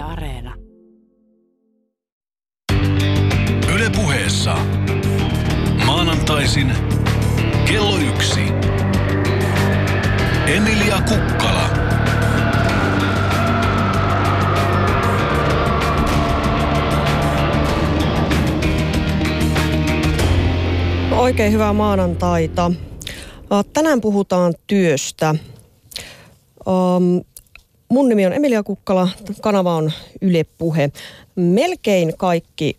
Yle 0.00 0.08
Areena. 0.08 0.54
Yle 3.74 3.90
puheessa. 3.96 4.56
Maanantaisin 5.86 6.72
kello 7.66 7.96
yksi. 7.96 8.40
Emilia 10.46 11.02
Kukkala. 11.08 11.70
Oikein 21.12 21.52
hyvää 21.52 21.72
maanantaita. 21.72 22.72
Tänään 23.72 24.00
puhutaan 24.00 24.54
työstä. 24.66 25.34
Mun 27.90 28.08
nimi 28.08 28.26
on 28.26 28.32
Emilia 28.32 28.62
Kukkala, 28.62 29.08
kanava 29.40 29.74
on 29.74 29.92
Yle 30.20 30.44
Puhe. 30.58 30.90
Melkein 31.36 32.14
kaikki 32.16 32.76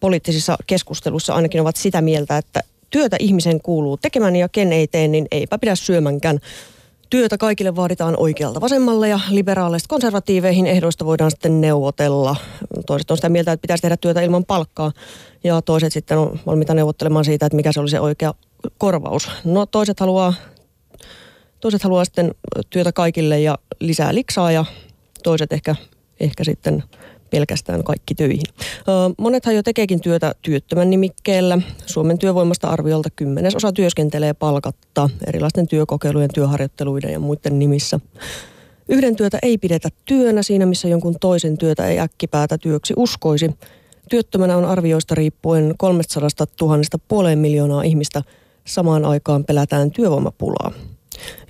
poliittisissa 0.00 0.56
keskusteluissa 0.66 1.34
ainakin 1.34 1.60
ovat 1.60 1.76
sitä 1.76 2.00
mieltä, 2.00 2.38
että 2.38 2.60
työtä 2.90 3.16
ihmisen 3.20 3.60
kuuluu 3.60 3.96
tekemään 3.96 4.36
ja 4.36 4.48
ken 4.48 4.72
ei 4.72 4.86
tee, 4.86 5.08
niin 5.08 5.26
eipä 5.30 5.58
pidä 5.58 5.74
syömänkään. 5.74 6.38
Työtä 7.10 7.38
kaikille 7.38 7.76
vaaditaan 7.76 8.14
oikealta 8.16 8.60
vasemmalle 8.60 9.08
ja 9.08 9.20
liberaaleista 9.30 9.88
konservatiiveihin 9.88 10.66
ehdoista 10.66 11.04
voidaan 11.04 11.30
sitten 11.30 11.60
neuvotella. 11.60 12.36
Toiset 12.86 13.10
on 13.10 13.16
sitä 13.16 13.28
mieltä, 13.28 13.52
että 13.52 13.62
pitäisi 13.62 13.82
tehdä 13.82 13.96
työtä 13.96 14.20
ilman 14.20 14.44
palkkaa 14.44 14.92
ja 15.44 15.62
toiset 15.62 15.92
sitten 15.92 16.18
on 16.18 16.40
valmiita 16.46 16.74
neuvottelemaan 16.74 17.24
siitä, 17.24 17.46
että 17.46 17.56
mikä 17.56 17.72
se 17.72 17.80
olisi 17.80 17.90
se 17.90 18.00
oikea 18.00 18.34
korvaus. 18.78 19.30
No 19.44 19.66
toiset 19.66 20.00
haluaa, 20.00 20.34
toiset 21.60 21.82
haluaa 21.82 22.04
sitten 22.04 22.34
työtä 22.70 22.92
kaikille 22.92 23.40
ja 23.40 23.58
lisää 23.80 24.14
liksaa 24.14 24.52
ja 24.52 24.64
toiset 25.22 25.52
ehkä, 25.52 25.76
ehkä 26.20 26.44
sitten 26.44 26.82
pelkästään 27.30 27.84
kaikki 27.84 28.14
töihin. 28.14 28.42
Monethan 29.18 29.54
jo 29.54 29.62
tekeekin 29.62 30.00
työtä 30.00 30.34
työttömän 30.42 30.90
nimikkeellä. 30.90 31.58
Suomen 31.86 32.18
työvoimasta 32.18 32.68
arviolta 32.68 33.08
kymmenesosa 33.16 33.72
työskentelee 33.72 34.34
palkatta 34.34 35.10
erilaisten 35.26 35.68
työkokeilujen, 35.68 36.30
työharjoitteluiden 36.34 37.12
ja 37.12 37.20
muiden 37.20 37.58
nimissä. 37.58 38.00
Yhden 38.88 39.16
työtä 39.16 39.38
ei 39.42 39.58
pidetä 39.58 39.88
työnä 40.04 40.42
siinä, 40.42 40.66
missä 40.66 40.88
jonkun 40.88 41.16
toisen 41.20 41.58
työtä 41.58 41.86
ei 41.86 42.00
äkkipäätä 42.00 42.58
työksi 42.58 42.94
uskoisi. 42.96 43.50
Työttömänä 44.08 44.56
on 44.56 44.64
arvioista 44.64 45.14
riippuen 45.14 45.74
300 45.78 46.28
000 46.60 46.78
puoleen 47.08 47.38
miljoonaa 47.38 47.82
ihmistä. 47.82 48.22
Samaan 48.66 49.04
aikaan 49.04 49.44
pelätään 49.44 49.90
työvoimapulaa. 49.90 50.72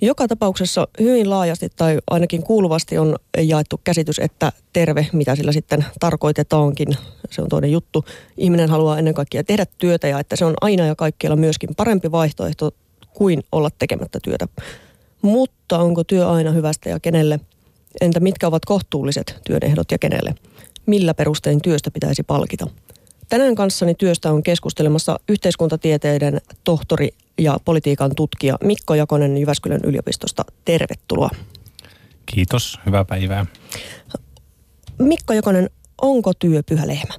Joka 0.01 0.27
tapauksessa 0.27 0.87
hyvin 0.99 1.29
laajasti 1.29 1.67
tai 1.75 1.97
ainakin 2.09 2.43
kuuluvasti 2.43 2.97
on 2.97 3.15
jaettu 3.41 3.81
käsitys, 3.83 4.19
että 4.19 4.51
terve, 4.73 5.07
mitä 5.13 5.35
sillä 5.35 5.51
sitten 5.51 5.85
tarkoitetaankin, 5.99 6.87
se 7.29 7.41
on 7.41 7.49
toinen 7.49 7.71
juttu. 7.71 8.05
Ihminen 8.37 8.69
haluaa 8.69 8.97
ennen 8.97 9.13
kaikkea 9.13 9.43
tehdä 9.43 9.65
työtä 9.77 10.07
ja 10.07 10.19
että 10.19 10.35
se 10.35 10.45
on 10.45 10.53
aina 10.61 10.85
ja 10.85 10.95
kaikkialla 10.95 11.35
myöskin 11.35 11.69
parempi 11.77 12.11
vaihtoehto 12.11 12.71
kuin 13.13 13.43
olla 13.51 13.69
tekemättä 13.79 14.19
työtä. 14.23 14.47
Mutta 15.21 15.79
onko 15.79 16.03
työ 16.03 16.29
aina 16.29 16.51
hyvästä 16.51 16.89
ja 16.89 16.99
kenelle? 16.99 17.39
Entä 18.01 18.19
mitkä 18.19 18.47
ovat 18.47 18.65
kohtuulliset 18.65 19.39
työn 19.45 19.65
ehdot 19.65 19.91
ja 19.91 19.97
kenelle? 19.97 20.35
Millä 20.85 21.13
perustein 21.13 21.61
työstä 21.61 21.91
pitäisi 21.91 22.23
palkita? 22.23 22.67
Tänään 23.31 23.55
kanssani 23.55 23.95
työstä 23.95 24.31
on 24.31 24.43
keskustelemassa 24.43 25.19
yhteiskuntatieteiden 25.29 26.41
tohtori 26.63 27.09
ja 27.37 27.57
politiikan 27.65 28.11
tutkija 28.15 28.57
Mikko 28.63 28.95
Jakonen 28.95 29.37
Jyväskylän 29.37 29.79
yliopistosta. 29.83 30.45
Tervetuloa. 30.65 31.29
Kiitos, 32.25 32.79
hyvää 32.85 33.05
päivää. 33.05 33.45
Mikko 34.99 35.33
Jakonen, 35.33 35.69
onko 36.01 36.33
työ 36.33 36.63
pyhä 36.63 36.87
lehmä? 36.87 37.13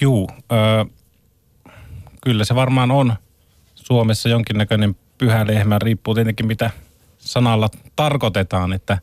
Juu, 0.00 0.30
ö, 0.52 0.54
kyllä 2.24 2.44
se 2.44 2.54
varmaan 2.54 2.90
on 2.90 3.14
Suomessa 3.74 4.28
jonkinnäköinen 4.28 4.96
pyhä 5.18 5.46
lehmä. 5.46 5.78
Riippuu 5.78 6.14
tietenkin 6.14 6.46
mitä 6.46 6.70
sanalla 7.18 7.70
tarkoitetaan, 7.96 8.72
että 8.72 8.98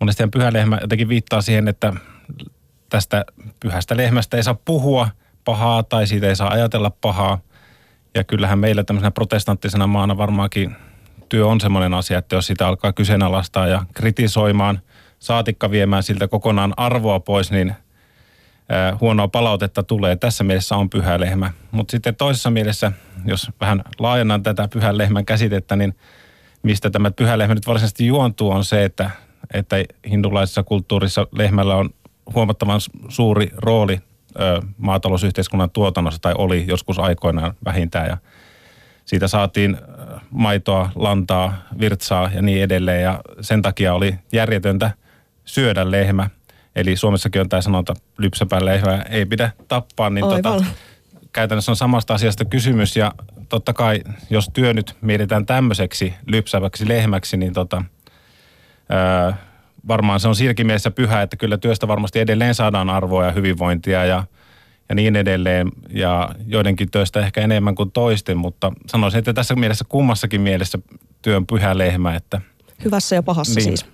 monesti 0.00 0.22
pyhä 0.32 0.52
lehmä 0.52 0.78
jotenkin 0.80 1.08
viittaa 1.08 1.42
siihen, 1.42 1.68
että 1.68 1.92
tästä 2.92 3.24
pyhästä 3.60 3.96
lehmästä 3.96 4.36
ei 4.36 4.42
saa 4.42 4.56
puhua 4.64 5.08
pahaa 5.44 5.82
tai 5.82 6.06
siitä 6.06 6.28
ei 6.28 6.36
saa 6.36 6.50
ajatella 6.50 6.90
pahaa. 6.90 7.38
Ja 8.14 8.24
kyllähän 8.24 8.58
meillä 8.58 8.84
tämmöisenä 8.84 9.10
protestanttisena 9.10 9.86
maana 9.86 10.16
varmaankin 10.16 10.76
työ 11.28 11.46
on 11.46 11.60
semmoinen 11.60 11.94
asia, 11.94 12.18
että 12.18 12.36
jos 12.36 12.46
sitä 12.46 12.68
alkaa 12.68 12.92
kyseenalaistaa 12.92 13.66
ja 13.66 13.82
kritisoimaan, 13.94 14.80
saatikka 15.18 15.70
viemään 15.70 16.02
siltä 16.02 16.28
kokonaan 16.28 16.74
arvoa 16.76 17.20
pois, 17.20 17.50
niin 17.50 17.74
huonoa 19.00 19.28
palautetta 19.28 19.82
tulee. 19.82 20.16
Tässä 20.16 20.44
mielessä 20.44 20.76
on 20.76 20.90
pyhä 20.90 21.20
lehmä. 21.20 21.52
Mutta 21.70 21.90
sitten 21.90 22.16
toisessa 22.16 22.50
mielessä, 22.50 22.92
jos 23.24 23.50
vähän 23.60 23.84
laajennan 23.98 24.42
tätä 24.42 24.68
pyhän 24.72 24.98
lehmän 24.98 25.24
käsitettä, 25.24 25.76
niin 25.76 25.94
mistä 26.62 26.90
tämä 26.90 27.10
pyhä 27.10 27.38
lehmä 27.38 27.54
nyt 27.54 27.66
varsinaisesti 27.66 28.06
juontuu 28.06 28.50
on 28.50 28.64
se, 28.64 28.84
että, 28.84 29.10
että 29.54 29.76
hindulaisessa 30.10 30.62
kulttuurissa 30.62 31.26
lehmällä 31.32 31.76
on 31.76 31.90
huomattavan 32.34 32.80
suuri 33.08 33.50
rooli 33.56 34.00
ö, 34.40 34.62
maatalousyhteiskunnan 34.78 35.70
tuotannossa, 35.70 36.22
tai 36.22 36.34
oli 36.38 36.64
joskus 36.68 36.98
aikoinaan 36.98 37.54
vähintään, 37.64 38.08
ja 38.08 38.16
siitä 39.04 39.28
saatiin 39.28 39.78
maitoa, 40.30 40.90
lantaa, 40.94 41.54
virtsaa 41.80 42.30
ja 42.34 42.42
niin 42.42 42.62
edelleen, 42.62 43.02
ja 43.02 43.20
sen 43.40 43.62
takia 43.62 43.94
oli 43.94 44.14
järjetöntä 44.32 44.90
syödä 45.44 45.90
lehmä. 45.90 46.30
Eli 46.76 46.96
Suomessakin 46.96 47.40
on 47.40 47.48
tämä 47.48 47.60
sanonta, 47.60 47.94
lypsäpään 48.18 48.64
lehmää 48.64 49.02
ei 49.02 49.26
pidä 49.26 49.50
tappaa, 49.68 50.10
niin 50.10 50.28
tota, 50.28 50.64
käytännössä 51.32 51.72
on 51.72 51.76
samasta 51.76 52.14
asiasta 52.14 52.44
kysymys, 52.44 52.96
ja 52.96 53.12
totta 53.48 53.72
kai, 53.72 54.00
jos 54.30 54.50
työ 54.52 54.72
nyt 54.74 54.96
mietitään 55.00 55.46
tämmöiseksi 55.46 56.14
lypsäväksi 56.26 56.88
lehmäksi, 56.88 57.36
niin 57.36 57.52
tota, 57.52 57.84
varmaan 59.88 60.20
se 60.20 60.28
on 60.28 60.36
siinäkin 60.36 60.66
mielessä 60.66 60.90
pyhä, 60.90 61.22
että 61.22 61.36
kyllä 61.36 61.58
työstä 61.58 61.88
varmasti 61.88 62.20
edelleen 62.20 62.54
saadaan 62.54 62.90
arvoa 62.90 63.24
ja 63.24 63.32
hyvinvointia 63.32 64.04
ja, 64.04 64.24
ja 64.88 64.94
niin 64.94 65.16
edelleen. 65.16 65.72
Ja 65.90 66.34
joidenkin 66.46 66.90
työstä 66.90 67.20
ehkä 67.20 67.40
enemmän 67.40 67.74
kuin 67.74 67.90
toisten, 67.92 68.36
mutta 68.36 68.72
sanoisin, 68.86 69.18
että 69.18 69.32
tässä 69.32 69.54
mielessä 69.54 69.84
kummassakin 69.88 70.40
mielessä 70.40 70.78
työn 71.22 71.46
pyhä 71.46 71.78
lehmä. 71.78 72.14
Että, 72.14 72.40
Hyvässä 72.84 73.16
ja 73.16 73.22
pahassa 73.22 73.60
niin. 73.60 73.64
siis. 73.64 73.86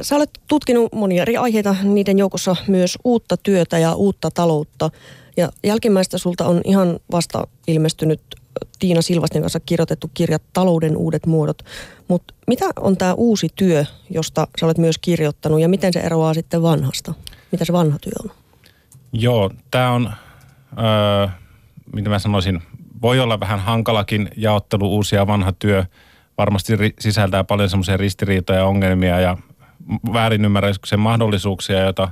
Sä 0.00 0.16
olet 0.16 0.30
tutkinut 0.48 0.92
monia 0.92 1.22
eri 1.22 1.36
aiheita, 1.36 1.76
niiden 1.82 2.18
joukossa 2.18 2.56
myös 2.68 2.98
uutta 3.04 3.36
työtä 3.36 3.78
ja 3.78 3.94
uutta 3.94 4.30
taloutta. 4.30 4.90
Ja 5.36 5.48
jälkimmäistä 5.64 6.18
sulta 6.18 6.46
on 6.46 6.60
ihan 6.64 7.00
vasta 7.12 7.46
ilmestynyt 7.66 8.20
Tiina 8.78 9.02
Silvasten 9.02 9.42
kanssa 9.42 9.60
kirjoitettu 9.60 10.10
kirja 10.14 10.38
Talouden 10.52 10.96
uudet 10.96 11.26
muodot. 11.26 11.62
Mutta 12.08 12.34
mitä 12.46 12.64
on 12.80 12.96
tämä 12.96 13.14
uusi 13.14 13.48
työ, 13.56 13.84
josta 14.10 14.46
sä 14.60 14.66
olet 14.66 14.78
myös 14.78 14.98
kirjoittanut 14.98 15.60
ja 15.60 15.68
miten 15.68 15.92
se 15.92 16.00
eroaa 16.00 16.34
sitten 16.34 16.62
vanhasta? 16.62 17.14
Mitä 17.52 17.64
se 17.64 17.72
vanha 17.72 17.98
työ 17.98 18.12
on? 18.24 18.30
Joo, 19.12 19.50
tämä 19.70 19.90
on, 19.90 20.12
öö, 20.78 21.28
mitä 21.92 22.10
mä 22.10 22.18
sanoisin, 22.18 22.62
voi 23.02 23.20
olla 23.20 23.40
vähän 23.40 23.60
hankalakin 23.60 24.28
jaottelu 24.36 24.94
uusia 24.94 25.18
ja 25.18 25.26
vanha 25.26 25.52
työ. 25.52 25.84
Varmasti 26.38 26.76
ri- 26.76 26.94
sisältää 27.00 27.44
paljon 27.44 27.70
semmoisia 27.70 27.96
ristiriitoja 27.96 28.58
ja 28.58 28.66
ongelmia 28.66 29.20
ja 29.20 29.36
väärinymmärryksen 30.12 31.00
mahdollisuuksia, 31.00 31.80
joita 31.80 32.08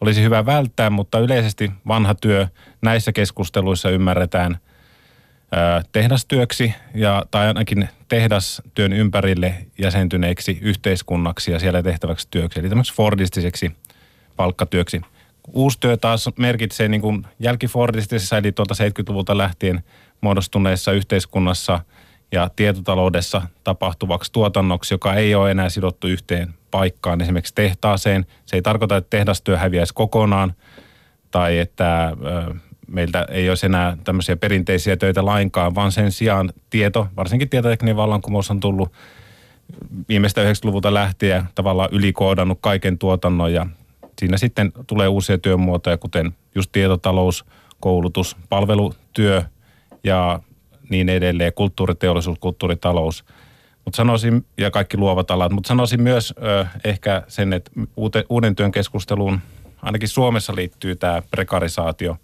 olisi 0.00 0.22
hyvä 0.22 0.46
välttää, 0.46 0.90
mutta 0.90 1.18
yleisesti 1.18 1.72
vanha 1.88 2.14
työ 2.14 2.48
näissä 2.82 3.12
keskusteluissa 3.12 3.90
ymmärretään– 3.90 4.58
tehdastyöksi 5.92 6.74
ja, 6.94 7.24
tai 7.30 7.46
ainakin 7.46 7.88
tehdastyön 8.08 8.92
ympärille 8.92 9.54
jäsentyneeksi 9.78 10.58
yhteiskunnaksi 10.60 11.52
ja 11.52 11.58
siellä 11.58 11.82
tehtäväksi 11.82 12.28
työksi, 12.30 12.60
eli 12.60 12.68
tämmöiseksi 12.68 12.96
fordistiseksi 12.96 13.76
palkkatyöksi. 14.36 15.00
Uusi 15.52 15.80
työ 15.80 15.96
taas 15.96 16.28
merkitsee 16.38 16.88
niin 16.88 17.00
kuin 17.00 17.26
jälkifordistisessa, 17.38 18.38
eli 18.38 18.52
tuolta 18.52 18.74
70-luvulta 18.74 19.38
lähtien 19.38 19.82
muodostuneessa 20.20 20.92
yhteiskunnassa 20.92 21.80
ja 22.32 22.50
tietotaloudessa 22.56 23.42
tapahtuvaksi 23.64 24.32
tuotannoksi, 24.32 24.94
joka 24.94 25.14
ei 25.14 25.34
ole 25.34 25.50
enää 25.50 25.68
sidottu 25.68 26.06
yhteen 26.06 26.54
paikkaan, 26.70 27.20
esimerkiksi 27.20 27.54
tehtaaseen. 27.54 28.26
Se 28.46 28.56
ei 28.56 28.62
tarkoita, 28.62 28.96
että 28.96 29.10
tehdastyö 29.10 29.58
häviäisi 29.58 29.94
kokonaan 29.94 30.54
tai 31.30 31.58
että 31.58 32.12
meiltä 32.86 33.26
ei 33.30 33.48
olisi 33.48 33.66
enää 33.66 33.96
tämmöisiä 34.04 34.36
perinteisiä 34.36 34.96
töitä 34.96 35.24
lainkaan, 35.24 35.74
vaan 35.74 35.92
sen 35.92 36.12
sijaan 36.12 36.52
tieto, 36.70 37.08
varsinkin 37.16 37.48
tietotekninen 37.48 37.96
vallankumous 37.96 38.50
on 38.50 38.60
tullut 38.60 38.92
viimeistä 40.08 40.44
90-luvulta 40.44 40.94
lähtien 40.94 41.44
tavallaan 41.54 41.88
ylikoodannut 41.92 42.58
kaiken 42.60 42.98
tuotannon 42.98 43.52
ja 43.52 43.66
siinä 44.18 44.36
sitten 44.36 44.72
tulee 44.86 45.08
uusia 45.08 45.38
työmuotoja, 45.38 45.96
kuten 45.98 46.34
just 46.54 46.72
tietotalous, 46.72 47.44
koulutus, 47.80 48.36
palvelutyö 48.48 49.42
ja 50.04 50.40
niin 50.90 51.08
edelleen, 51.08 51.52
kulttuuriteollisuus, 51.52 52.38
kulttuuritalous. 52.38 53.24
Mutta 53.84 53.96
sanoisin, 53.96 54.46
ja 54.58 54.70
kaikki 54.70 54.96
luovat 54.96 55.30
alat, 55.30 55.52
mutta 55.52 55.68
sanoisin 55.68 56.02
myös 56.02 56.34
ö, 56.42 56.66
ehkä 56.84 57.22
sen, 57.28 57.52
että 57.52 57.70
uute, 57.96 58.24
uuden 58.28 58.56
työn 58.56 58.72
keskusteluun 58.72 59.40
ainakin 59.82 60.08
Suomessa 60.08 60.54
liittyy 60.54 60.96
tämä 60.96 61.22
prekarisaatio, 61.30 62.16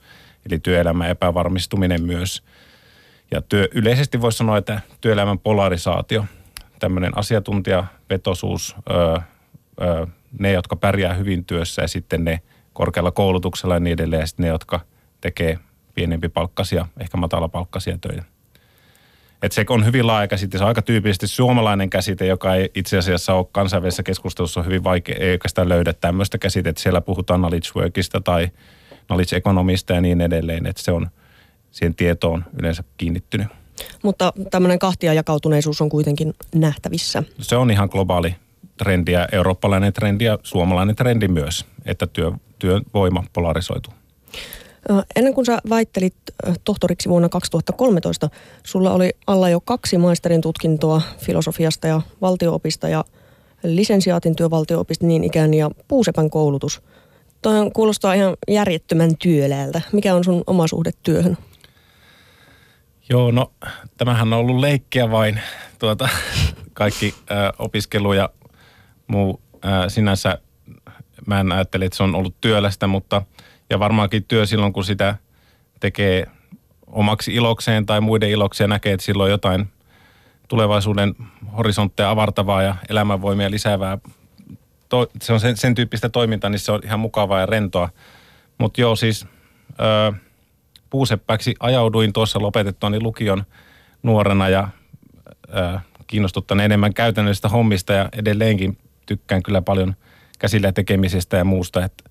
eli 0.46 0.58
työelämän 0.58 1.10
epävarmistuminen 1.10 2.02
myös. 2.02 2.42
Ja 3.30 3.42
työ, 3.42 3.68
yleisesti 3.74 4.20
voisi 4.20 4.38
sanoa, 4.38 4.58
että 4.58 4.80
työelämän 5.00 5.38
polarisaatio, 5.38 6.24
tämmöinen 6.78 7.18
asiantuntijavetosuus, 7.18 8.76
ö, 8.90 9.20
ö, 9.82 10.06
ne, 10.38 10.52
jotka 10.52 10.76
pärjää 10.76 11.14
hyvin 11.14 11.44
työssä 11.44 11.82
ja 11.82 11.88
sitten 11.88 12.24
ne 12.24 12.40
korkealla 12.72 13.10
koulutuksella 13.10 13.74
ja 13.74 13.80
niin 13.80 13.94
edelleen, 13.94 14.20
ja 14.20 14.26
sitten 14.26 14.44
ne, 14.44 14.48
jotka 14.48 14.80
tekee 15.20 15.58
pienempi 15.94 16.28
palkkasia, 16.28 16.86
ehkä 17.00 17.16
matalapalkkaisia 17.16 17.98
töitä. 17.98 18.22
Et 19.42 19.52
se 19.52 19.64
on 19.68 19.84
hyvin 19.84 20.06
laaja 20.06 20.28
käsite, 20.28 20.58
se 20.58 20.64
on 20.64 20.68
aika 20.68 20.82
tyypillisesti 20.82 21.26
suomalainen 21.26 21.90
käsite, 21.90 22.26
joka 22.26 22.54
ei 22.54 22.70
itse 22.74 22.98
asiassa 22.98 23.34
ole 23.34 23.46
kansainvälisessä 23.52 24.02
keskustelussa 24.02 24.62
hyvin 24.62 24.84
vaikea, 24.84 25.16
ei 25.18 25.32
oikeastaan 25.32 25.68
löydä 25.68 25.92
tämmöistä 25.92 26.38
käsitettä. 26.38 26.82
Siellä 26.82 27.00
puhutaan 27.00 27.40
knowledge 27.40 27.68
workista 27.76 28.20
tai 28.20 28.48
knowledge 29.12 29.36
economista 29.36 29.92
ja 29.92 30.00
niin 30.00 30.20
edelleen, 30.20 30.66
että 30.66 30.82
se 30.82 30.92
on 30.92 31.08
siihen 31.70 31.94
tietoon 31.94 32.44
yleensä 32.58 32.84
kiinnittynyt. 32.96 33.46
Mutta 34.02 34.32
tämmöinen 34.50 34.78
kahtia 34.78 35.14
jakautuneisuus 35.14 35.80
on 35.80 35.88
kuitenkin 35.88 36.34
nähtävissä. 36.54 37.22
Se 37.40 37.56
on 37.56 37.70
ihan 37.70 37.88
globaali 37.92 38.34
trendi 38.76 39.12
ja 39.12 39.28
eurooppalainen 39.32 39.92
trendi 39.92 40.24
ja 40.24 40.38
suomalainen 40.42 40.96
trendi 40.96 41.28
myös, 41.28 41.66
että 41.86 42.06
työ, 42.06 42.32
työvoima 42.58 43.24
polarisoituu. 43.32 43.92
Ennen 45.16 45.34
kuin 45.34 45.46
sä 45.46 45.58
väittelit 45.70 46.14
tohtoriksi 46.64 47.08
vuonna 47.08 47.28
2013, 47.28 48.30
sulla 48.64 48.92
oli 48.92 49.10
alla 49.26 49.48
jo 49.48 49.60
kaksi 49.60 49.98
maisterin 49.98 50.40
tutkintoa 50.40 51.02
filosofiasta 51.18 51.86
ja 51.86 52.02
valtioopista 52.20 52.88
ja 52.88 53.04
lisensiaatin 53.64 54.36
työvaltioopista 54.36 55.06
niin 55.06 55.24
ikään 55.24 55.54
ja 55.54 55.70
puusepän 55.88 56.30
koulutus. 56.30 56.82
Toi 57.42 57.70
kuulostaa 57.72 58.14
ihan 58.14 58.36
järjettömän 58.48 59.16
työläältä. 59.16 59.80
Mikä 59.92 60.14
on 60.14 60.24
sun 60.24 60.44
oma 60.46 60.66
suhde 60.66 60.90
työhön? 61.02 61.38
Joo, 63.08 63.30
no 63.30 63.52
tämähän 63.96 64.32
on 64.32 64.38
ollut 64.38 64.58
leikkiä 64.58 65.10
vain. 65.10 65.40
Tuota, 65.78 66.08
kaikki 66.72 67.14
ä, 67.30 67.52
opiskelu 67.58 68.12
ja 68.12 68.30
muu 69.06 69.40
ä, 69.64 69.88
sinänsä, 69.88 70.38
mä 71.26 71.40
en 71.40 71.52
ajattele, 71.52 71.84
että 71.84 71.96
se 71.96 72.02
on 72.02 72.14
ollut 72.14 72.34
työlästä, 72.40 72.86
mutta– 72.86 73.22
ja 73.72 73.78
varmaankin 73.78 74.24
työ 74.24 74.46
silloin, 74.46 74.72
kun 74.72 74.84
sitä 74.84 75.16
tekee 75.80 76.26
omaksi 76.86 77.34
ilokseen 77.34 77.86
tai 77.86 78.00
muiden 78.00 78.30
ilokseen 78.30 78.70
näkee, 78.70 78.92
että 78.92 79.06
silloin 79.06 79.30
jotain 79.30 79.68
tulevaisuuden 80.48 81.14
horisontteja 81.56 82.10
avartavaa 82.10 82.62
ja 82.62 82.76
elämänvoimia 82.88 83.50
lisäävää. 83.50 83.98
To, 84.92 85.06
se 85.22 85.32
on 85.32 85.40
sen, 85.40 85.56
sen 85.56 85.74
tyyppistä 85.74 86.08
toimintaa, 86.08 86.50
niin 86.50 86.58
se 86.58 86.72
on 86.72 86.80
ihan 86.84 87.00
mukavaa 87.00 87.40
ja 87.40 87.46
rentoa. 87.46 87.88
Mutta 88.58 88.80
joo, 88.80 88.96
siis 88.96 89.26
ö, 89.80 90.12
puuseppäksi 90.90 91.54
ajauduin 91.60 92.12
tuossa 92.12 92.42
lopetettuani 92.42 93.00
lukion 93.00 93.44
nuorena 94.02 94.48
ja 94.48 94.68
ö, 95.48 95.78
kiinnostuttaneen 96.06 96.64
enemmän 96.64 96.94
käytännöllisistä 96.94 97.48
hommista 97.48 97.92
ja 97.92 98.08
edelleenkin 98.12 98.78
tykkään 99.06 99.42
kyllä 99.42 99.62
paljon 99.62 99.94
käsillä 100.38 100.72
tekemisestä 100.72 101.36
ja 101.36 101.44
muusta. 101.44 101.84
Että 101.84 102.04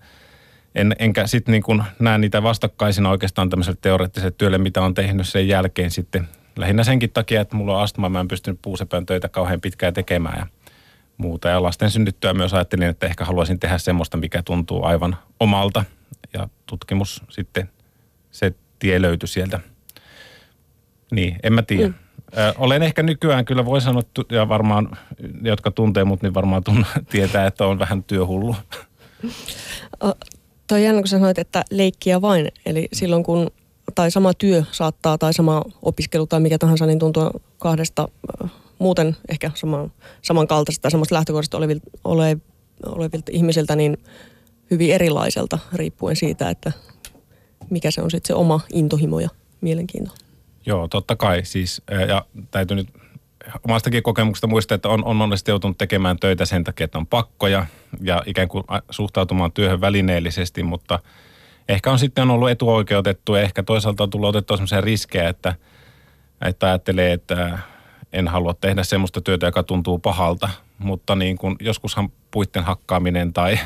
en, 0.75 0.95
enkä 0.99 1.27
sitten 1.27 1.51
niin 1.51 1.63
kuin 1.63 1.83
näe 1.99 2.17
niitä 2.17 2.43
vastakkaisina 2.43 3.09
oikeastaan 3.09 3.49
tämmöiselle 3.49 3.77
teoreettiselle 3.81 4.35
työlle, 4.37 4.57
mitä 4.57 4.81
on 4.81 4.93
tehnyt 4.93 5.27
sen 5.27 5.47
jälkeen 5.47 5.91
sitten. 5.91 6.27
Lähinnä 6.55 6.83
senkin 6.83 7.11
takia, 7.11 7.41
että 7.41 7.55
mulla 7.55 7.77
on 7.77 7.83
astma, 7.83 8.09
mä 8.09 8.19
en 8.19 8.27
pystynyt 8.27 8.59
puusepön 8.61 9.05
töitä 9.05 9.29
kauhean 9.29 9.61
pitkään 9.61 9.93
tekemään 9.93 10.37
ja 10.39 10.60
muuta. 11.21 11.49
Ja 11.49 11.63
lasten 11.63 11.91
synnyttyä 11.91 12.33
myös 12.33 12.53
ajattelin, 12.53 12.87
että 12.87 13.05
ehkä 13.05 13.25
haluaisin 13.25 13.59
tehdä 13.59 13.77
semmoista, 13.77 14.17
mikä 14.17 14.43
tuntuu 14.43 14.83
aivan 14.83 15.17
omalta. 15.39 15.83
Ja 16.33 16.49
tutkimus 16.65 17.23
sitten, 17.29 17.69
se 18.31 18.53
tie 18.79 19.01
löytyi 19.01 19.27
sieltä. 19.27 19.59
Niin, 21.11 21.35
en 21.43 21.53
mä 21.53 21.61
tiedä. 21.61 21.87
Mm. 21.87 21.93
Ö, 22.37 22.53
olen 22.57 22.83
ehkä 22.83 23.03
nykyään 23.03 23.45
kyllä 23.45 23.65
voi 23.65 23.81
sanoa, 23.81 24.01
ja 24.31 24.49
varmaan 24.49 24.97
jotka 25.41 25.71
tuntee 25.71 26.03
mut, 26.03 26.21
niin 26.21 26.33
varmaan 26.33 26.63
tunn, 26.63 26.85
tietää, 27.11 27.47
että 27.47 27.65
on 27.65 27.79
vähän 27.79 28.03
työhullu. 28.03 28.55
Tuo 30.67 30.77
on 30.77 30.83
jännä, 30.83 31.01
kun 31.01 31.07
sanoit, 31.07 31.39
että 31.39 31.63
leikkiä 31.71 32.21
vain. 32.21 32.51
Eli 32.65 32.87
silloin 32.93 33.23
kun, 33.23 33.51
tai 33.95 34.11
sama 34.11 34.33
työ 34.33 34.63
saattaa, 34.71 35.17
tai 35.17 35.33
sama 35.33 35.63
opiskelu 35.81 36.27
tai 36.27 36.39
mikä 36.39 36.57
tahansa, 36.57 36.85
niin 36.85 36.99
tuntuu 36.99 37.41
kahdesta 37.57 38.07
muuten 38.81 39.17
ehkä 39.29 39.51
saman, 39.53 39.91
samankaltaisesta 40.21 40.81
tai 40.81 40.91
samasta 40.91 41.15
lähtökohdasta 41.15 41.57
olevilta, 41.57 41.89
ole, 42.03 42.37
olevilta 42.85 43.31
ihmisiltä 43.31 43.75
niin 43.75 43.97
hyvin 44.71 44.93
erilaiselta, 44.93 45.59
riippuen 45.73 46.15
siitä, 46.15 46.49
että 46.49 46.71
mikä 47.69 47.91
se 47.91 48.01
on 48.01 48.11
sitten 48.11 48.27
se 48.27 48.33
oma 48.33 48.59
intohimo 48.73 49.19
ja 49.19 49.29
mielenkiinto. 49.61 50.11
Joo, 50.65 50.87
totta 50.87 51.15
kai. 51.15 51.45
Siis, 51.45 51.81
ja 52.07 52.25
täytyy 52.51 52.75
nyt 52.75 52.87
omastakin 53.67 54.03
kokemuksesta 54.03 54.47
muistaa, 54.47 54.75
että 54.75 54.89
on, 54.89 55.05
on 55.05 55.15
monesti 55.15 55.51
joutunut 55.51 55.77
tekemään 55.77 56.19
töitä 56.19 56.45
sen 56.45 56.63
takia, 56.63 56.85
että 56.85 56.97
on 56.97 57.07
pakkoja 57.07 57.65
ja 58.01 58.23
ikään 58.25 58.47
kuin 58.47 58.63
suhtautumaan 58.89 59.51
työhön 59.51 59.81
välineellisesti, 59.81 60.63
mutta 60.63 60.99
ehkä 61.69 61.91
on 61.91 61.99
sitten 61.99 62.29
ollut 62.29 62.49
etuoikeutettu 62.49 63.35
ja 63.35 63.41
ehkä 63.41 63.63
toisaalta 63.63 64.03
on 64.03 64.09
tullut 64.09 64.29
otettua 64.29 64.57
sellaisia 64.57 64.81
riskejä, 64.81 65.29
että, 65.29 65.55
että 66.41 66.67
ajattelee, 66.67 67.13
että 67.13 67.59
en 68.13 68.27
halua 68.27 68.53
tehdä 68.53 68.83
semmoista 68.83 69.21
työtä, 69.21 69.45
joka 69.45 69.63
tuntuu 69.63 69.99
pahalta, 69.99 70.49
mutta 70.77 71.15
niin 71.15 71.37
kuin 71.37 71.55
joskushan 71.59 72.11
puitten 72.31 72.63
hakkaaminen 72.63 73.33
tai 73.33 73.59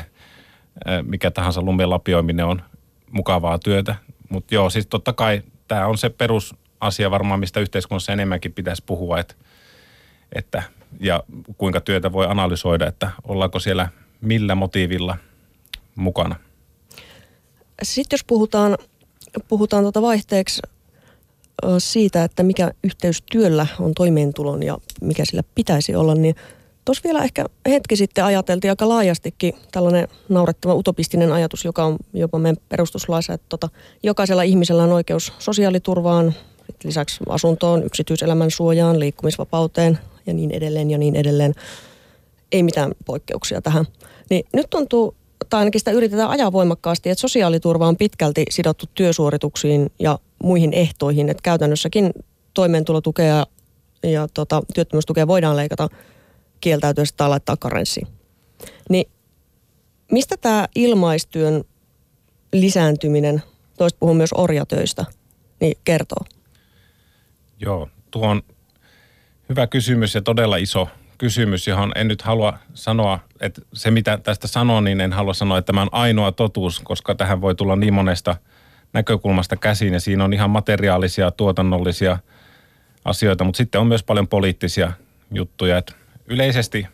mikä 1.02 1.30
tahansa 1.30 1.62
lumen 1.62 1.90
lapioiminen 1.90 2.46
on 2.46 2.62
mukavaa 3.10 3.58
työtä. 3.58 3.96
Mutta 4.28 4.54
joo, 4.54 4.70
siis 4.70 4.86
totta 4.86 5.12
kai 5.12 5.42
tämä 5.68 5.86
on 5.86 5.98
se 5.98 6.10
perusasia 6.10 7.10
varmaan, 7.10 7.40
mistä 7.40 7.60
yhteiskunnassa 7.60 8.12
enemmänkin 8.12 8.52
pitäisi 8.52 8.82
puhua, 8.86 9.18
että 9.18 9.34
että, 10.32 10.62
ja 11.00 11.22
kuinka 11.56 11.80
työtä 11.80 12.12
voi 12.12 12.26
analysoida, 12.26 12.86
että 12.86 13.10
ollaanko 13.24 13.58
siellä 13.58 13.88
millä 14.20 14.54
motiivilla 14.54 15.16
mukana. 15.96 16.36
Sitten 17.82 18.16
jos 18.16 18.24
puhutaan, 18.24 18.78
puhutaan 19.48 19.84
tuota 19.84 20.02
vaihteeksi 20.02 20.62
siitä, 21.78 22.24
että 22.24 22.42
mikä 22.42 22.70
yhteys 22.84 23.22
työllä 23.30 23.66
on 23.80 23.94
toimeentulon 23.94 24.62
ja 24.62 24.78
mikä 25.00 25.24
sillä 25.24 25.42
pitäisi 25.54 25.94
olla, 25.94 26.14
niin 26.14 26.34
tuossa 26.84 27.04
vielä 27.04 27.24
ehkä 27.24 27.46
hetki 27.68 27.96
sitten 27.96 28.24
ajateltiin 28.24 28.70
aika 28.70 28.88
laajastikin 28.88 29.54
tällainen 29.72 30.08
naurettava 30.28 30.74
utopistinen 30.74 31.32
ajatus, 31.32 31.64
joka 31.64 31.84
on 31.84 31.96
jopa 32.12 32.38
meidän 32.38 32.56
perustuslaissa, 32.68 33.32
että 33.32 33.46
tota, 33.48 33.68
jokaisella 34.02 34.42
ihmisellä 34.42 34.82
on 34.82 34.92
oikeus 34.92 35.32
sosiaaliturvaan, 35.38 36.34
lisäksi 36.84 37.20
asuntoon, 37.28 37.82
yksityiselämän 37.82 38.50
suojaan, 38.50 39.00
liikkumisvapauteen, 39.00 39.98
ja 40.26 40.34
niin 40.34 40.50
edelleen 40.50 40.90
ja 40.90 40.98
niin 40.98 41.16
edelleen. 41.16 41.54
Ei 42.52 42.62
mitään 42.62 42.92
poikkeuksia 43.04 43.62
tähän. 43.62 43.84
Niin 44.30 44.44
nyt 44.52 44.66
tuntuu, 44.70 45.14
tai 45.50 45.58
ainakin 45.58 45.80
sitä 45.80 45.90
yritetään 45.90 46.30
ajaa 46.30 46.52
voimakkaasti, 46.52 47.10
että 47.10 47.20
sosiaaliturva 47.20 47.88
on 47.88 47.96
pitkälti 47.96 48.44
sidottu 48.50 48.86
työsuorituksiin 48.94 49.90
ja 49.98 50.18
muihin 50.42 50.72
ehtoihin, 50.72 51.28
että 51.28 51.42
käytännössäkin 51.42 52.12
toimeentulotukea 52.54 53.46
ja 54.02 54.28
tota, 54.34 54.62
työttömyystukea 54.74 55.26
voidaan 55.26 55.56
leikata 55.56 55.88
kieltäytyessä 56.60 57.14
tai 57.16 57.28
laittaa 57.28 57.56
karenssiin. 57.56 58.06
Niin 58.90 59.10
mistä 60.12 60.36
tämä 60.36 60.68
ilmaistyön 60.74 61.64
lisääntyminen, 62.52 63.42
toista 63.78 63.98
puhun 63.98 64.16
myös 64.16 64.32
orjatöistä, 64.32 65.04
niin 65.60 65.78
kertoo? 65.84 66.24
Joo, 67.60 67.88
tuon 68.10 68.42
Hyvä 69.48 69.66
kysymys 69.66 70.14
ja 70.14 70.22
todella 70.22 70.56
iso 70.56 70.88
kysymys, 71.18 71.66
johon 71.66 71.92
en 71.94 72.08
nyt 72.08 72.22
halua 72.22 72.58
sanoa, 72.74 73.18
että 73.40 73.60
se 73.72 73.90
mitä 73.90 74.18
tästä 74.18 74.46
sanon, 74.46 74.84
niin 74.84 75.00
en 75.00 75.12
halua 75.12 75.34
sanoa, 75.34 75.58
että 75.58 75.66
tämä 75.66 75.82
on 75.82 75.88
ainoa 75.92 76.32
totuus, 76.32 76.80
koska 76.80 77.14
tähän 77.14 77.40
voi 77.40 77.54
tulla 77.54 77.76
niin 77.76 77.94
monesta 77.94 78.36
näkökulmasta 78.92 79.56
käsiin 79.56 79.92
ja 79.92 80.00
siinä 80.00 80.24
on 80.24 80.32
ihan 80.32 80.50
materiaalisia, 80.50 81.30
tuotannollisia 81.30 82.18
asioita, 83.04 83.44
mutta 83.44 83.56
sitten 83.56 83.80
on 83.80 83.86
myös 83.86 84.02
paljon 84.02 84.28
poliittisia 84.28 84.92
juttuja. 85.30 85.78
Että 85.78 85.92
yleisesti 86.26 86.86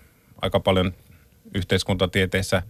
aika 0.43 0.61
paljon 0.61 0.95
yhteiskuntatieteissä 1.55 2.62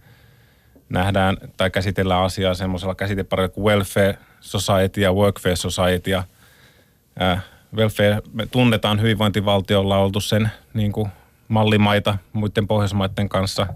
nähdään 0.89 1.37
tai 1.57 1.71
käsitellään 1.71 2.23
asiaa 2.23 2.53
semmoisella 2.53 2.95
käsiteparilla 2.95 3.49
kuin 3.49 3.65
welfare 3.65 4.17
society 4.39 5.01
ja 5.01 5.13
workfare 5.13 5.55
society 5.55 6.11
ja 6.11 6.23
welfare, 7.75 8.21
me 8.33 8.45
tunnetaan 8.45 9.01
hyvinvointivaltiolla 9.01 9.97
oltu 9.97 10.19
sen 10.19 10.51
niin 10.73 10.91
kuin 10.91 11.09
mallimaita 11.53 12.17
muiden 12.33 12.67
Pohjoismaiden 12.67 13.29
kanssa 13.29 13.67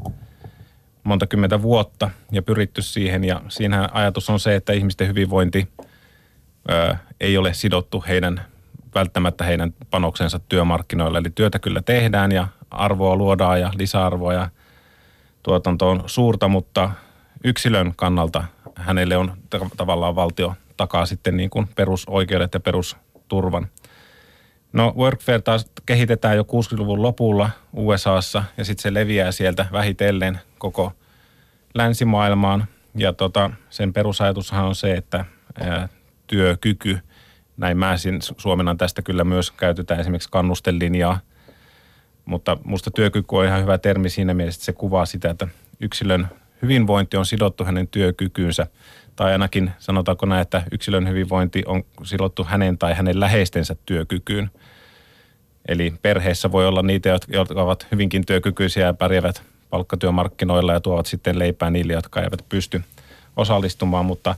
monta 1.04 1.28
kymmentä 1.28 1.62
vuotta 1.62 2.10
ja 2.32 2.42
pyritty 2.42 2.82
siihen. 2.82 3.24
Ja 3.24 3.42
siinä 3.50 3.90
ajatus 3.92 4.30
on 4.30 4.40
se, 4.40 4.56
että 4.56 4.74
ihmisten 4.74 5.08
hyvinvointi 5.08 5.68
ö, 6.72 6.96
ei 7.20 7.38
ole 7.38 7.54
sidottu 7.54 8.04
heidän 8.08 8.42
välttämättä 8.96 9.44
heidän 9.44 9.74
panoksensa 9.90 10.40
työmarkkinoilla. 10.40 11.18
Eli 11.18 11.30
työtä 11.36 11.60
kyllä 11.60 11.82
tehdään 11.82 12.32
ja 12.32 12.48
arvoa 12.72 13.16
luodaan 13.16 13.62
ja 13.62 13.72
lisäarvoa 13.76 14.34
ja 14.34 14.50
tuotanto 15.44 15.90
on 15.90 16.04
suurta, 16.06 16.48
mutta 16.48 16.92
yksilön 17.44 17.94
kannalta 17.96 18.44
hänelle 18.76 19.18
on 19.18 19.32
tavallaan 19.78 20.16
valtio 20.16 20.56
takaa 20.78 21.06
sitten 21.06 21.38
niin 21.38 21.50
kuin 21.50 21.68
perusoikeudet 21.76 22.54
ja 22.54 22.60
perusturvan. 22.60 23.68
No 24.74 24.94
Workfare 24.98 25.42
taas 25.42 25.72
kehitetään 25.86 26.38
jo 26.38 26.44
60-luvun 26.44 27.02
lopulla 27.02 27.50
USAssa 27.74 28.44
ja 28.58 28.66
sitten 28.66 28.84
se 28.84 28.94
leviää 28.94 29.32
sieltä 29.32 29.66
vähitellen 29.72 30.40
koko 30.58 30.94
länsimaailmaan. 31.74 32.66
Ja 32.96 33.14
tota, 33.14 33.52
sen 33.70 33.94
perusajatushan 33.94 34.66
on 34.66 34.76
se, 34.76 34.94
että 34.94 35.26
ää, 35.60 35.90
työkyky, 36.28 37.00
näin 37.58 37.78
mä 37.78 37.96
Suomena 38.38 38.76
tästä 38.76 39.02
kyllä 39.02 39.24
myös 39.24 39.52
käytetään 39.52 40.00
esimerkiksi 40.00 40.30
kannustelinjaa, 40.32 41.20
mutta 42.26 42.58
musta 42.64 42.92
työkyky 42.92 43.36
on 43.36 43.46
ihan 43.46 43.62
hyvä 43.62 43.78
termi 43.78 44.10
siinä 44.10 44.34
mielessä, 44.34 44.58
että 44.58 44.66
se 44.66 44.74
kuvaa 44.74 45.06
sitä, 45.06 45.30
että 45.30 45.48
yksilön 45.80 46.28
hyvinvointi 46.62 47.18
on 47.18 47.26
sidottu 47.26 47.64
hänen 47.64 47.88
työkykyynsä. 47.88 48.68
Tai 49.18 49.32
ainakin 49.32 49.72
sanotaanko 49.80 50.26
näin, 50.26 50.42
että 50.42 50.64
yksilön 50.72 51.10
hyvinvointi 51.10 51.64
on 51.66 51.84
sidottu 52.04 52.44
hänen 52.44 52.78
tai 52.78 52.94
hänen 52.94 53.20
läheistensä 53.20 53.76
työkykyyn. 53.86 54.52
Eli 55.68 55.94
perheessä 56.02 56.52
voi 56.52 56.68
olla 56.68 56.82
niitä, 56.82 57.10
jotka 57.28 57.62
ovat 57.62 57.88
hyvinkin 57.92 58.26
työkykyisiä 58.26 58.86
ja 58.86 58.94
pärjäävät 58.94 59.42
palkkatyömarkkinoilla 59.70 60.74
ja 60.74 60.80
tuovat 60.80 61.06
sitten 61.06 61.40
leipää 61.40 61.70
niille, 61.70 61.94
jotka 61.94 62.22
eivät 62.22 62.46
pysty 62.50 62.82
osallistumaan, 63.38 64.06
mutta 64.06 64.36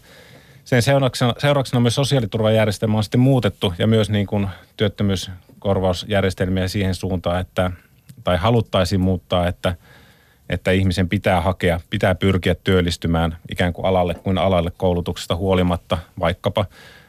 sen 0.65 0.81
seurauksena, 0.81 1.33
seurauksena 1.38 1.79
myös 1.79 1.95
sosiaaliturvajärjestelmä 1.95 2.98
on 2.98 3.03
sitten 3.03 3.21
muutettu 3.21 3.74
ja 3.77 3.88
myös 3.88 4.09
niin 4.09 4.27
kuin 4.27 4.48
työttömyyskorvausjärjestelmiä 4.77 6.67
siihen 6.67 6.95
suuntaan, 6.95 7.41
että, 7.41 7.71
tai 8.24 8.38
haluttaisiin 8.38 9.01
muuttaa, 9.01 9.48
että, 9.48 9.75
että 10.49 10.71
ihmisen 10.71 11.09
pitää 11.09 11.41
hakea, 11.41 11.79
pitää 11.89 12.15
pyrkiä 12.15 12.55
työllistymään 12.55 13.37
ikään 13.51 13.73
kuin 13.73 13.85
alalle 13.85 14.13
kuin 14.13 14.37
alalle 14.37 14.71
koulutuksesta 14.77 15.35
huolimatta 15.35 15.97
vaikkapa. 16.19 16.65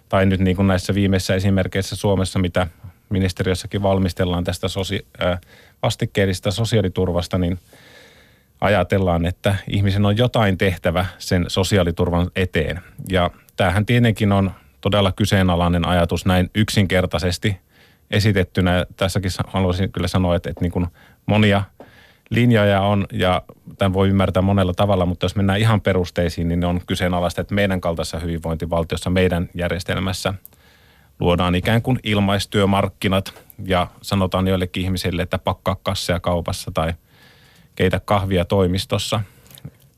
Tai 0.08 0.26
nyt 0.26 0.40
niin 0.40 0.56
kuin 0.56 0.68
näissä 0.68 0.94
viimeisissä 0.94 1.34
esimerkkeissä 1.34 1.96
Suomessa, 1.96 2.38
mitä 2.38 2.66
ministeriössäkin 3.08 3.82
valmistellaan 3.82 4.44
tästä 4.44 4.68
sosi, 4.68 5.06
äh, 5.22 5.40
vastikkeellisesta 5.82 6.50
sosiaaliturvasta, 6.50 7.38
niin 7.38 7.58
ajatellaan, 8.60 9.26
että 9.26 9.56
ihmisen 9.68 10.06
on 10.06 10.16
jotain 10.16 10.58
tehtävä 10.58 11.06
sen 11.18 11.44
sosiaaliturvan 11.48 12.30
eteen. 12.36 12.80
Ja 13.08 13.30
tämähän 13.56 13.86
tietenkin 13.86 14.32
on 14.32 14.50
todella 14.80 15.12
kyseenalainen 15.12 15.88
ajatus 15.88 16.26
näin 16.26 16.50
yksinkertaisesti 16.54 17.56
esitettynä. 18.10 18.86
Tässäkin 18.96 19.30
haluaisin 19.46 19.92
kyllä 19.92 20.08
sanoa, 20.08 20.36
että, 20.36 20.50
että 20.50 20.60
niin 20.64 20.72
kuin 20.72 20.86
monia 21.26 21.62
linjoja 22.30 22.80
on 22.80 23.06
ja 23.12 23.42
tämän 23.78 23.92
voi 23.92 24.08
ymmärtää 24.08 24.42
monella 24.42 24.74
tavalla, 24.74 25.06
mutta 25.06 25.24
jos 25.24 25.36
mennään 25.36 25.60
ihan 25.60 25.80
perusteisiin, 25.80 26.48
niin 26.48 26.60
ne 26.60 26.66
on 26.66 26.80
kyseenalaista, 26.86 27.40
että 27.40 27.54
meidän 27.54 27.80
kaltaisessa 27.80 28.18
hyvinvointivaltiossa, 28.18 29.10
meidän 29.10 29.48
järjestelmässä 29.54 30.34
luodaan 31.20 31.54
ikään 31.54 31.82
kuin 31.82 31.98
ilmaistyömarkkinat 32.02 33.42
ja 33.64 33.86
sanotaan 34.02 34.48
joillekin 34.48 34.82
ihmisille, 34.82 35.22
että 35.22 35.38
pakkaa 35.38 35.76
kasseja 35.82 36.20
kaupassa 36.20 36.70
tai 36.74 36.94
keitä 37.76 38.00
kahvia 38.04 38.44
toimistossa, 38.44 39.20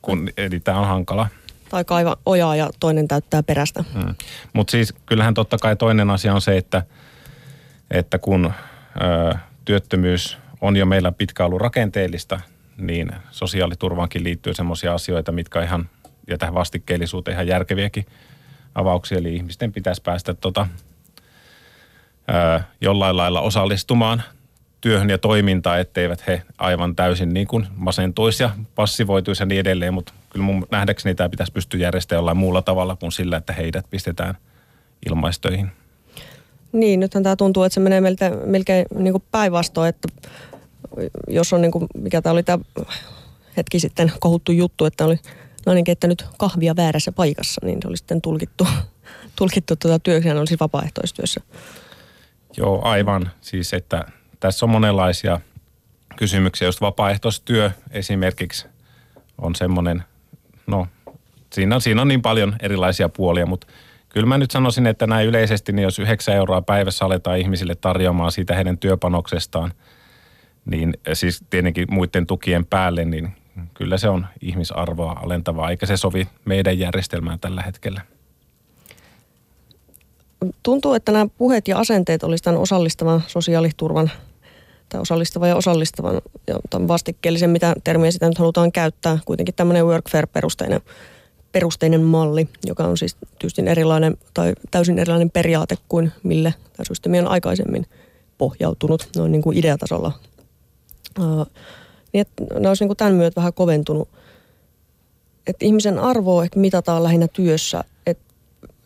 kun, 0.02 0.28
eli 0.36 0.60
tämä 0.60 0.78
on 0.78 0.86
hankala 0.86 1.28
tai 1.72 1.84
kaiva 1.84 2.16
ojaa 2.26 2.56
ja 2.56 2.70
toinen 2.80 3.08
täyttää 3.08 3.42
perästä. 3.42 3.84
Hmm. 3.94 4.14
Mutta 4.52 4.70
siis 4.70 4.94
kyllähän 5.06 5.34
totta 5.34 5.58
kai 5.58 5.76
toinen 5.76 6.10
asia 6.10 6.34
on 6.34 6.40
se, 6.40 6.56
että, 6.56 6.82
että 7.90 8.18
kun 8.18 8.52
ö, 9.02 9.34
työttömyys 9.64 10.38
on 10.62 10.76
jo 10.76 10.86
meillä 10.86 11.12
pitkä 11.12 11.44
ollut 11.44 11.60
rakenteellista, 11.60 12.40
niin 12.76 13.10
sosiaaliturvaankin 13.30 14.24
liittyy 14.24 14.54
sellaisia 14.54 14.94
asioita, 14.94 15.32
mitkä 15.32 15.58
on 15.58 15.64
ihan, 15.64 15.88
ja 16.28 16.38
tähän 16.38 16.54
vastikkeellisuuteen 16.54 17.34
ihan 17.34 17.46
järkeviäkin 17.46 18.06
avauksia. 18.74 19.18
Eli 19.18 19.34
ihmisten 19.34 19.72
pitäisi 19.72 20.02
päästä 20.02 20.34
tota, 20.34 20.66
ö, 22.30 22.60
jollain 22.80 23.16
lailla 23.16 23.40
osallistumaan 23.40 24.22
työhön 24.80 25.10
ja 25.10 25.18
toimintaan, 25.18 25.80
etteivät 25.80 26.26
he 26.26 26.42
aivan 26.58 26.96
täysin 26.96 27.34
niin 27.34 27.46
kuin 27.46 27.66
masentuisi 27.76 28.42
ja 28.42 28.50
passivoituisi 28.74 29.42
ja 29.42 29.46
niin 29.46 29.60
edelleen, 29.60 29.94
mutta 29.94 30.12
kyllä 30.30 30.44
mun 30.44 30.66
nähdäkseni 30.70 31.14
tämä 31.14 31.28
pitäisi 31.28 31.52
pystyä 31.52 31.80
järjestämään 31.80 32.18
jollain 32.18 32.36
muulla 32.36 32.62
tavalla 32.62 32.96
kuin 32.96 33.12
sillä, 33.12 33.36
että 33.36 33.52
heidät 33.52 33.86
pistetään 33.90 34.34
ilmaistöihin. 35.06 35.70
Niin, 36.72 37.00
nythän 37.00 37.22
tämä 37.22 37.36
tuntuu, 37.36 37.62
että 37.62 37.74
se 37.74 37.80
menee 37.80 38.00
melkein, 38.00 38.34
melkein 38.44 38.86
niin 38.94 39.22
päinvastoin, 39.30 39.88
että 39.88 40.08
jos 41.28 41.52
on 41.52 41.62
niin 41.62 41.72
kuin, 41.72 41.86
mikä 41.94 42.22
tämä 42.22 42.32
oli 42.32 42.42
tämä 42.42 42.58
hetki 43.56 43.80
sitten 43.80 44.12
kohuttu 44.20 44.52
juttu, 44.52 44.84
että 44.84 45.04
oli 45.04 45.18
nainen 45.66 45.84
keittänyt 45.84 46.26
kahvia 46.38 46.76
väärässä 46.76 47.12
paikassa, 47.12 47.60
niin 47.66 47.78
se 47.82 47.88
oli 47.88 47.96
sitten 47.96 48.22
tulkittu, 48.22 48.66
tulkittu 49.38 49.76
tuota 49.76 49.98
työksi, 49.98 50.28
hän 50.28 50.38
olisi 50.38 50.56
vapaaehtoistyössä. 50.60 51.40
Joo, 52.56 52.80
aivan. 52.84 53.30
Siis, 53.40 53.74
että 53.74 54.04
tässä 54.40 54.66
on 54.66 54.70
monenlaisia 54.70 55.40
kysymyksiä, 56.16 56.68
just 56.68 56.80
vapaaehtoistyö 56.80 57.70
esimerkiksi 57.90 58.66
on 59.38 59.54
semmoinen 59.54 60.04
no 60.66 60.86
siinä 61.52 61.74
on, 61.74 61.80
siinä 61.80 62.02
on 62.02 62.08
niin 62.08 62.22
paljon 62.22 62.56
erilaisia 62.60 63.08
puolia, 63.08 63.46
mutta 63.46 63.66
kyllä 64.08 64.26
mä 64.26 64.38
nyt 64.38 64.50
sanoisin, 64.50 64.86
että 64.86 65.06
näin 65.06 65.28
yleisesti, 65.28 65.72
niin 65.72 65.82
jos 65.82 65.98
9 65.98 66.34
euroa 66.34 66.62
päivässä 66.62 67.04
aletaan 67.04 67.38
ihmisille 67.38 67.74
tarjoamaan 67.74 68.32
siitä 68.32 68.54
heidän 68.54 68.78
työpanoksestaan, 68.78 69.72
niin 70.64 70.94
siis 71.12 71.44
tietenkin 71.50 71.86
muiden 71.90 72.26
tukien 72.26 72.66
päälle, 72.66 73.04
niin 73.04 73.32
kyllä 73.74 73.98
se 73.98 74.08
on 74.08 74.26
ihmisarvoa 74.40 75.12
alentavaa, 75.12 75.70
eikä 75.70 75.86
se 75.86 75.96
sovi 75.96 76.28
meidän 76.44 76.78
järjestelmään 76.78 77.40
tällä 77.40 77.62
hetkellä. 77.62 78.00
Tuntuu, 80.62 80.94
että 80.94 81.12
nämä 81.12 81.26
puheet 81.38 81.68
ja 81.68 81.78
asenteet 81.78 82.22
olisi 82.22 82.44
tämän 82.44 82.60
osallistavan 82.60 83.22
sosiaaliturvan 83.26 84.10
tai 84.88 85.00
osallistavan 85.00 85.48
ja 85.48 85.56
osallistavan 85.56 86.20
ja 86.46 86.54
vastikkeellisen, 86.88 87.50
mitä 87.50 87.74
termiä 87.84 88.10
sitä 88.10 88.28
nyt 88.28 88.38
halutaan 88.38 88.72
käyttää. 88.72 89.18
Kuitenkin 89.24 89.54
tämmöinen 89.54 89.84
workfare-perusteinen 89.84 90.80
perusteinen 91.52 92.02
malli, 92.02 92.48
joka 92.64 92.84
on 92.84 92.98
siis 92.98 93.16
tyystin 93.38 93.68
erilainen 93.68 94.16
tai 94.34 94.52
täysin 94.70 94.98
erilainen 94.98 95.30
periaate 95.30 95.76
kuin 95.88 96.12
mille 96.22 96.54
tämä 96.72 96.84
systeemi 96.88 97.18
on 97.18 97.28
aikaisemmin 97.28 97.86
pohjautunut 98.38 99.08
noin 99.16 99.32
niin 99.32 99.42
kuin 99.42 99.58
ideatasolla. 99.58 100.12
Niin 101.20 102.20
että 102.20 102.44
ne 102.60 102.68
olisi 102.68 102.84
niin 102.84 102.96
tämän 102.96 103.14
myötä 103.14 103.36
vähän 103.36 103.52
koventunut. 103.52 104.08
Että 105.46 105.64
ihmisen 105.64 105.98
arvoa 105.98 106.42
ehkä 106.42 106.60
mitataan 106.60 107.02
lähinnä 107.02 107.28
työssä, 107.28 107.84
että 108.06 108.24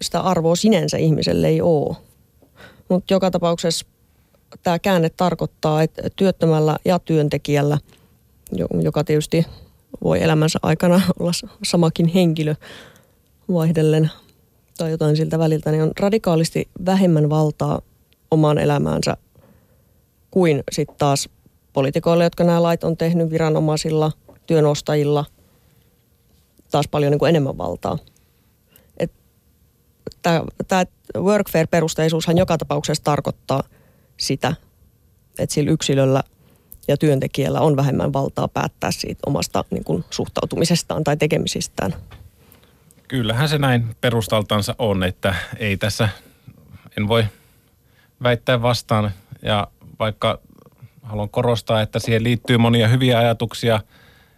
sitä 0.02 0.20
arvoa 0.20 0.56
sinänsä 0.56 0.96
ihmiselle 0.96 1.48
ei 1.48 1.60
ole. 1.60 1.96
Mutta 2.88 3.14
joka 3.14 3.30
tapauksessa 3.30 3.86
tämä 4.62 4.78
käänne 4.78 5.10
tarkoittaa, 5.10 5.82
että 5.82 6.02
työttömällä 6.16 6.76
ja 6.84 6.98
työntekijällä, 6.98 7.78
joka 8.82 9.04
tietysti 9.04 9.46
voi 10.04 10.22
elämänsä 10.22 10.58
aikana 10.62 11.00
olla 11.20 11.32
samakin 11.64 12.06
henkilö 12.06 12.54
vaihdellen 13.52 14.10
tai 14.78 14.90
jotain 14.90 15.16
siltä 15.16 15.38
väliltä, 15.38 15.70
niin 15.70 15.82
on 15.82 15.92
radikaalisti 16.00 16.68
vähemmän 16.86 17.30
valtaa 17.30 17.82
omaan 18.30 18.58
elämäänsä 18.58 19.16
kuin 20.30 20.64
sitten 20.72 20.96
taas 20.98 21.28
poliitikoille, 21.76 22.24
jotka 22.24 22.44
nämä 22.44 22.62
lait 22.62 22.84
on 22.84 22.96
tehnyt 22.96 23.30
viranomaisilla, 23.30 24.12
työnostajilla, 24.46 25.24
taas 26.70 26.88
paljon 26.88 27.10
niin 27.10 27.18
kuin 27.18 27.28
enemmän 27.28 27.58
valtaa. 27.58 27.98
Tämä 30.22 30.84
workfare-perusteisuushan 31.18 32.38
joka 32.38 32.58
tapauksessa 32.58 33.04
tarkoittaa– 33.04 33.62
sitä, 34.16 34.54
että 35.38 35.54
sillä 35.54 35.70
yksilöllä 35.70 36.22
ja 36.88 36.96
työntekijällä 36.96 37.60
on 37.60 37.76
vähemmän 37.76 38.12
valtaa 38.12 38.48
päättää 38.48 38.90
siitä 38.90 39.20
omasta 39.26 39.64
niin 39.70 39.84
kuin, 39.84 40.04
suhtautumisestaan 40.10 41.04
tai 41.04 41.16
tekemisistään. 41.16 41.94
Kyllähän 43.08 43.48
se 43.48 43.58
näin 43.58 43.96
perustaltansa 44.00 44.74
on, 44.78 45.04
että 45.04 45.34
ei 45.58 45.76
tässä, 45.76 46.08
en 46.98 47.08
voi 47.08 47.24
väittää 48.22 48.62
vastaan. 48.62 49.10
Ja 49.42 49.66
vaikka 49.98 50.40
haluan 51.06 51.28
korostaa, 51.28 51.82
että 51.82 51.98
siihen 51.98 52.24
liittyy 52.24 52.58
monia 52.58 52.88
hyviä 52.88 53.18
ajatuksia, 53.18 53.80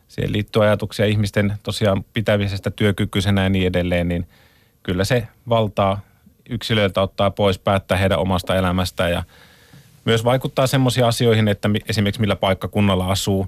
siihen 0.08 0.32
liittyy 0.32 0.64
ajatuksia 0.64 1.06
ihmisten 1.06 1.54
tosiaan 1.62 2.04
pitämisestä 2.12 2.70
työkykyisenä 2.70 3.42
ja 3.42 3.48
niin 3.48 3.66
edelleen, 3.66 4.08
niin 4.08 4.28
kyllä 4.82 5.04
se 5.04 5.28
valtaa 5.48 6.00
yksilöiltä 6.50 7.00
ottaa 7.00 7.30
pois, 7.30 7.58
päättää 7.58 7.98
heidän 7.98 8.18
omasta 8.18 8.56
elämästään 8.56 9.12
ja– 9.12 9.22
myös 10.08 10.24
vaikuttaa 10.24 10.66
semmoisiin 10.66 11.06
asioihin, 11.06 11.48
että 11.48 11.70
esimerkiksi 11.88 12.20
millä 12.20 12.36
paikkakunnalla 12.36 13.06
asuu. 13.06 13.46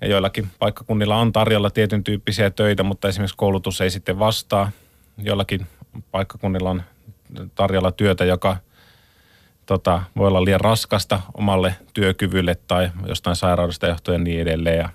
Ja 0.00 0.08
joillakin 0.08 0.46
paikkakunnilla 0.58 1.16
on 1.16 1.32
tarjolla 1.32 1.70
tietyn 1.70 2.04
tyyppisiä 2.04 2.50
töitä, 2.50 2.82
mutta 2.82 3.08
esimerkiksi 3.08 3.36
koulutus 3.36 3.80
ei 3.80 3.90
sitten 3.90 4.18
vastaa. 4.18 4.70
Joillakin 5.18 5.66
paikkakunnilla 6.10 6.70
on 6.70 6.82
tarjolla 7.54 7.92
työtä, 7.92 8.24
joka 8.24 8.56
tota, 9.66 10.02
voi 10.16 10.28
olla 10.28 10.44
liian 10.44 10.60
raskasta 10.60 11.20
omalle 11.34 11.74
työkyvylle 11.94 12.54
tai 12.68 12.90
jostain 13.06 13.36
sairaudesta 13.36 13.86
johtuen 13.86 14.24
niin 14.24 14.40
edelleen. 14.40 14.78
Ja 14.78 14.88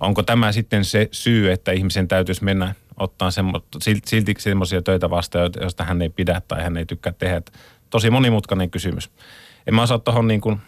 onko 0.00 0.22
tämä 0.22 0.52
sitten 0.52 0.84
se 0.84 1.08
syy, 1.12 1.52
että 1.52 1.72
ihmisen 1.72 2.08
täytyisi 2.08 2.44
mennä 2.44 2.74
ottaa 2.96 3.30
semmo, 3.30 3.60
silti 4.06 4.34
semmoisia 4.38 4.82
töitä 4.82 5.10
vastaan, 5.10 5.50
joista 5.60 5.84
hän 5.84 6.02
ei 6.02 6.08
pidä 6.08 6.42
tai 6.48 6.62
hän 6.62 6.76
ei 6.76 6.86
tykkää 6.86 7.12
tehdä. 7.12 7.42
Tosi 7.90 8.10
monimutkainen 8.10 8.70
kysymys. 8.70 9.10
En 9.66 9.74
mä 9.74 9.82
osaa 9.82 9.98
tuohon 9.98 10.28
niin 10.28 10.60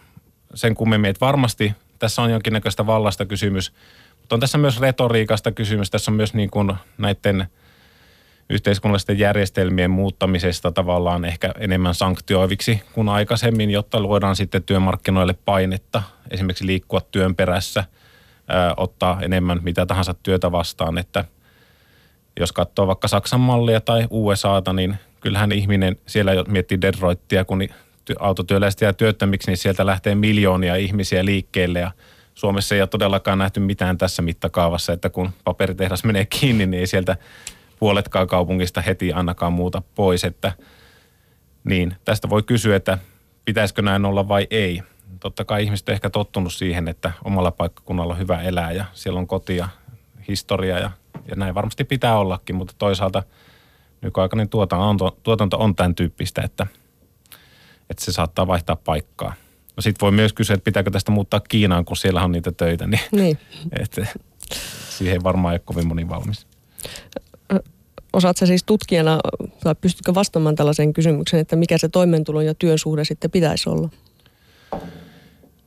sen 0.53 0.75
kummemmin, 0.75 1.09
että 1.09 1.25
varmasti 1.25 1.73
tässä 1.99 2.21
on 2.21 2.31
jonkinnäköistä 2.31 2.85
vallasta 2.85 3.25
kysymys, 3.25 3.73
mutta 4.19 4.35
on 4.35 4.39
tässä 4.39 4.57
myös 4.57 4.79
retoriikasta 4.79 5.51
kysymys. 5.51 5.91
Tässä 5.91 6.11
on 6.11 6.15
myös 6.15 6.33
niin 6.33 6.49
kuin 6.49 6.73
näiden– 6.97 7.45
yhteiskunnallisten 8.49 9.19
järjestelmien 9.19 9.91
muuttamisesta 9.91 10.71
tavallaan 10.71 11.25
ehkä 11.25 11.53
enemmän 11.59 11.95
sanktioiviksi 11.95 12.81
kuin 12.93 13.09
aikaisemmin, 13.09 13.71
jotta 13.71 13.99
luodaan 13.99 14.35
sitten 14.35 14.63
työmarkkinoille 14.63 15.35
painetta, 15.45 16.03
esimerkiksi 16.31 16.65
liikkua 16.67 17.01
työn 17.01 17.35
perässä, 17.35 17.83
ottaa 18.77 19.21
enemmän 19.21 19.59
mitä 19.63 19.85
tahansa 19.85 20.13
työtä 20.13 20.51
vastaan, 20.51 20.97
että 20.97 21.25
jos 22.39 22.51
katsoo 22.51 22.87
vaikka 22.87 23.07
Saksan 23.07 23.39
mallia 23.39 23.81
tai 23.81 24.07
USAta, 24.09 24.73
niin 24.73 24.95
kyllähän 25.19 25.51
ihminen 25.51 25.95
siellä 26.05 26.31
miettii 26.47 26.81
Detroittia, 26.81 27.45
kun 27.45 27.67
autotyöläiset 28.19 28.81
jää 28.81 28.93
työttömiksi, 28.93 29.51
niin 29.51 29.57
sieltä 29.57 29.85
lähtee 29.85 30.15
miljoonia 30.15 30.75
ihmisiä 30.75 31.25
liikkeelle 31.25 31.79
ja 31.79 31.91
Suomessa 32.33 32.75
ei 32.75 32.81
ole 32.81 32.87
todellakaan 32.87 33.37
nähty 33.37 33.59
mitään 33.59 33.97
tässä 33.97 34.21
mittakaavassa, 34.21 34.93
että 34.93 35.09
kun 35.09 35.29
paperitehdas 35.43 36.03
menee 36.03 36.25
kiinni, 36.25 36.65
niin 36.65 36.79
ei 36.79 36.87
sieltä 36.87 37.17
puoletkaan 37.79 38.27
kaupungista 38.27 38.81
heti 38.81 39.13
annakaan 39.13 39.53
muuta 39.53 39.81
pois, 39.95 40.23
että 40.23 40.51
niin 41.63 41.95
tästä 42.05 42.29
voi 42.29 42.43
kysyä, 42.43 42.75
että 42.75 42.97
pitäisikö 43.45 43.81
näin 43.81 44.05
olla 44.05 44.27
vai 44.27 44.47
ei. 44.49 44.81
Totta 45.19 45.45
kai 45.45 45.63
ihmiset 45.63 45.89
on 45.89 45.93
ehkä 45.93 46.09
tottunut 46.09 46.53
siihen, 46.53 46.87
että 46.87 47.11
omalla 47.23 47.51
paikkakunnalla 47.51 48.13
on 48.13 48.19
hyvä 48.19 48.41
elää 48.41 48.71
ja 48.71 48.85
siellä 48.93 49.19
on 49.19 49.27
kotia, 49.27 49.69
historia 50.27 50.79
ja, 50.79 50.91
ja 51.27 51.35
näin 51.35 51.55
varmasti 51.55 51.83
pitää 51.83 52.19
ollakin, 52.19 52.55
mutta 52.55 52.73
toisaalta 52.77 53.23
nykyaikainen 54.01 54.49
tuotanto 54.49 55.05
on, 55.05 55.11
tuotanto 55.23 55.57
on 55.57 55.75
tämän 55.75 55.95
tyyppistä, 55.95 56.41
että, 56.41 56.67
että 57.89 58.05
se 58.05 58.11
saattaa 58.11 58.47
vaihtaa 58.47 58.75
paikkaa. 58.75 59.33
No 59.75 59.81
sitten 59.81 60.01
voi 60.01 60.11
myös 60.11 60.33
kysyä, 60.33 60.53
että 60.53 60.63
pitääkö 60.63 60.91
tästä 60.91 61.11
muuttaa 61.11 61.39
Kiinaan, 61.39 61.85
kun 61.85 61.97
siellä 61.97 62.23
on 62.23 62.31
niitä 62.31 62.51
töitä, 62.51 62.87
niin, 62.87 63.01
niin. 63.11 63.39
että 63.81 64.07
siihen 64.89 65.13
ei 65.13 65.23
varmaan 65.23 65.53
ole 65.53 65.59
kovin 65.59 65.87
moni 65.87 66.09
valmis. 66.09 66.47
Osaatko 68.13 68.45
siis 68.45 68.63
tutkijana, 68.63 69.19
tai 69.63 69.75
pystytkö 69.81 70.13
vastaamaan 70.13 70.55
tällaiseen 70.55 70.93
kysymykseen, 70.93 71.41
että 71.41 71.55
mikä 71.55 71.77
se 71.77 71.89
toimeentulon 71.89 72.45
ja 72.45 72.53
työn 72.53 72.77
suhde 72.77 73.05
sitten 73.05 73.31
pitäisi 73.31 73.69
olla? 73.69 73.89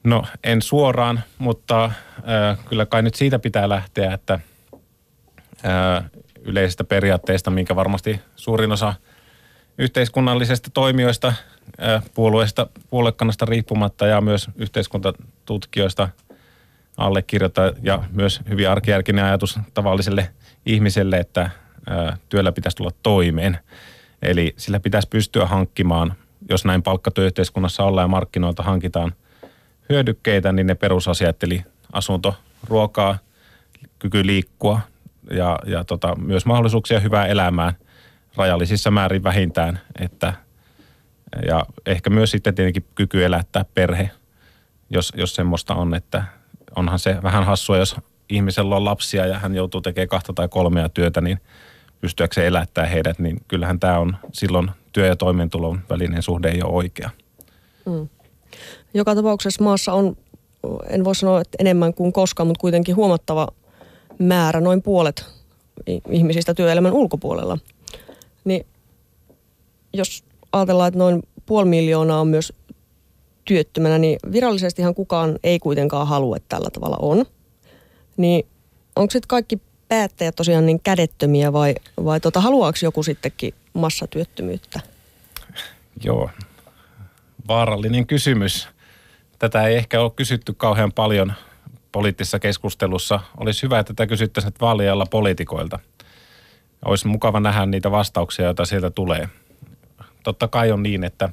No 0.04 0.24
en 0.44 0.62
suoraan, 0.62 1.20
mutta 1.38 1.84
äh, 1.84 2.58
kyllä 2.68 2.86
kai 2.86 3.02
nyt 3.02 3.14
siitä 3.14 3.38
pitää 3.38 3.68
lähteä, 3.68 4.14
että 4.14 4.40
äh, 5.64 6.10
yleisestä 6.40 6.84
periaatteesta, 6.84 7.50
minkä 7.50 7.76
varmasti 7.76 8.20
suurin 8.36 8.72
osa 8.72 8.94
yhteiskunnallisista 9.78 10.70
toimijoista, 10.74 11.28
äh, 11.82 12.02
puolueista, 12.14 12.66
puoluekannasta 12.90 13.44
riippumatta 13.44 14.06
ja 14.06 14.20
myös 14.20 14.48
yhteiskuntatutkijoista 14.56 16.08
allekirjoittaa 16.96 17.72
ja 17.82 18.04
myös 18.12 18.40
hyvin 18.48 18.70
arkijärkinen 18.70 19.24
ajatus 19.24 19.58
tavalliselle 19.74 20.28
ihmiselle, 20.66 21.18
että 21.18 21.50
työllä 22.28 22.52
pitäisi 22.52 22.76
tulla 22.76 22.90
toimeen. 23.02 23.58
Eli 24.22 24.54
sillä 24.56 24.80
pitäisi 24.80 25.08
pystyä 25.08 25.46
hankkimaan, 25.46 26.14
jos 26.48 26.64
näin 26.64 26.82
palkkatyöyhteiskunnassa 26.82 27.84
ollaan 27.84 28.04
ja 28.04 28.08
markkinoilta 28.08 28.62
hankitaan 28.62 29.12
hyödykkeitä, 29.88 30.52
niin 30.52 30.66
ne 30.66 30.74
perusasiat, 30.74 31.42
eli 31.42 31.64
asunto, 31.92 32.34
ruokaa, 32.68 33.18
kyky 33.98 34.26
liikkua 34.26 34.80
ja, 35.30 35.58
ja 35.66 35.84
tota, 35.84 36.16
myös 36.16 36.46
mahdollisuuksia 36.46 37.00
hyvää 37.00 37.26
elämään 37.26 37.74
rajallisissa 38.36 38.90
määrin 38.90 39.22
vähintään, 39.22 39.80
että 40.00 40.32
ja 41.46 41.66
ehkä 41.86 42.10
myös 42.10 42.30
sitten 42.30 42.54
tietenkin 42.54 42.86
kyky 42.94 43.24
elättää 43.24 43.64
perhe, 43.74 44.10
jos, 44.90 45.12
jos 45.16 45.34
semmoista 45.34 45.74
on, 45.74 45.94
että 45.94 46.24
onhan 46.76 46.98
se 46.98 47.16
vähän 47.22 47.44
hassua, 47.44 47.76
jos 47.76 47.96
ihmisellä 48.28 48.76
on 48.76 48.84
lapsia 48.84 49.26
ja 49.26 49.38
hän 49.38 49.54
joutuu 49.54 49.80
tekemään 49.80 50.08
kahta 50.08 50.32
tai 50.32 50.48
kolmea 50.48 50.88
työtä, 50.88 51.20
niin 51.20 51.40
pystyäkseen 52.00 52.46
elättää 52.46 52.86
heidät, 52.86 53.18
niin 53.18 53.40
kyllähän 53.48 53.80
tämä 53.80 53.98
on 53.98 54.16
silloin 54.32 54.70
työ- 54.92 55.06
ja 55.06 55.16
toimeentulon 55.16 55.80
välinen 55.90 56.22
suhde 56.22 56.48
ei 56.48 56.62
ole 56.62 56.72
oikea. 56.72 57.10
Mm. 57.86 58.08
Joka 58.94 59.14
tapauksessa 59.14 59.64
maassa 59.64 59.92
on, 59.92 60.16
en 60.88 61.04
voi 61.04 61.14
sanoa, 61.14 61.40
että 61.40 61.56
enemmän 61.58 61.94
kuin 61.94 62.12
koskaan, 62.12 62.46
mutta 62.46 62.60
kuitenkin 62.60 62.96
huomattava 62.96 63.48
määrä, 64.18 64.60
noin 64.60 64.82
puolet 64.82 65.24
ihmisistä 66.10 66.54
työelämän 66.54 66.92
ulkopuolella. 66.92 67.58
Niin 68.44 68.66
jos 69.92 70.24
ajatellaan, 70.52 70.88
että 70.88 70.98
noin 70.98 71.22
puoli 71.46 71.68
miljoonaa 71.68 72.20
on 72.20 72.28
myös 72.28 72.52
työttömänä, 73.44 73.98
niin 73.98 74.18
virallisestihan 74.32 74.94
kukaan 74.94 75.38
ei 75.44 75.58
kuitenkaan 75.58 76.06
halua, 76.06 76.36
että 76.36 76.56
tällä 76.56 76.70
tavalla 76.70 76.96
on. 77.00 77.24
Niin 78.16 78.46
onko 78.96 79.10
sitten 79.10 79.28
kaikki 79.28 79.60
päättäjät 79.90 80.36
tosiaan 80.36 80.66
niin 80.66 80.80
kädettömiä 80.80 81.52
vai, 81.52 81.74
vai 82.04 82.20
tota, 82.20 82.40
haluaako 82.40 82.78
joku 82.82 83.02
sittenkin 83.02 83.54
massatyöttömyyttä? 83.72 84.80
Joo, 86.04 86.30
vaarallinen 87.48 88.06
kysymys. 88.06 88.68
Tätä 89.38 89.66
ei 89.66 89.76
ehkä 89.76 90.00
ole 90.00 90.10
kysytty 90.10 90.54
kauhean 90.54 90.92
paljon 90.92 91.32
poliittisessa 91.92 92.38
keskustelussa. 92.38 93.20
Olisi 93.36 93.62
hyvä, 93.62 93.78
että 93.78 93.94
tätä 93.94 94.06
kysyttäisiin 94.06 94.54
vaalialla 94.60 95.06
poliitikoilta. 95.06 95.78
Olisi 96.84 97.06
mukava 97.06 97.40
nähdä 97.40 97.66
niitä 97.66 97.90
vastauksia, 97.90 98.44
joita 98.44 98.64
sieltä 98.64 98.90
tulee. 98.90 99.28
Totta 100.22 100.48
kai 100.48 100.72
on 100.72 100.82
niin, 100.82 101.04
että 101.04 101.28